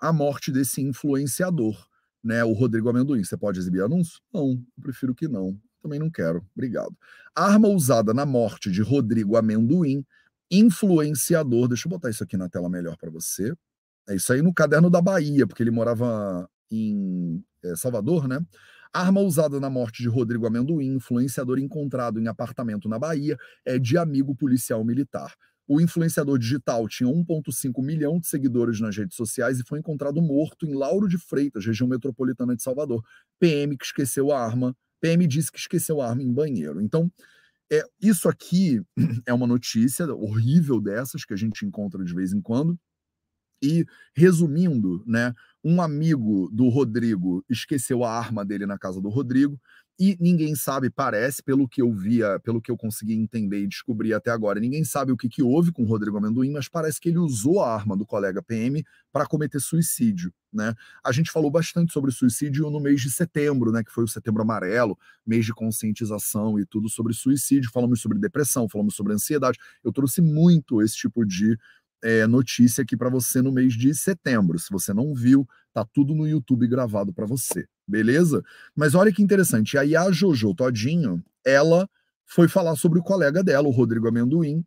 a 0.00 0.10
morte 0.10 0.50
desse 0.50 0.80
influenciador, 0.80 1.86
né, 2.24 2.42
o 2.44 2.52
Rodrigo 2.54 2.88
Amendoim. 2.88 3.22
Você 3.22 3.36
pode 3.36 3.58
exibir 3.58 3.82
anúncio? 3.82 4.20
Não, 4.32 4.52
eu 4.52 4.82
prefiro 4.82 5.14
que 5.14 5.28
não. 5.28 5.60
Também 5.82 5.98
não 5.98 6.10
quero. 6.10 6.44
Obrigado. 6.54 6.96
Arma 7.34 7.68
usada 7.68 8.12
na 8.12 8.26
morte 8.26 8.70
de 8.70 8.82
Rodrigo 8.82 9.36
Amendoim, 9.36 10.04
influenciador. 10.50 11.68
Deixa 11.68 11.86
eu 11.86 11.90
botar 11.90 12.10
isso 12.10 12.22
aqui 12.22 12.36
na 12.36 12.48
tela 12.48 12.68
melhor 12.68 12.96
para 12.96 13.10
você. 13.10 13.52
É 14.08 14.14
isso 14.14 14.32
aí 14.32 14.42
no 14.42 14.52
caderno 14.54 14.90
da 14.90 15.00
Bahia, 15.00 15.46
porque 15.46 15.62
ele 15.62 15.70
morava 15.70 16.48
em 16.70 17.44
é, 17.62 17.76
Salvador, 17.76 18.26
né? 18.26 18.40
Arma 18.92 19.20
usada 19.20 19.60
na 19.60 19.68
morte 19.68 20.02
de 20.02 20.08
Rodrigo 20.08 20.46
Amendoim, 20.46 20.94
influenciador 20.94 21.58
encontrado 21.58 22.18
em 22.18 22.26
apartamento 22.26 22.88
na 22.88 22.98
Bahia, 22.98 23.36
é 23.64 23.78
de 23.78 23.98
amigo 23.98 24.34
policial 24.34 24.82
militar. 24.82 25.34
O 25.66 25.82
influenciador 25.82 26.38
digital 26.38 26.88
tinha 26.88 27.08
1,5 27.10 27.84
milhão 27.84 28.18
de 28.18 28.26
seguidores 28.26 28.80
nas 28.80 28.96
redes 28.96 29.14
sociais 29.14 29.60
e 29.60 29.64
foi 29.64 29.78
encontrado 29.78 30.22
morto 30.22 30.66
em 30.66 30.74
Lauro 30.74 31.06
de 31.06 31.18
Freitas, 31.18 31.66
região 31.66 31.86
metropolitana 31.86 32.56
de 32.56 32.62
Salvador. 32.62 33.04
PM 33.38 33.76
que 33.76 33.84
esqueceu 33.84 34.32
a 34.32 34.42
arma 34.42 34.74
PM 35.00 35.26
disse 35.26 35.50
que 35.50 35.58
esqueceu 35.58 36.00
a 36.00 36.08
arma 36.08 36.22
em 36.22 36.32
banheiro. 36.32 36.80
Então, 36.80 37.10
é, 37.70 37.82
isso 38.00 38.28
aqui 38.28 38.82
é 39.26 39.32
uma 39.32 39.46
notícia 39.46 40.06
horrível 40.14 40.80
dessas 40.80 41.24
que 41.24 41.34
a 41.34 41.36
gente 41.36 41.66
encontra 41.66 42.04
de 42.04 42.14
vez 42.14 42.32
em 42.32 42.40
quando. 42.40 42.78
E, 43.62 43.84
resumindo, 44.14 45.02
né, 45.04 45.34
um 45.64 45.82
amigo 45.82 46.48
do 46.52 46.68
Rodrigo 46.68 47.44
esqueceu 47.50 48.04
a 48.04 48.16
arma 48.16 48.44
dele 48.44 48.66
na 48.66 48.78
casa 48.78 49.00
do 49.00 49.08
Rodrigo 49.08 49.60
e 50.00 50.16
ninguém 50.20 50.54
sabe, 50.54 50.88
parece, 50.90 51.42
pelo 51.42 51.68
que 51.68 51.82
eu 51.82 51.92
via, 51.92 52.38
pelo 52.44 52.62
que 52.62 52.70
eu 52.70 52.76
consegui 52.76 53.14
entender 53.14 53.60
e 53.64 53.66
descobrir 53.66 54.14
até 54.14 54.30
agora, 54.30 54.60
ninguém 54.60 54.84
sabe 54.84 55.10
o 55.10 55.16
que, 55.16 55.28
que 55.28 55.42
houve 55.42 55.72
com 55.72 55.82
o 55.82 55.86
Rodrigo 55.86 56.16
Amendoim, 56.16 56.52
mas 56.52 56.68
parece 56.68 57.00
que 57.00 57.08
ele 57.08 57.18
usou 57.18 57.60
a 57.60 57.74
arma 57.74 57.96
do 57.96 58.06
colega 58.06 58.40
PM 58.40 58.84
para 59.10 59.26
cometer 59.26 59.58
suicídio. 59.58 60.32
Né? 60.52 60.72
A 61.04 61.10
gente 61.10 61.32
falou 61.32 61.50
bastante 61.50 61.92
sobre 61.92 62.12
suicídio 62.12 62.70
no 62.70 62.78
mês 62.78 63.00
de 63.00 63.10
setembro, 63.10 63.72
né, 63.72 63.82
que 63.82 63.90
foi 63.90 64.04
o 64.04 64.08
setembro 64.08 64.40
amarelo, 64.40 64.96
mês 65.26 65.44
de 65.44 65.52
conscientização 65.52 66.60
e 66.60 66.64
tudo 66.64 66.88
sobre 66.88 67.12
suicídio. 67.12 67.70
Falamos 67.72 68.00
sobre 68.00 68.20
depressão, 68.20 68.68
falamos 68.68 68.94
sobre 68.94 69.14
ansiedade. 69.14 69.58
Eu 69.82 69.92
trouxe 69.92 70.22
muito 70.22 70.80
esse 70.80 70.94
tipo 70.94 71.24
de 71.26 71.58
é, 72.04 72.24
notícia 72.28 72.82
aqui 72.82 72.96
para 72.96 73.10
você 73.10 73.42
no 73.42 73.50
mês 73.50 73.74
de 73.74 73.92
setembro. 73.92 74.60
Se 74.60 74.70
você 74.70 74.94
não 74.94 75.12
viu, 75.12 75.44
tá 75.72 75.84
tudo 75.84 76.14
no 76.14 76.24
YouTube 76.24 76.68
gravado 76.68 77.12
para 77.12 77.26
você 77.26 77.66
beleza? 77.88 78.44
Mas 78.76 78.94
olha 78.94 79.12
que 79.12 79.22
interessante, 79.22 79.78
aí 79.78 79.96
a 79.96 80.10
Jojo 80.12 80.54
Todinho, 80.54 81.24
ela 81.44 81.88
foi 82.26 82.46
falar 82.46 82.76
sobre 82.76 82.98
o 82.98 83.02
colega 83.02 83.42
dela, 83.42 83.66
o 83.66 83.72
Rodrigo 83.72 84.06
Amendoim, 84.06 84.64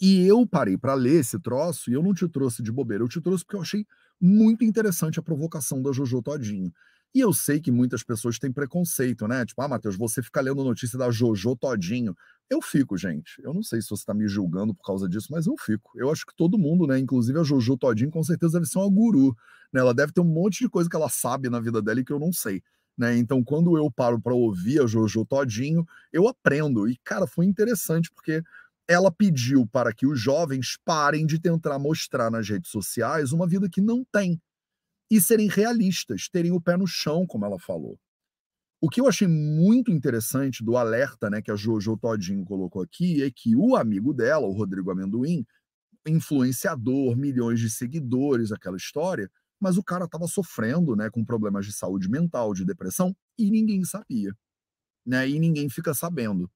e 0.00 0.26
eu 0.26 0.46
parei 0.46 0.76
para 0.76 0.92
ler 0.92 1.20
esse 1.20 1.38
troço 1.38 1.90
e 1.90 1.94
eu 1.94 2.02
não 2.02 2.12
te 2.12 2.28
trouxe 2.28 2.62
de 2.62 2.70
bobeira, 2.70 3.02
eu 3.02 3.08
te 3.08 3.20
trouxe 3.20 3.44
porque 3.44 3.56
eu 3.56 3.62
achei 3.62 3.86
muito 4.20 4.62
interessante 4.62 5.18
a 5.18 5.22
provocação 5.22 5.82
da 5.82 5.90
Jojo 5.90 6.20
Todinho. 6.22 6.70
E 7.14 7.20
eu 7.20 7.32
sei 7.32 7.60
que 7.60 7.70
muitas 7.70 8.02
pessoas 8.02 8.38
têm 8.38 8.52
preconceito, 8.52 9.26
né? 9.26 9.44
Tipo, 9.46 9.62
ah, 9.62 9.68
Matheus, 9.68 9.96
você 9.96 10.22
fica 10.22 10.40
lendo 10.40 10.62
notícia 10.62 10.98
da 10.98 11.10
Jojo 11.10 11.56
Todinho. 11.56 12.14
Eu 12.48 12.60
fico, 12.60 12.96
gente. 12.96 13.40
Eu 13.42 13.54
não 13.54 13.62
sei 13.62 13.80
se 13.80 13.88
você 13.88 14.02
está 14.02 14.12
me 14.12 14.28
julgando 14.28 14.74
por 14.74 14.84
causa 14.84 15.08
disso, 15.08 15.28
mas 15.30 15.46
eu 15.46 15.54
fico. 15.58 15.92
Eu 15.96 16.10
acho 16.10 16.26
que 16.26 16.36
todo 16.36 16.58
mundo, 16.58 16.86
né? 16.86 16.98
Inclusive 16.98 17.38
a 17.38 17.42
Jojo 17.42 17.76
Todinho, 17.76 18.10
com 18.10 18.22
certeza 18.22 18.54
deve 18.54 18.66
ser 18.66 18.78
uma 18.78 18.90
guru. 18.90 19.34
Né? 19.72 19.80
Ela 19.80 19.94
deve 19.94 20.12
ter 20.12 20.20
um 20.20 20.24
monte 20.24 20.58
de 20.58 20.68
coisa 20.68 20.88
que 20.90 20.96
ela 20.96 21.08
sabe 21.08 21.48
na 21.48 21.58
vida 21.58 21.80
dela 21.80 22.00
e 22.00 22.04
que 22.04 22.12
eu 22.12 22.20
não 22.20 22.32
sei. 22.32 22.62
Né? 22.96 23.16
Então, 23.16 23.42
quando 23.42 23.76
eu 23.76 23.90
paro 23.90 24.20
para 24.20 24.34
ouvir 24.34 24.82
a 24.82 24.86
Jojo 24.86 25.24
Todinho, 25.24 25.86
eu 26.12 26.28
aprendo. 26.28 26.88
E, 26.88 26.96
cara, 27.02 27.26
foi 27.26 27.46
interessante, 27.46 28.10
porque 28.12 28.42
ela 28.88 29.10
pediu 29.10 29.66
para 29.66 29.92
que 29.92 30.06
os 30.06 30.20
jovens 30.20 30.78
parem 30.84 31.26
de 31.26 31.40
tentar 31.40 31.78
mostrar 31.78 32.30
nas 32.30 32.48
redes 32.48 32.70
sociais 32.70 33.32
uma 33.32 33.46
vida 33.46 33.68
que 33.68 33.80
não 33.80 34.04
tem 34.12 34.40
e 35.10 35.20
serem 35.20 35.48
realistas, 35.48 36.28
terem 36.28 36.52
o 36.52 36.60
pé 36.60 36.76
no 36.76 36.86
chão, 36.86 37.26
como 37.26 37.44
ela 37.44 37.58
falou. 37.58 37.98
O 38.80 38.90
que 38.90 39.00
eu 39.00 39.08
achei 39.08 39.26
muito 39.26 39.90
interessante 39.90 40.62
do 40.62 40.76
alerta 40.76 41.30
né, 41.30 41.40
que 41.40 41.50
a 41.50 41.56
Jojo 41.56 41.96
Todinho 41.96 42.44
colocou 42.44 42.82
aqui 42.82 43.22
é 43.22 43.30
que 43.30 43.56
o 43.56 43.74
amigo 43.74 44.12
dela, 44.12 44.46
o 44.46 44.52
Rodrigo 44.52 44.90
Amendoim, 44.90 45.46
influenciador, 46.06 47.16
milhões 47.16 47.58
de 47.58 47.70
seguidores, 47.70 48.52
aquela 48.52 48.76
história, 48.76 49.30
mas 49.58 49.78
o 49.78 49.82
cara 49.82 50.04
estava 50.04 50.26
sofrendo 50.26 50.94
né, 50.94 51.08
com 51.10 51.24
problemas 51.24 51.64
de 51.64 51.72
saúde 51.72 52.08
mental, 52.08 52.52
de 52.52 52.64
depressão, 52.64 53.16
e 53.38 53.50
ninguém 53.50 53.82
sabia. 53.84 54.32
Né, 55.04 55.28
e 55.28 55.38
ninguém 55.38 55.68
fica 55.70 55.94
sabendo. 55.94 56.50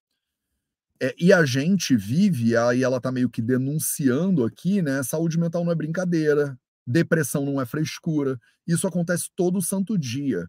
É, 1.02 1.14
e 1.18 1.32
a 1.32 1.44
gente 1.46 1.96
vive, 1.96 2.54
aí 2.54 2.82
ela 2.82 2.98
está 2.98 3.10
meio 3.10 3.30
que 3.30 3.40
denunciando 3.40 4.44
aqui, 4.44 4.82
né? 4.82 5.02
Saúde 5.02 5.38
mental 5.38 5.64
não 5.64 5.72
é 5.72 5.74
brincadeira, 5.74 6.58
depressão 6.86 7.44
não 7.44 7.60
é 7.60 7.66
frescura. 7.66 8.38
Isso 8.66 8.86
acontece 8.86 9.28
todo 9.36 9.62
santo 9.62 9.98
dia. 9.98 10.46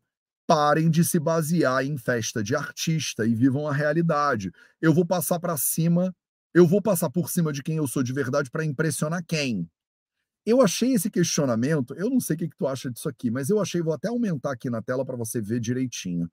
Parem 0.47 0.89
de 0.89 1.03
se 1.05 1.19
basear 1.19 1.85
em 1.85 1.97
festa 1.97 2.43
de 2.43 2.55
artista 2.55 3.25
e 3.25 3.35
vivam 3.35 3.67
a 3.67 3.73
realidade. 3.73 4.51
Eu 4.81 4.93
vou 4.93 5.05
passar 5.05 5.39
para 5.39 5.55
cima, 5.57 6.13
eu 6.53 6.67
vou 6.67 6.81
passar 6.81 7.09
por 7.09 7.29
cima 7.29 7.53
de 7.53 7.63
quem 7.63 7.77
eu 7.77 7.87
sou 7.87 8.03
de 8.03 8.13
verdade 8.13 8.49
para 8.49 8.65
impressionar 8.65 9.23
quem? 9.25 9.69
Eu 10.45 10.61
achei 10.61 10.93
esse 10.93 11.09
questionamento, 11.09 11.93
eu 11.95 12.09
não 12.09 12.19
sei 12.19 12.35
o 12.35 12.39
que, 12.39 12.49
que 12.49 12.57
tu 12.57 12.67
acha 12.67 12.89
disso 12.89 13.07
aqui, 13.07 13.29
mas 13.29 13.49
eu 13.49 13.61
achei, 13.61 13.81
vou 13.81 13.93
até 13.93 14.07
aumentar 14.07 14.53
aqui 14.53 14.69
na 14.69 14.81
tela 14.81 15.05
para 15.05 15.15
você 15.15 15.39
ver 15.39 15.59
direitinho. 15.59 16.29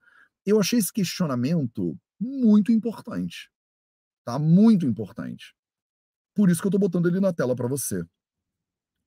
Eu 0.46 0.58
achei 0.58 0.78
esse 0.78 0.92
questionamento 0.92 1.96
muito 2.18 2.72
importante 2.72 3.50
tá? 4.28 4.38
Muito 4.38 4.84
importante. 4.84 5.54
Por 6.34 6.50
isso 6.50 6.60
que 6.60 6.66
eu 6.66 6.68
estou 6.68 6.78
botando 6.78 7.06
ele 7.06 7.18
na 7.18 7.32
tela 7.32 7.56
para 7.56 7.66
você. 7.66 8.04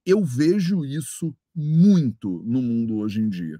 Eu 0.06 0.24
vejo 0.24 0.84
isso 0.86 1.36
muito 1.56 2.42
no 2.44 2.62
mundo 2.62 2.98
hoje 2.98 3.22
em 3.22 3.30
dia. 3.30 3.60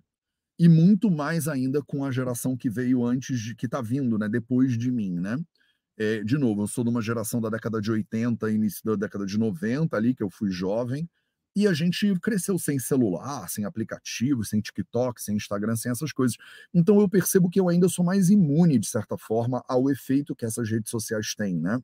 E 0.60 0.70
muito 0.70 1.10
mais 1.10 1.48
ainda 1.48 1.82
com 1.84 2.06
a 2.06 2.12
geração 2.12 2.56
que 2.56 2.70
veio 2.70 3.06
antes 3.06 3.40
de 3.40 3.56
que 3.56 3.66
está 3.66 3.82
vindo, 3.82 4.18
né, 4.18 4.30
depois 4.30 4.78
de 4.78 4.92
mim, 4.92 5.20
né? 5.20 5.38
É, 5.98 6.24
de 6.24 6.38
novo, 6.38 6.64
eu 6.64 6.68
sou 6.68 6.84
de 6.84 6.90
uma 6.90 7.02
geração 7.02 7.42
da 7.42 7.50
década 7.50 7.82
de 7.82 7.92
80, 7.92 8.52
início 8.52 8.82
da 8.86 8.96
década 8.96 9.26
de 9.26 9.38
90 9.38 9.96
ali, 9.96 10.16
que 10.16 10.24
eu 10.24 10.30
fui 10.30 10.50
jovem, 10.52 11.08
e 11.56 11.68
a 11.68 11.74
gente 11.74 12.18
cresceu 12.20 12.58
sem 12.58 12.80
celular, 12.80 13.50
sem 13.50 13.66
aplicativo, 13.66 14.44
sem 14.44 14.62
TikTok, 14.62 15.22
sem 15.22 15.36
Instagram, 15.36 15.76
sem 15.76 15.92
essas 15.92 16.12
coisas. 16.14 16.38
Então 16.74 17.00
eu 17.02 17.10
percebo 17.10 17.50
que 17.50 17.60
eu 17.60 17.70
ainda 17.70 17.90
sou 17.90 18.06
mais 18.06 18.30
imune, 18.30 18.80
de 18.80 18.88
certa 18.88 19.18
forma, 19.18 19.64
ao 19.68 19.90
efeito 19.90 20.36
que 20.36 20.46
essas 20.46 20.70
redes 20.70 20.90
sociais 20.90 21.36
têm, 21.36 21.60
né? 21.60 21.80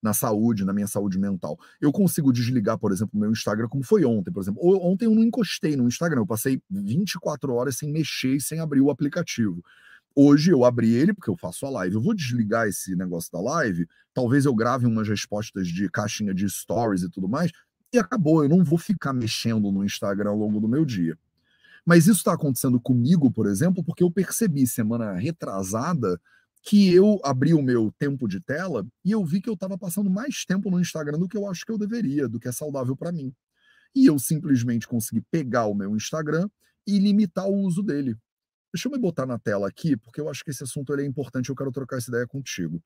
Na 0.00 0.12
saúde, 0.14 0.64
na 0.64 0.72
minha 0.72 0.86
saúde 0.86 1.18
mental. 1.18 1.58
Eu 1.80 1.90
consigo 1.90 2.32
desligar, 2.32 2.78
por 2.78 2.92
exemplo, 2.92 3.10
o 3.14 3.20
meu 3.20 3.32
Instagram, 3.32 3.68
como 3.68 3.82
foi 3.82 4.04
ontem, 4.04 4.30
por 4.30 4.40
exemplo. 4.40 4.60
Ontem 4.62 5.06
eu 5.06 5.14
não 5.14 5.24
encostei 5.24 5.74
no 5.74 5.88
Instagram, 5.88 6.20
eu 6.20 6.26
passei 6.26 6.62
24 6.70 7.52
horas 7.52 7.76
sem 7.76 7.90
mexer 7.90 8.36
e 8.36 8.40
sem 8.40 8.60
abrir 8.60 8.80
o 8.80 8.90
aplicativo. 8.90 9.62
Hoje 10.14 10.50
eu 10.50 10.64
abri 10.64 10.94
ele 10.94 11.12
porque 11.12 11.30
eu 11.30 11.36
faço 11.36 11.66
a 11.66 11.70
live. 11.70 11.96
Eu 11.96 12.00
vou 12.00 12.14
desligar 12.14 12.66
esse 12.66 12.94
negócio 12.96 13.30
da 13.32 13.40
live. 13.40 13.88
Talvez 14.14 14.44
eu 14.44 14.54
grave 14.54 14.86
umas 14.86 15.08
respostas 15.08 15.68
de 15.68 15.88
caixinha 15.88 16.34
de 16.34 16.48
stories 16.48 17.02
e 17.02 17.10
tudo 17.10 17.28
mais 17.28 17.52
e 17.92 17.98
acabou. 17.98 18.42
Eu 18.42 18.48
não 18.48 18.64
vou 18.64 18.78
ficar 18.78 19.12
mexendo 19.12 19.70
no 19.70 19.84
Instagram 19.84 20.30
ao 20.30 20.36
longo 20.36 20.60
do 20.60 20.68
meu 20.68 20.84
dia. 20.84 21.16
Mas 21.84 22.06
isso 22.06 22.18
está 22.18 22.34
acontecendo 22.34 22.78
comigo, 22.80 23.30
por 23.30 23.46
exemplo, 23.46 23.82
porque 23.82 24.02
eu 24.02 24.10
percebi 24.10 24.66
semana 24.66 25.12
retrasada 25.14 26.20
que 26.68 26.92
eu 26.92 27.18
abri 27.24 27.54
o 27.54 27.62
meu 27.62 27.90
tempo 27.98 28.28
de 28.28 28.40
tela 28.40 28.86
e 29.02 29.10
eu 29.10 29.24
vi 29.24 29.40
que 29.40 29.48
eu 29.48 29.54
estava 29.54 29.78
passando 29.78 30.10
mais 30.10 30.44
tempo 30.44 30.70
no 30.70 30.78
Instagram 30.78 31.18
do 31.18 31.26
que 31.26 31.36
eu 31.36 31.48
acho 31.48 31.64
que 31.64 31.72
eu 31.72 31.78
deveria, 31.78 32.28
do 32.28 32.38
que 32.38 32.46
é 32.46 32.52
saudável 32.52 32.94
para 32.94 33.10
mim. 33.10 33.34
E 33.94 34.04
eu 34.04 34.18
simplesmente 34.18 34.86
consegui 34.86 35.22
pegar 35.30 35.64
o 35.64 35.74
meu 35.74 35.96
Instagram 35.96 36.46
e 36.86 36.98
limitar 36.98 37.46
o 37.48 37.54
uso 37.54 37.82
dele. 37.82 38.14
Deixa 38.70 38.86
eu 38.86 38.92
me 38.92 38.98
botar 38.98 39.24
na 39.24 39.38
tela 39.38 39.66
aqui, 39.66 39.96
porque 39.96 40.20
eu 40.20 40.28
acho 40.28 40.44
que 40.44 40.50
esse 40.50 40.62
assunto 40.62 40.92
é 40.92 41.06
importante, 41.06 41.48
eu 41.48 41.56
quero 41.56 41.72
trocar 41.72 41.96
essa 41.96 42.10
ideia 42.10 42.26
contigo, 42.26 42.82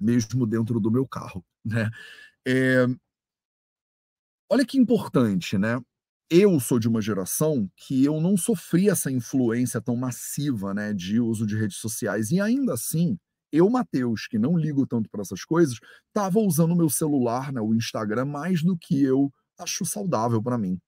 mesmo 0.00 0.46
dentro 0.46 0.80
do 0.80 0.90
meu 0.90 1.06
carro, 1.06 1.44
né? 1.62 1.90
É, 2.48 2.86
Olha 4.48 4.64
que 4.64 4.78
importante, 4.78 5.58
né? 5.58 5.80
Eu 6.28 6.58
sou 6.58 6.80
de 6.80 6.88
uma 6.88 7.00
geração 7.00 7.70
que 7.76 8.04
eu 8.04 8.20
não 8.20 8.36
sofri 8.36 8.90
essa 8.90 9.12
influência 9.12 9.80
tão 9.80 9.94
massiva, 9.94 10.74
né, 10.74 10.92
de 10.92 11.20
uso 11.20 11.46
de 11.46 11.56
redes 11.56 11.76
sociais 11.76 12.32
e 12.32 12.40
ainda 12.40 12.74
assim, 12.74 13.16
eu, 13.52 13.70
Matheus, 13.70 14.26
que 14.26 14.36
não 14.36 14.56
ligo 14.56 14.84
tanto 14.88 15.08
para 15.08 15.22
essas 15.22 15.44
coisas, 15.44 15.78
estava 16.08 16.40
usando 16.40 16.72
o 16.72 16.76
meu 16.76 16.90
celular, 16.90 17.52
né, 17.52 17.60
o 17.60 17.72
Instagram 17.72 18.24
mais 18.24 18.60
do 18.60 18.76
que 18.76 19.00
eu 19.00 19.32
acho 19.56 19.84
saudável 19.84 20.42
para 20.42 20.58
mim. 20.58 20.80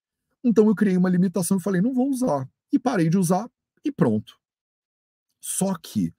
Então 0.43 0.66
eu 0.66 0.74
criei 0.74 0.97
uma 0.97 1.09
limitação 1.09 1.59
e 1.59 1.62
falei, 1.62 1.80
não 1.80 1.95
vou 1.95 2.11
usar. 2.11 2.49
E 2.72 2.78
parei 2.78 3.09
de 3.09 3.16
usar 3.16 3.49
e 3.84 3.93
pronto. 3.93 4.34
Só 5.41 5.72
que 5.80 6.12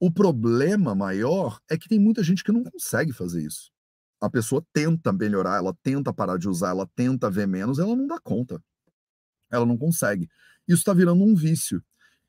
o 0.00 0.10
problema 0.10 0.96
maior 0.96 1.60
é 1.70 1.78
que 1.78 1.88
tem 1.88 2.00
muita 2.00 2.24
gente 2.24 2.42
que 2.42 2.50
não 2.50 2.64
consegue 2.64 3.12
fazer 3.12 3.46
isso 3.46 3.73
a 4.24 4.30
pessoa 4.30 4.64
tenta 4.72 5.12
melhorar, 5.12 5.56
ela 5.56 5.74
tenta 5.82 6.12
parar 6.12 6.38
de 6.38 6.48
usar, 6.48 6.70
ela 6.70 6.88
tenta 6.94 7.30
ver 7.30 7.46
menos, 7.46 7.78
ela 7.78 7.94
não 7.94 8.06
dá 8.06 8.18
conta. 8.18 8.62
Ela 9.50 9.66
não 9.66 9.76
consegue. 9.76 10.28
Isso 10.66 10.78
está 10.78 10.94
virando 10.94 11.22
um 11.22 11.34
vício. 11.34 11.82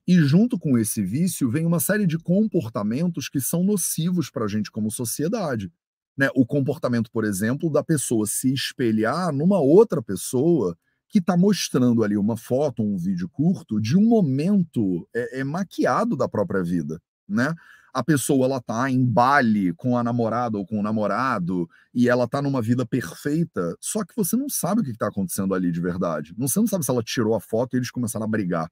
E 0.08 0.20
junto 0.20 0.60
com 0.60 0.78
esse 0.78 1.02
vício 1.02 1.50
vem 1.50 1.66
uma 1.66 1.80
série 1.80 2.06
de 2.06 2.20
comportamentos 2.20 3.28
que 3.28 3.42
são 3.42 3.64
nocivos 3.64 4.30
para 4.30 4.46
a 4.46 4.48
gente 4.48 4.70
como 4.70 4.92
sociedade. 4.92 5.72
Né? 6.18 6.30
O 6.36 6.46
comportamento, 6.46 7.10
por 7.12 7.26
exemplo, 7.26 7.72
da 7.72 7.84
pessoa 7.84 8.28
se 8.28 8.54
espelhar 8.54 9.34
numa 9.34 9.60
outra 9.60 10.02
pessoa 10.02 10.78
que 11.08 11.20
está 11.20 11.36
mostrando 11.36 12.04
ali 12.04 12.18
uma 12.18 12.38
foto, 12.38 12.84
um 12.84 12.98
vídeo 12.98 13.30
curto 13.30 13.80
de 13.80 13.98
um 13.98 14.04
momento 14.04 15.08
é, 15.14 15.40
é 15.40 15.44
maquiado 15.44 16.16
da 16.16 16.28
própria 16.28 16.64
vida, 16.64 17.02
né? 17.28 17.54
A 17.96 18.04
pessoa 18.04 18.46
ela 18.46 18.60
tá 18.60 18.92
em 18.92 19.06
baile 19.06 19.74
com 19.74 19.98
a 19.98 20.04
namorada 20.04 20.58
ou 20.58 20.66
com 20.66 20.78
o 20.78 20.84
namorado 20.84 21.66
e 21.94 22.10
ela 22.10 22.28
tá 22.28 22.42
numa 22.42 22.62
vida 22.62 22.86
perfeita, 22.86 23.74
só 23.80 24.04
que 24.04 24.14
você 24.14 24.36
não 24.36 24.50
sabe 24.50 24.82
o 24.82 24.84
que 24.84 24.92
está 24.92 25.08
acontecendo 25.08 25.54
ali 25.54 25.72
de 25.72 25.80
verdade. 25.80 26.34
Você 26.38 26.60
não 26.60 26.68
sabe 26.68 26.84
se 26.84 26.92
ela 26.92 27.02
tirou 27.02 27.34
a 27.34 27.40
foto 27.40 27.74
e 27.74 27.78
eles 27.78 27.90
começaram 27.90 28.26
a 28.26 28.30
brigar. 28.30 28.70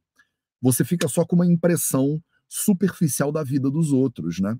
Você 0.62 0.84
fica 0.84 1.08
só 1.08 1.26
com 1.26 1.38
uma 1.38 1.48
impressão 1.48 2.22
superficial 2.50 3.32
da 3.32 3.46
vida 3.46 3.72
dos 3.72 3.94
outros, 3.94 4.42
né? 4.42 4.58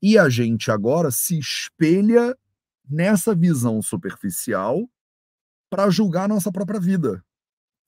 E 0.00 0.16
a 0.16 0.28
gente 0.28 0.70
agora 0.70 1.10
se 1.10 1.36
espelha 1.36 2.38
nessa 2.88 3.34
visão 3.34 3.82
superficial 3.82 4.88
para 5.68 5.90
julgar 5.90 6.26
a 6.26 6.28
nossa 6.28 6.52
própria 6.52 6.78
vida. 6.78 7.24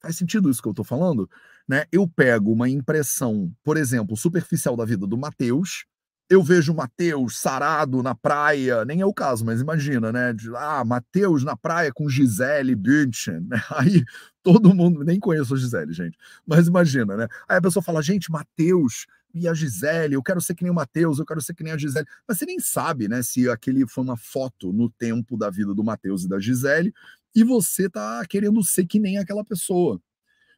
Faz 0.02 0.16
sentido 0.16 0.50
isso 0.50 0.60
que 0.60 0.66
eu 0.66 0.72
estou 0.72 0.84
falando? 0.84 1.30
Né? 1.68 1.84
Eu 1.92 2.08
pego 2.08 2.50
uma 2.50 2.68
impressão, 2.68 3.54
por 3.62 3.76
exemplo, 3.76 4.16
superficial 4.16 4.76
da 4.76 4.84
vida 4.84 5.06
do 5.06 5.16
Mateus, 5.16 5.86
eu 6.30 6.42
vejo 6.42 6.74
Mateus 6.74 7.38
sarado 7.38 8.02
na 8.02 8.14
praia, 8.14 8.84
nem 8.84 9.00
é 9.00 9.06
o 9.06 9.14
caso, 9.14 9.44
mas 9.46 9.62
imagina, 9.62 10.12
né? 10.12 10.32
De, 10.34 10.54
ah, 10.54 10.84
Mateus 10.84 11.42
na 11.42 11.56
praia 11.56 11.90
com 11.92 12.08
Gisele 12.08 12.74
Bündchen, 12.74 13.40
né? 13.40 13.56
Aí 13.74 14.04
todo 14.42 14.74
mundo, 14.74 15.02
nem 15.04 15.18
conheço 15.18 15.54
a 15.54 15.56
Gisele, 15.56 15.92
gente, 15.92 16.18
mas 16.46 16.68
imagina, 16.68 17.16
né? 17.16 17.28
Aí 17.48 17.56
a 17.56 17.62
pessoa 17.62 17.82
fala, 17.82 18.02
gente, 18.02 18.30
Mateus 18.30 19.06
e 19.32 19.48
a 19.48 19.54
Gisele, 19.54 20.14
eu 20.14 20.22
quero 20.22 20.40
ser 20.40 20.54
que 20.54 20.62
nem 20.62 20.70
o 20.70 20.74
Mateus, 20.74 21.18
eu 21.18 21.24
quero 21.24 21.40
ser 21.40 21.54
que 21.54 21.64
nem 21.64 21.72
a 21.72 21.78
Gisele. 21.78 22.06
Mas 22.26 22.38
você 22.38 22.44
nem 22.44 22.60
sabe, 22.60 23.08
né, 23.08 23.22
se 23.22 23.48
aquele 23.48 23.86
foi 23.86 24.04
uma 24.04 24.16
foto 24.16 24.70
no 24.72 24.90
tempo 24.90 25.36
da 25.36 25.48
vida 25.48 25.74
do 25.74 25.84
Mateus 25.84 26.24
e 26.24 26.28
da 26.28 26.38
Gisele, 26.38 26.92
e 27.34 27.42
você 27.42 27.88
tá 27.88 28.22
querendo 28.28 28.62
ser 28.62 28.86
que 28.86 29.00
nem 29.00 29.16
aquela 29.18 29.44
pessoa. 29.44 30.00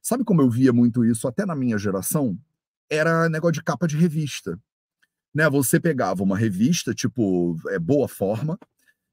Sabe 0.02 0.24
como 0.24 0.42
eu 0.42 0.50
via 0.50 0.72
muito 0.72 1.04
isso 1.04 1.28
até 1.28 1.46
na 1.46 1.54
minha 1.54 1.78
geração? 1.78 2.36
Era 2.88 3.28
negócio 3.28 3.54
de 3.54 3.62
capa 3.62 3.86
de 3.86 3.96
revista 3.96 4.58
né? 5.34 5.48
Você 5.50 5.80
pegava 5.80 6.22
uma 6.22 6.36
revista, 6.36 6.94
tipo, 6.94 7.56
é 7.68 7.78
Boa 7.78 8.08
Forma, 8.08 8.58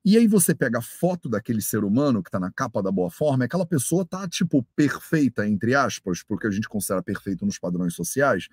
e 0.05 0.17
aí 0.17 0.27
você 0.27 0.55
pega 0.55 0.79
a 0.79 0.81
foto 0.81 1.27
daquele 1.27 1.61
ser 1.61 1.83
humano 1.83 2.23
que 2.23 2.29
está 2.29 2.39
na 2.39 2.51
capa 2.51 2.81
da 2.81 2.91
Boa 2.91 3.09
Forma, 3.09 3.45
aquela 3.45 3.65
pessoa 3.65 4.05
tá, 4.05 4.27
tipo, 4.27 4.65
perfeita, 4.75 5.47
entre 5.47 5.75
aspas, 5.75 6.23
porque 6.23 6.47
a 6.47 6.51
gente 6.51 6.69
considera 6.69 7.03
perfeito 7.03 7.45
nos 7.45 7.59
padrões 7.59 7.93
sociais, 7.93 8.47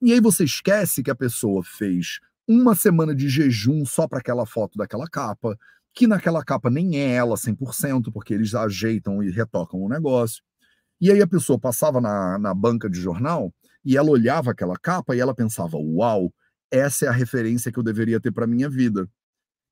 e 0.00 0.12
aí 0.12 0.20
você 0.20 0.44
esquece 0.44 1.02
que 1.02 1.10
a 1.10 1.14
pessoa 1.14 1.62
fez 1.64 2.20
uma 2.46 2.74
semana 2.74 3.14
de 3.14 3.28
jejum 3.28 3.84
só 3.84 4.06
para 4.06 4.18
aquela 4.18 4.44
foto 4.44 4.76
daquela 4.76 5.06
capa, 5.06 5.58
que 5.94 6.06
naquela 6.06 6.44
capa 6.44 6.68
nem 6.68 6.98
é 6.98 7.14
ela 7.14 7.36
100%, 7.36 8.12
porque 8.12 8.34
eles 8.34 8.54
ajeitam 8.54 9.22
e 9.22 9.30
retocam 9.30 9.80
o 9.80 9.88
negócio. 9.88 10.42
E 11.00 11.10
aí 11.10 11.22
a 11.22 11.26
pessoa 11.26 11.58
passava 11.58 12.00
na, 12.00 12.38
na 12.38 12.52
banca 12.52 12.88
de 12.90 13.00
jornal 13.00 13.52
e 13.84 13.96
ela 13.96 14.10
olhava 14.10 14.50
aquela 14.50 14.76
capa 14.76 15.14
e 15.14 15.20
ela 15.20 15.34
pensava: 15.34 15.76
uau, 15.76 16.32
essa 16.74 17.06
é 17.06 17.08
a 17.08 17.12
referência 17.12 17.70
que 17.70 17.78
eu 17.78 17.82
deveria 17.82 18.20
ter 18.20 18.32
para 18.32 18.46
minha 18.46 18.68
vida. 18.68 19.08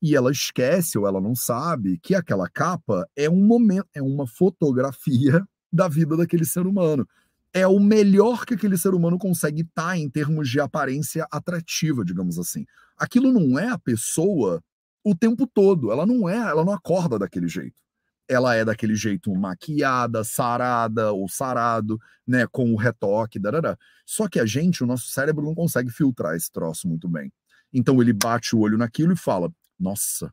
E 0.01 0.17
ela 0.17 0.31
esquece 0.31 0.99
ou 0.99 1.07
ela 1.07 1.21
não 1.21 1.35
sabe 1.35 1.99
que 1.99 2.15
aquela 2.15 2.49
capa 2.49 3.07
é 3.17 3.29
um 3.29 3.45
momento, 3.45 3.87
é 3.95 4.03
uma 4.03 4.27
fotografia 4.27 5.45
da 5.73 5.89
vida 5.89 6.17
daquele 6.17 6.45
ser 6.45 6.67
humano. 6.67 7.07
É 7.53 7.67
o 7.67 7.79
melhor 7.79 8.47
que 8.47 8.55
aquele 8.55 8.79
ser 8.79 8.95
humano 8.95 9.19
consegue 9.19 9.63
estar 9.63 9.89
tá 9.89 9.99
em 9.99 10.09
termos 10.09 10.49
de 10.49 10.61
aparência 10.61 11.27
atrativa, 11.31 12.05
digamos 12.05 12.39
assim. 12.39 12.65
Aquilo 12.97 13.33
não 13.33 13.59
é 13.59 13.69
a 13.69 13.79
pessoa 13.79 14.63
o 15.05 15.15
tempo 15.15 15.47
todo. 15.47 15.91
Ela 15.91 16.07
não 16.07 16.29
é, 16.29 16.37
ela 16.37 16.65
não 16.65 16.73
acorda 16.73 17.19
daquele 17.19 17.49
jeito. 17.49 17.82
Ela 18.29 18.55
é 18.55 18.65
daquele 18.65 18.95
jeito 18.95 19.35
maquiada, 19.35 20.25
sarada 20.25 21.13
ou 21.13 21.29
sarado, 21.29 21.99
né, 22.27 22.47
com 22.51 22.73
o 22.73 22.77
retoque, 22.77 23.39
darará. 23.39 23.77
Só 24.07 24.29
que 24.29 24.41
a 24.41 24.47
gente, 24.47 24.83
o 24.83 24.87
nosso 24.87 25.09
cérebro 25.11 25.45
não 25.45 25.55
consegue 25.55 25.91
filtrar 25.91 26.35
esse 26.37 26.51
troço 26.51 26.89
muito 26.89 27.09
bem. 27.09 27.33
Então 27.73 28.01
ele 28.01 28.13
bate 28.13 28.55
o 28.57 28.61
olho 28.61 28.79
naquilo 28.79 29.13
e 29.13 29.17
fala: 29.17 29.51
"Nossa, 29.79 30.33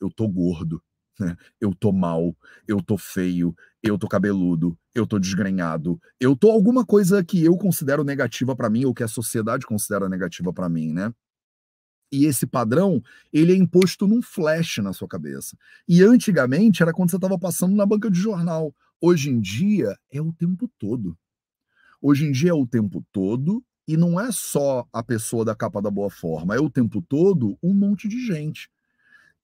eu 0.00 0.10
tô 0.10 0.28
gordo, 0.28 0.82
né? 1.18 1.36
Eu 1.60 1.74
tô 1.74 1.92
mal, 1.92 2.36
eu 2.66 2.82
tô 2.82 2.98
feio, 2.98 3.54
eu 3.82 3.98
tô 3.98 4.08
cabeludo, 4.08 4.76
eu 4.94 5.06
tô 5.06 5.18
desgrenhado, 5.18 6.00
eu 6.20 6.36
tô 6.36 6.50
alguma 6.50 6.84
coisa 6.84 7.24
que 7.24 7.44
eu 7.44 7.56
considero 7.56 8.04
negativa 8.04 8.56
para 8.56 8.70
mim 8.70 8.84
ou 8.84 8.94
que 8.94 9.02
a 9.04 9.08
sociedade 9.08 9.66
considera 9.66 10.08
negativa 10.08 10.52
para 10.52 10.68
mim, 10.68 10.92
né? 10.92 11.12
E 12.14 12.26
esse 12.26 12.46
padrão, 12.46 13.02
ele 13.32 13.52
é 13.52 13.56
imposto 13.56 14.06
num 14.06 14.22
flash 14.22 14.78
na 14.78 14.92
sua 14.92 15.08
cabeça. 15.08 15.58
E 15.88 16.00
antigamente 16.00 16.80
era 16.80 16.92
quando 16.92 17.10
você 17.10 17.16
estava 17.16 17.36
passando 17.36 17.74
na 17.74 17.84
banca 17.84 18.08
de 18.08 18.20
jornal. 18.20 18.72
Hoje 19.00 19.30
em 19.30 19.40
dia 19.40 19.98
é 20.12 20.22
o 20.22 20.32
tempo 20.32 20.70
todo. 20.78 21.18
Hoje 22.00 22.24
em 22.24 22.30
dia 22.30 22.50
é 22.50 22.54
o 22.54 22.68
tempo 22.68 23.04
todo 23.10 23.64
e 23.88 23.96
não 23.96 24.20
é 24.20 24.30
só 24.30 24.86
a 24.92 25.02
pessoa 25.02 25.44
da 25.44 25.56
capa 25.56 25.82
da 25.82 25.90
boa 25.90 26.08
forma, 26.08 26.54
é 26.54 26.60
o 26.60 26.70
tempo 26.70 27.02
todo 27.02 27.58
um 27.60 27.74
monte 27.74 28.06
de 28.06 28.24
gente. 28.24 28.70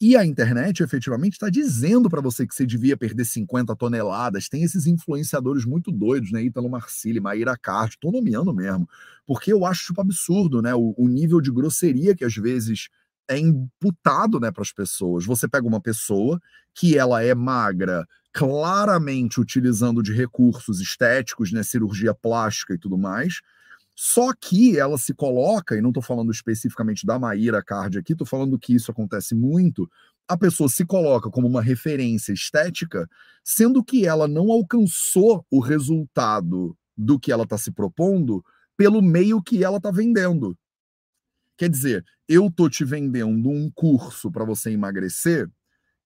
E 0.00 0.16
a 0.16 0.24
internet 0.24 0.82
efetivamente 0.82 1.34
está 1.34 1.50
dizendo 1.50 2.08
para 2.08 2.22
você 2.22 2.46
que 2.46 2.54
você 2.54 2.64
devia 2.64 2.96
perder 2.96 3.26
50 3.26 3.76
toneladas. 3.76 4.48
Tem 4.48 4.62
esses 4.62 4.86
influenciadores 4.86 5.66
muito 5.66 5.92
doidos, 5.92 6.32
né? 6.32 6.42
Ítalo 6.42 6.70
Marcilli, 6.70 7.20
Maíra 7.20 7.54
Card, 7.58 7.96
estou 7.96 8.10
nomeando 8.10 8.54
mesmo, 8.54 8.88
porque 9.26 9.52
eu 9.52 9.66
acho 9.66 9.88
tipo, 9.88 10.00
absurdo, 10.00 10.62
né? 10.62 10.74
O, 10.74 10.94
o, 10.96 11.06
nível 11.06 11.38
de 11.38 11.52
grosseria 11.52 12.16
que 12.16 12.24
às 12.24 12.34
vezes 12.34 12.88
é 13.28 13.38
imputado 13.38 14.40
né, 14.40 14.50
para 14.50 14.62
as 14.62 14.72
pessoas. 14.72 15.26
Você 15.26 15.46
pega 15.46 15.66
uma 15.66 15.82
pessoa 15.82 16.40
que 16.74 16.96
ela 16.96 17.22
é 17.22 17.34
magra, 17.34 18.06
claramente 18.32 19.38
utilizando 19.38 20.02
de 20.02 20.14
recursos 20.14 20.80
estéticos, 20.80 21.52
né? 21.52 21.62
Cirurgia 21.62 22.14
plástica 22.14 22.72
e 22.72 22.78
tudo 22.78 22.96
mais 22.96 23.42
só 24.02 24.32
que 24.32 24.78
ela 24.78 24.96
se 24.96 25.12
coloca, 25.12 25.76
e 25.76 25.82
não 25.82 25.90
estou 25.90 26.02
falando 26.02 26.32
especificamente 26.32 27.04
da 27.04 27.18
Maíra 27.18 27.62
Card 27.62 27.98
aqui, 27.98 28.12
estou 28.12 28.26
falando 28.26 28.58
que 28.58 28.74
isso 28.74 28.90
acontece 28.90 29.34
muito. 29.34 29.86
A 30.26 30.38
pessoa 30.38 30.70
se 30.70 30.86
coloca 30.86 31.28
como 31.28 31.46
uma 31.46 31.60
referência 31.60 32.32
estética, 32.32 33.06
sendo 33.44 33.84
que 33.84 34.06
ela 34.06 34.26
não 34.26 34.50
alcançou 34.50 35.44
o 35.50 35.60
resultado 35.60 36.74
do 36.96 37.20
que 37.20 37.30
ela 37.30 37.42
está 37.42 37.58
se 37.58 37.70
propondo 37.70 38.42
pelo 38.74 39.02
meio 39.02 39.42
que 39.42 39.62
ela 39.62 39.76
está 39.76 39.90
vendendo. 39.90 40.56
Quer 41.58 41.68
dizer, 41.68 42.02
eu 42.26 42.50
tô 42.50 42.70
te 42.70 42.86
vendendo 42.86 43.50
um 43.50 43.70
curso 43.70 44.32
para 44.32 44.46
você 44.46 44.70
emagrecer 44.70 45.46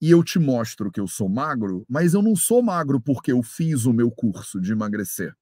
e 0.02 0.10
eu 0.10 0.24
te 0.24 0.40
mostro 0.40 0.90
que 0.90 0.98
eu 0.98 1.06
sou 1.06 1.28
magro, 1.28 1.86
mas 1.88 2.12
eu 2.12 2.22
não 2.22 2.34
sou 2.34 2.60
magro 2.60 3.00
porque 3.00 3.30
eu 3.30 3.40
fiz 3.40 3.84
o 3.84 3.92
meu 3.92 4.10
curso 4.10 4.60
de 4.60 4.72
emagrecer. 4.72 5.32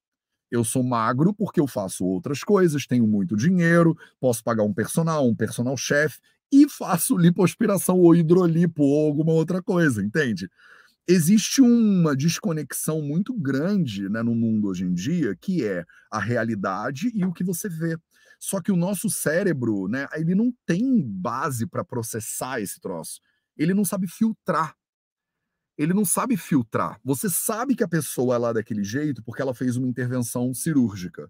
Eu 0.52 0.62
sou 0.62 0.82
magro 0.82 1.32
porque 1.32 1.58
eu 1.58 1.66
faço 1.66 2.04
outras 2.04 2.44
coisas, 2.44 2.86
tenho 2.86 3.06
muito 3.06 3.34
dinheiro, 3.34 3.96
posso 4.20 4.44
pagar 4.44 4.62
um 4.64 4.74
personal, 4.74 5.26
um 5.26 5.34
personal 5.34 5.74
chef 5.78 6.20
e 6.52 6.68
faço 6.70 7.16
lipoaspiração 7.16 7.98
ou 7.98 8.14
hidrolipo 8.14 8.82
ou 8.82 9.06
alguma 9.06 9.32
outra 9.32 9.62
coisa, 9.62 10.04
entende? 10.04 10.50
Existe 11.08 11.62
uma 11.62 12.14
desconexão 12.14 13.00
muito 13.00 13.32
grande 13.32 14.10
né, 14.10 14.22
no 14.22 14.34
mundo 14.34 14.68
hoje 14.68 14.84
em 14.84 14.92
dia, 14.92 15.34
que 15.34 15.64
é 15.64 15.86
a 16.10 16.20
realidade 16.20 17.10
e 17.14 17.24
o 17.24 17.32
que 17.32 17.42
você 17.42 17.66
vê. 17.66 17.96
Só 18.38 18.60
que 18.60 18.70
o 18.70 18.76
nosso 18.76 19.08
cérebro, 19.08 19.88
né, 19.88 20.06
ele 20.12 20.34
não 20.34 20.52
tem 20.66 21.02
base 21.02 21.66
para 21.66 21.82
processar 21.82 22.60
esse 22.60 22.78
troço. 22.78 23.22
Ele 23.56 23.72
não 23.72 23.86
sabe 23.86 24.06
filtrar 24.06 24.76
ele 25.82 25.94
não 25.94 26.04
sabe 26.04 26.36
filtrar. 26.36 27.00
Você 27.04 27.28
sabe 27.28 27.74
que 27.74 27.82
a 27.82 27.88
pessoa 27.88 28.36
é 28.36 28.38
lá 28.38 28.52
daquele 28.52 28.84
jeito 28.84 29.22
porque 29.22 29.42
ela 29.42 29.54
fez 29.54 29.76
uma 29.76 29.88
intervenção 29.88 30.54
cirúrgica, 30.54 31.28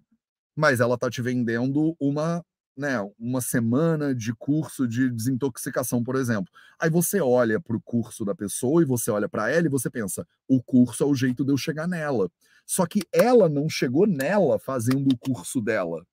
mas 0.55 0.79
ela 0.79 0.97
tá 0.97 1.09
te 1.09 1.21
vendendo 1.21 1.95
uma, 1.99 2.45
né, 2.77 2.99
uma 3.17 3.41
semana 3.41 4.13
de 4.13 4.33
curso 4.33 4.87
de 4.87 5.09
desintoxicação, 5.09 6.03
por 6.03 6.15
exemplo. 6.15 6.51
Aí 6.79 6.89
você 6.89 7.19
olha 7.19 7.59
para 7.59 7.75
o 7.75 7.81
curso 7.81 8.23
da 8.23 8.35
pessoa 8.35 8.81
e 8.81 8.85
você 8.85 9.09
olha 9.09 9.27
para 9.27 9.49
ela 9.49 9.65
e 9.65 9.69
você 9.69 9.89
pensa: 9.89 10.27
o 10.47 10.61
curso 10.61 11.03
é 11.03 11.07
o 11.07 11.15
jeito 11.15 11.43
de 11.43 11.51
eu 11.51 11.57
chegar 11.57 11.87
nela. 11.87 12.29
Só 12.65 12.85
que 12.85 13.01
ela 13.11 13.49
não 13.49 13.67
chegou 13.67 14.05
nela 14.07 14.59
fazendo 14.59 15.11
o 15.11 15.17
curso 15.17 15.59
dela. 15.59 16.05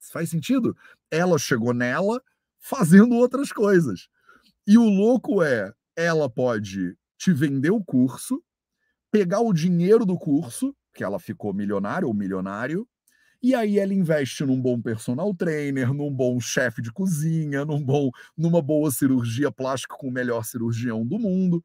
Faz 0.00 0.30
sentido? 0.30 0.76
Ela 1.10 1.38
chegou 1.38 1.74
nela 1.74 2.22
fazendo 2.60 3.14
outras 3.16 3.52
coisas. 3.52 4.08
E 4.66 4.78
o 4.78 4.84
louco 4.84 5.42
é, 5.42 5.72
ela 5.96 6.30
pode 6.30 6.96
te 7.18 7.32
vender 7.32 7.70
o 7.70 7.82
curso, 7.84 8.42
pegar 9.10 9.40
o 9.40 9.52
dinheiro 9.52 10.06
do 10.06 10.16
curso, 10.16 10.74
que 10.94 11.04
ela 11.04 11.18
ficou 11.18 11.52
milionária 11.52 12.06
ou 12.06 12.14
milionário, 12.14 12.86
e 13.42 13.54
aí 13.54 13.78
ela 13.78 13.94
investe 13.94 14.44
num 14.44 14.60
bom 14.60 14.80
personal 14.80 15.32
trainer, 15.34 15.92
num 15.92 16.12
bom 16.12 16.40
chefe 16.40 16.82
de 16.82 16.92
cozinha, 16.92 17.64
num 17.64 17.84
bom, 17.84 18.10
numa 18.36 18.60
boa 18.60 18.90
cirurgia 18.90 19.50
plástica 19.50 19.96
com 19.96 20.08
o 20.08 20.12
melhor 20.12 20.44
cirurgião 20.44 21.06
do 21.06 21.18
mundo, 21.18 21.62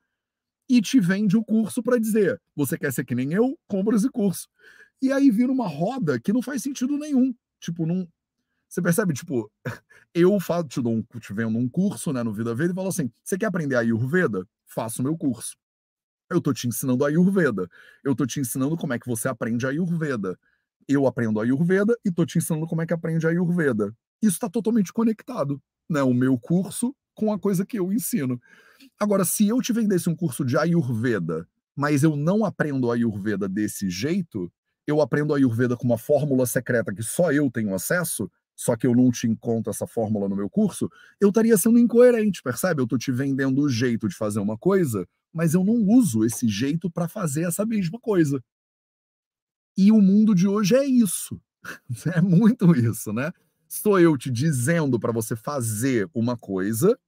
e 0.70 0.82
te 0.82 1.00
vende 1.00 1.36
o 1.36 1.44
curso 1.44 1.82
para 1.82 2.00
dizer: 2.00 2.40
você 2.56 2.78
quer 2.78 2.92
ser 2.94 3.06
que 3.06 3.16
nem 3.16 3.34
eu? 3.34 3.58
Compra 3.68 3.96
esse 3.96 4.10
curso. 4.10 4.48
E 5.02 5.12
aí 5.12 5.30
vira 5.32 5.52
uma 5.52 5.68
roda 5.68 6.20
que 6.20 6.32
não 6.32 6.42
faz 6.42 6.62
sentido 6.64 6.98
nenhum. 6.98 7.34
Tipo, 7.60 7.86
não. 7.86 8.08
Você 8.70 8.82
percebe? 8.82 9.14
Tipo, 9.14 9.52
eu 10.14 10.40
faço, 10.40 10.68
te, 10.68 10.82
dou 10.82 10.94
um, 10.94 11.04
te 11.20 11.34
vendo 11.34 11.58
um 11.58 11.70
curso 11.70 12.14
né, 12.14 12.24
no 12.24 12.34
Vida 12.34 12.56
Verde 12.56 12.74
e 12.74 12.76
falo 12.76 12.88
assim: 12.88 13.12
você 13.24 13.38
quer 13.38 13.48
aprender 13.48 13.76
a 13.76 13.80
Ayurveda? 13.80 14.48
Faça 14.74 15.02
o 15.02 15.04
meu 15.04 15.18
curso. 15.18 15.56
Eu 16.30 16.40
estou 16.40 16.54
te 16.54 16.68
ensinando 16.68 17.06
a 17.06 17.10
Ayurveda. 17.10 17.70
Eu 18.04 18.14
estou 18.14 18.26
te 18.26 18.40
ensinando 18.40 18.76
como 18.76 18.94
é 18.94 19.00
que 19.00 19.08
você 19.08 19.28
aprende 19.28 19.66
a 19.66 19.70
Ayurveda. 19.70 20.38
Eu 20.88 21.06
aprendo 21.06 21.40
a 21.40 21.44
Ayurveda 21.44 21.96
e 22.04 22.10
estou 22.10 22.26
te 22.26 22.38
ensinando 22.38 22.68
como 22.68 22.82
é 22.82 22.86
que 22.86 22.94
aprende 22.94 23.26
a 23.26 23.30
Ayurveda. 23.30 23.96
Isso 24.22 24.34
está 24.34 24.50
totalmente 24.50 24.92
conectado, 24.92 25.62
né? 25.90 26.02
O 26.02 26.14
meu 26.14 26.38
curso 26.40 26.96
com 27.14 27.32
a 27.32 27.40
coisa 27.40 27.66
que 27.66 27.78
eu 27.78 27.94
ensino. 27.94 28.42
Agora, 29.00 29.24
se 29.24 29.48
eu 29.48 29.62
te 29.62 29.72
vendesse 29.72 30.10
um 30.10 30.16
curso 30.16 30.44
de 30.44 30.58
Ayurveda, 30.58 31.48
mas 31.76 32.04
eu 32.04 32.16
não 32.16 32.44
aprendo 32.44 32.90
a 32.90 32.96
Ayurveda 32.96 33.48
desse 33.48 33.90
jeito, 33.90 34.52
eu 34.88 35.02
aprendo 35.02 35.34
a 35.34 35.38
Ayurveda 35.38 35.78
com 35.78 35.86
uma 35.86 35.98
fórmula 35.98 36.46
secreta 36.46 36.94
que 36.94 37.04
só 37.04 37.32
eu 37.32 37.50
tenho 37.50 37.74
acesso, 37.74 38.30
só 38.56 38.76
que 38.76 38.86
eu 38.86 38.96
não 38.96 39.12
te 39.12 39.28
encontro 39.28 39.70
essa 39.70 39.88
fórmula 39.88 40.30
no 40.30 40.36
meu 40.36 40.50
curso, 40.50 40.90
eu 41.20 41.30
estaria 41.30 41.58
sendo 41.58 41.80
incoerente, 41.80 42.42
percebe? 42.42 42.82
Eu 42.82 42.86
estou 42.86 42.98
te 42.98 43.12
vendendo 43.12 43.62
o 43.62 43.70
jeito 43.70 44.08
de 44.08 44.16
fazer 44.16 44.40
uma 44.40 44.58
coisa, 44.58 45.08
mas 45.34 45.54
eu 45.54 45.64
não 45.64 45.76
uso 45.76 46.24
esse 46.24 46.48
jeito 46.48 46.90
para 46.90 47.08
fazer 47.08 47.44
essa 47.44 47.66
mesma 47.66 48.00
coisa. 48.00 48.44
E 49.76 49.92
o 49.92 50.00
mundo 50.00 50.36
de 50.36 50.48
hoje 50.48 50.76
é 50.76 50.86
isso. 50.86 51.40
É 52.14 52.22
muito 52.22 52.76
isso, 52.76 53.14
né? 53.14 53.32
Sou 53.70 54.00
eu 54.00 54.18
te 54.18 54.30
dizendo 54.30 55.00
para 55.00 55.14
você 55.14 55.36
fazer 55.36 56.10
uma 56.14 56.38
coisa 56.38 57.00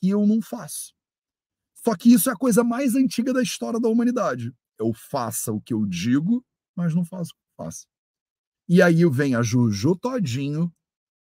que 0.00 0.08
eu 0.08 0.26
não 0.26 0.40
faço. 0.40 0.94
Só 1.74 1.94
que 1.94 2.12
isso 2.12 2.28
é 2.28 2.32
a 2.32 2.36
coisa 2.36 2.64
mais 2.64 2.94
antiga 2.94 3.32
da 3.32 3.42
história 3.42 3.78
da 3.78 3.88
humanidade. 3.88 4.52
Eu 4.78 4.92
faça 4.92 5.52
o 5.52 5.60
que 5.60 5.72
eu 5.72 5.86
digo, 5.86 6.44
mas 6.74 6.94
não 6.94 7.04
faço 7.04 7.32
o 7.32 7.34
que 7.34 7.40
eu 7.40 7.64
faço. 7.64 7.86
E 8.68 8.80
aí 8.80 9.04
vem 9.10 9.34
a 9.34 9.42
Juju 9.42 9.96
Todinho 9.96 10.72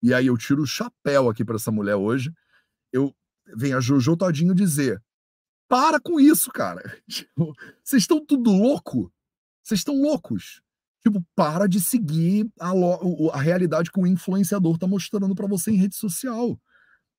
e 0.04 0.14
aí 0.14 0.28
eu 0.28 0.38
tiro 0.38 0.62
o 0.62 0.68
chapéu 0.68 1.30
aqui 1.30 1.46
para 1.46 1.56
essa 1.56 1.72
mulher 1.72 1.96
hoje. 1.96 2.30
Eu 2.92 3.16
vem 3.56 3.74
a 3.74 3.80
Jojo 3.80 4.18
Todinho 4.18 4.54
dizer: 4.54 5.02
para 5.70 5.98
com 5.98 6.20
isso, 6.20 6.52
cara. 6.52 6.82
Tipo, 7.10 7.56
vocês 7.82 8.04
estão 8.04 8.24
tudo 8.24 8.52
louco? 8.52 9.12
Vocês 9.64 9.80
estão 9.80 9.96
loucos? 9.96 10.62
Tipo, 11.02 11.26
para 11.34 11.68
de 11.68 11.80
seguir 11.80 12.50
a, 12.60 12.72
a 13.34 13.42
realidade 13.42 13.90
que 13.90 14.00
o 14.00 14.06
influenciador 14.06 14.78
tá 14.78 14.86
mostrando 14.86 15.34
para 15.34 15.48
você 15.48 15.72
em 15.72 15.78
rede 15.78 15.96
social. 15.96 16.60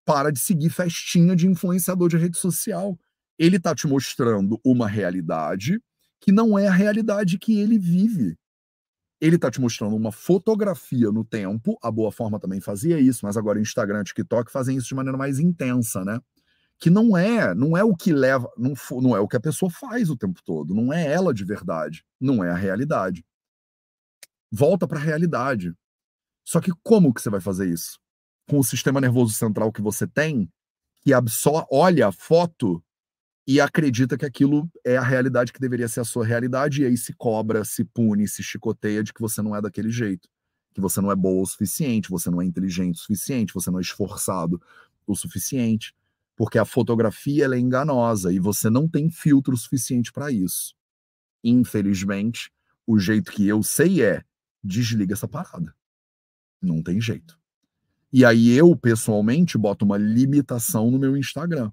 Para 0.05 0.31
de 0.31 0.39
seguir 0.39 0.69
festinha 0.69 1.35
de 1.35 1.47
influenciador 1.47 2.11
de 2.11 2.19
rede 2.19 2.37
social. 2.37 2.99
Ele 3.39 3.59
tá 3.59 3.75
te 3.75 3.87
mostrando 3.87 4.61
uma 4.63 4.87
realidade 4.87 5.81
que 6.21 6.31
não 6.31 6.59
é 6.59 6.69
a 6.69 6.73
realidade 6.73 7.39
que 7.39 7.59
ele 7.59 7.79
vive 7.79 8.37
ele 9.25 9.37
está 9.37 9.51
te 9.51 9.59
mostrando 9.59 9.97
uma 9.97 10.13
fotografia 10.13 11.11
no 11.11 11.25
tempo. 11.25 11.79
A 11.83 11.91
Boa 11.91 12.13
Forma 12.13 12.39
também 12.39 12.61
fazia 12.61 13.01
isso, 13.01 13.25
mas 13.25 13.39
agora 13.39 13.59
Instagram 13.59 14.05
TikTok 14.05 14.53
fazem 14.53 14.77
isso 14.77 14.89
de 14.89 14.95
maneira 14.95 15.17
mais 15.17 15.39
intensa, 15.39 16.05
né? 16.05 16.21
Que 16.79 16.91
não 16.91 17.17
é, 17.17 17.55
não 17.55 17.75
é 17.75 17.83
o 17.83 17.97
que 17.97 18.13
leva, 18.13 18.53
não, 18.55 18.75
não 19.01 19.17
é 19.17 19.21
o 19.21 19.27
que 19.27 19.37
a 19.37 19.41
pessoa 19.41 19.71
faz 19.71 20.11
o 20.11 20.17
tempo 20.17 20.43
todo, 20.45 20.75
não 20.75 20.93
é 20.93 21.11
ela 21.11 21.33
de 21.33 21.43
verdade, 21.43 22.05
não 22.21 22.45
é 22.45 22.51
a 22.51 22.55
realidade. 22.55 23.25
Volta 24.53 24.87
para 24.87 24.99
a 24.99 25.03
realidade. 25.03 25.73
Só 26.45 26.61
que 26.61 26.71
como 26.83 27.15
que 27.15 27.23
você 27.23 27.31
vai 27.31 27.41
fazer 27.41 27.67
isso? 27.67 27.99
Com 28.47 28.59
o 28.59 28.65
sistema 28.65 29.01
nervoso 29.01 29.33
central 29.33 29.73
que 29.73 29.81
você 29.81 30.07
tem, 30.07 30.51
que 31.01 31.15
absorve, 31.15 31.67
olha 31.73 32.09
a 32.09 32.13
foto 32.13 32.84
e 33.47 33.61
acredita 33.61 34.17
que 34.17 34.25
aquilo 34.25 34.71
é 34.85 34.97
a 34.97 35.03
realidade 35.03 35.53
que 35.53 35.61
deveria 35.61 35.89
ser 35.89 36.01
a 36.01 36.05
sua 36.05 36.25
realidade, 36.25 36.83
e 36.83 36.87
aí 36.87 36.97
se 36.97 37.13
cobra, 37.13 37.65
se 37.65 37.85
pune, 37.85 38.27
se 38.29 38.43
chicoteia 38.43 39.03
de 39.03 39.13
que 39.13 39.21
você 39.21 39.43
não 39.43 39.55
é 39.55 39.61
daquele 39.61 39.91
jeito, 39.91 40.29
que 40.75 40.81
você 40.81 41.01
não 41.01 41.13
é 41.13 41.17
boa 41.17 41.43
o 41.43 41.47
suficiente, 41.47 42.11
você 42.11 42.31
não 42.31 42.41
é 42.41 42.45
inteligente 42.45 42.97
o 42.97 42.99
suficiente, 42.99 43.55
você 43.55 43.71
não 43.71 43.79
é 43.79 43.83
esforçado 43.83 44.61
o 45.07 45.15
suficiente. 45.15 45.95
porque 46.37 46.59
a 46.59 46.65
fotografia 46.65 47.47
é 47.47 47.59
enganosa 47.59 48.33
e 48.33 48.39
você 48.39 48.69
não 48.69 48.89
tem 48.89 49.11
filtro 49.11 49.57
suficiente 49.57 50.13
para 50.13 50.33
isso. 50.33 50.75
Infelizmente, 51.43 52.51
o 52.87 52.99
jeito 52.99 53.31
que 53.31 53.47
eu 53.47 53.63
sei 53.63 54.03
é 54.03 54.25
desliga 54.63 55.15
essa 55.15 55.29
parada. 55.29 55.75
Não 56.61 56.83
tem 56.83 57.01
jeito. 57.01 57.39
E 58.13 58.25
aí 58.25 58.51
eu, 58.51 58.75
pessoalmente, 58.77 59.59
boto 59.59 59.85
uma 59.85 59.99
limitação 59.99 60.91
no 60.91 60.99
meu 60.99 61.17
Instagram. 61.17 61.71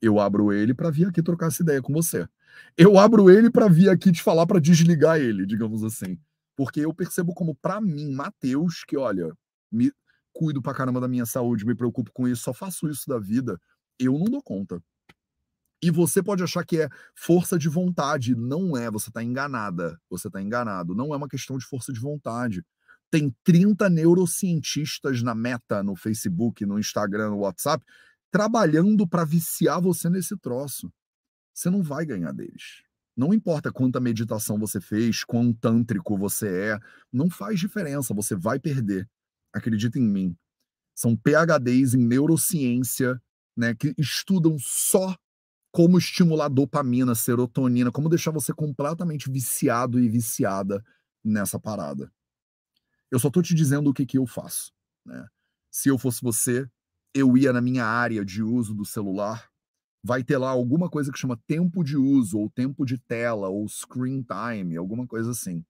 Eu 0.00 0.20
abro 0.20 0.52
ele 0.52 0.74
para 0.74 0.90
vir 0.90 1.06
aqui 1.06 1.22
trocar 1.22 1.46
essa 1.46 1.62
ideia 1.62 1.80
com 1.80 1.92
você. 1.92 2.28
Eu 2.76 2.98
abro 2.98 3.30
ele 3.30 3.50
para 3.50 3.68
vir 3.68 3.88
aqui 3.88 4.12
te 4.12 4.22
falar 4.22 4.46
para 4.46 4.60
desligar 4.60 5.18
ele, 5.18 5.46
digamos 5.46 5.82
assim. 5.82 6.18
Porque 6.56 6.80
eu 6.80 6.94
percebo 6.94 7.34
como, 7.34 7.54
para 7.54 7.80
mim, 7.80 8.12
Mateus, 8.12 8.84
que 8.84 8.96
olha, 8.96 9.32
me 9.70 9.92
cuido 10.32 10.62
pra 10.62 10.74
caramba 10.74 11.00
da 11.00 11.08
minha 11.08 11.26
saúde, 11.26 11.66
me 11.66 11.74
preocupo 11.74 12.10
com 12.12 12.28
isso, 12.28 12.42
só 12.42 12.52
faço 12.52 12.88
isso 12.88 13.08
da 13.08 13.18
vida, 13.18 13.58
eu 13.98 14.12
não 14.18 14.26
dou 14.26 14.42
conta. 14.42 14.82
E 15.82 15.90
você 15.90 16.22
pode 16.22 16.42
achar 16.42 16.64
que 16.64 16.80
é 16.80 16.88
força 17.14 17.58
de 17.58 17.68
vontade. 17.68 18.34
Não 18.34 18.76
é, 18.76 18.90
você 18.90 19.10
está 19.10 19.22
enganada. 19.22 20.00
Você 20.08 20.28
está 20.28 20.40
enganado. 20.40 20.94
Não 20.94 21.12
é 21.12 21.16
uma 21.16 21.28
questão 21.28 21.58
de 21.58 21.66
força 21.66 21.92
de 21.92 22.00
vontade. 22.00 22.64
Tem 23.10 23.34
30 23.44 23.88
neurocientistas 23.90 25.22
na 25.22 25.34
meta, 25.34 25.82
no 25.82 25.94
Facebook, 25.94 26.64
no 26.64 26.78
Instagram, 26.78 27.30
no 27.30 27.38
WhatsApp, 27.38 27.84
trabalhando 28.30 29.06
para 29.06 29.24
viciar 29.24 29.80
você 29.80 30.08
nesse 30.08 30.36
troço. 30.36 30.92
Você 31.54 31.70
não 31.70 31.82
vai 31.82 32.04
ganhar 32.04 32.32
deles. 32.32 32.82
Não 33.16 33.32
importa 33.32 33.72
quanta 33.72 33.98
meditação 33.98 34.58
você 34.58 34.78
fez, 34.80 35.24
quão 35.24 35.52
tântrico 35.52 36.18
você 36.18 36.48
é, 36.48 36.80
não 37.10 37.30
faz 37.30 37.58
diferença, 37.58 38.12
você 38.12 38.36
vai 38.36 38.58
perder. 38.58 39.08
Acredita 39.54 39.98
em 39.98 40.06
mim. 40.06 40.36
São 40.94 41.16
PhDs 41.16 41.94
em 41.94 42.04
neurociência, 42.04 43.20
né, 43.56 43.74
que 43.74 43.94
estudam 43.96 44.56
só 44.58 45.16
como 45.72 45.98
estimular 45.98 46.48
dopamina, 46.48 47.14
serotonina, 47.14 47.90
como 47.90 48.08
deixar 48.08 48.30
você 48.30 48.52
completamente 48.52 49.30
viciado 49.30 49.98
e 49.98 50.08
viciada 50.08 50.84
nessa 51.24 51.58
parada. 51.58 52.12
Eu 53.10 53.18
só 53.18 53.30
tô 53.30 53.40
te 53.40 53.54
dizendo 53.54 53.90
o 53.90 53.94
que, 53.94 54.06
que 54.06 54.18
eu 54.18 54.26
faço. 54.26 54.72
Né? 55.04 55.26
Se 55.70 55.88
eu 55.88 55.98
fosse 55.98 56.22
você, 56.22 56.68
eu 57.16 57.36
ia 57.36 57.52
na 57.52 57.60
minha 57.60 57.84
área 57.84 58.24
de 58.24 58.42
uso 58.42 58.74
do 58.74 58.84
celular, 58.84 59.50
vai 60.02 60.22
ter 60.22 60.38
lá 60.38 60.50
alguma 60.50 60.88
coisa 60.88 61.10
que 61.10 61.18
chama 61.18 61.40
tempo 61.46 61.82
de 61.82 61.96
uso, 61.96 62.38
ou 62.38 62.50
tempo 62.50 62.84
de 62.84 62.98
tela, 62.98 63.48
ou 63.48 63.68
screen 63.68 64.22
time, 64.22 64.76
alguma 64.76 65.06
coisa 65.06 65.30
assim. 65.30 65.64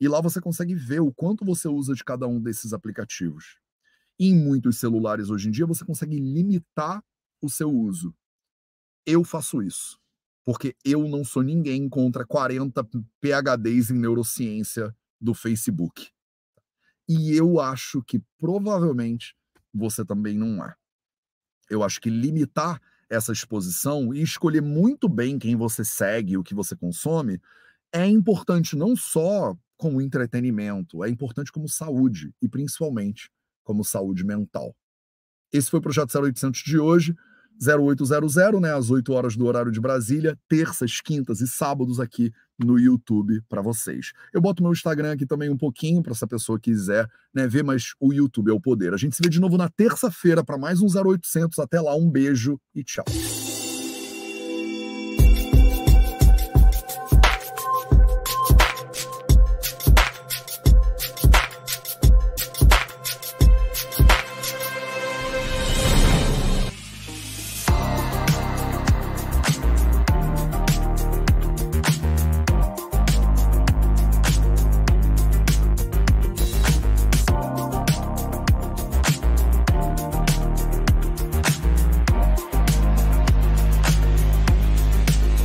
E 0.00 0.08
lá 0.08 0.20
você 0.20 0.40
consegue 0.40 0.74
ver 0.74 1.00
o 1.00 1.12
quanto 1.12 1.44
você 1.44 1.68
usa 1.68 1.94
de 1.94 2.04
cada 2.04 2.26
um 2.26 2.40
desses 2.40 2.72
aplicativos. 2.72 3.58
em 4.18 4.34
muitos 4.34 4.76
celulares 4.78 5.30
hoje 5.30 5.48
em 5.48 5.50
dia 5.50 5.66
você 5.66 5.84
consegue 5.84 6.18
limitar 6.20 7.02
o 7.40 7.48
seu 7.48 7.70
uso 7.70 8.14
eu 9.06 9.24
faço 9.24 9.62
isso. 9.62 9.98
Porque 10.44 10.74
eu 10.84 11.06
não 11.08 11.24
sou 11.24 11.42
ninguém 11.42 11.88
contra 11.88 12.24
40 12.24 12.82
PHDs 13.20 13.90
em 13.90 13.98
neurociência 13.98 14.94
do 15.20 15.34
Facebook. 15.34 16.10
E 17.08 17.32
eu 17.32 17.60
acho 17.60 18.02
que 18.02 18.22
provavelmente 18.38 19.36
você 19.72 20.04
também 20.04 20.36
não 20.36 20.64
é. 20.64 20.74
Eu 21.68 21.82
acho 21.82 22.00
que 22.00 22.10
limitar 22.10 22.80
essa 23.08 23.32
exposição 23.32 24.14
e 24.14 24.22
escolher 24.22 24.62
muito 24.62 25.08
bem 25.08 25.38
quem 25.38 25.56
você 25.56 25.84
segue, 25.84 26.36
o 26.36 26.42
que 26.42 26.54
você 26.54 26.76
consome, 26.76 27.40
é 27.92 28.06
importante 28.06 28.76
não 28.76 28.94
só 28.94 29.56
como 29.76 30.00
entretenimento, 30.00 31.02
é 31.02 31.08
importante 31.08 31.50
como 31.50 31.68
saúde 31.68 32.32
e 32.40 32.48
principalmente 32.48 33.30
como 33.64 33.84
saúde 33.84 34.24
mental. 34.24 34.74
Esse 35.52 35.70
foi 35.70 35.80
o 35.80 35.82
Projeto 35.82 36.16
0800 36.16 36.60
de 36.60 36.78
hoje. 36.78 37.16
0800, 37.62 38.60
né, 38.60 38.72
às 38.72 38.88
8 38.90 39.12
horas 39.12 39.36
do 39.36 39.44
horário 39.44 39.70
de 39.70 39.80
Brasília, 39.80 40.38
terças, 40.48 41.00
quintas 41.00 41.42
e 41.42 41.46
sábados 41.46 42.00
aqui 42.00 42.32
no 42.64 42.78
YouTube 42.78 43.42
para 43.48 43.62
vocês. 43.62 44.12
Eu 44.32 44.40
boto 44.40 44.62
meu 44.62 44.72
Instagram 44.72 45.12
aqui 45.12 45.26
também 45.26 45.50
um 45.50 45.56
pouquinho 45.56 46.02
para 46.02 46.12
essa 46.12 46.26
pessoa 46.26 46.58
quiser, 46.58 47.08
né, 47.34 47.46
ver, 47.46 47.64
mas 47.64 47.94
o 48.00 48.12
YouTube 48.12 48.50
é 48.50 48.54
o 48.54 48.60
poder. 48.60 48.94
A 48.94 48.96
gente 48.96 49.16
se 49.16 49.22
vê 49.22 49.28
de 49.28 49.40
novo 49.40 49.56
na 49.56 49.68
terça-feira 49.68 50.44
para 50.44 50.58
mais 50.58 50.80
um 50.80 50.86
0800. 50.86 51.58
Até 51.58 51.80
lá, 51.80 51.94
um 51.96 52.10
beijo 52.10 52.60
e 52.74 52.84
tchau. 52.84 53.04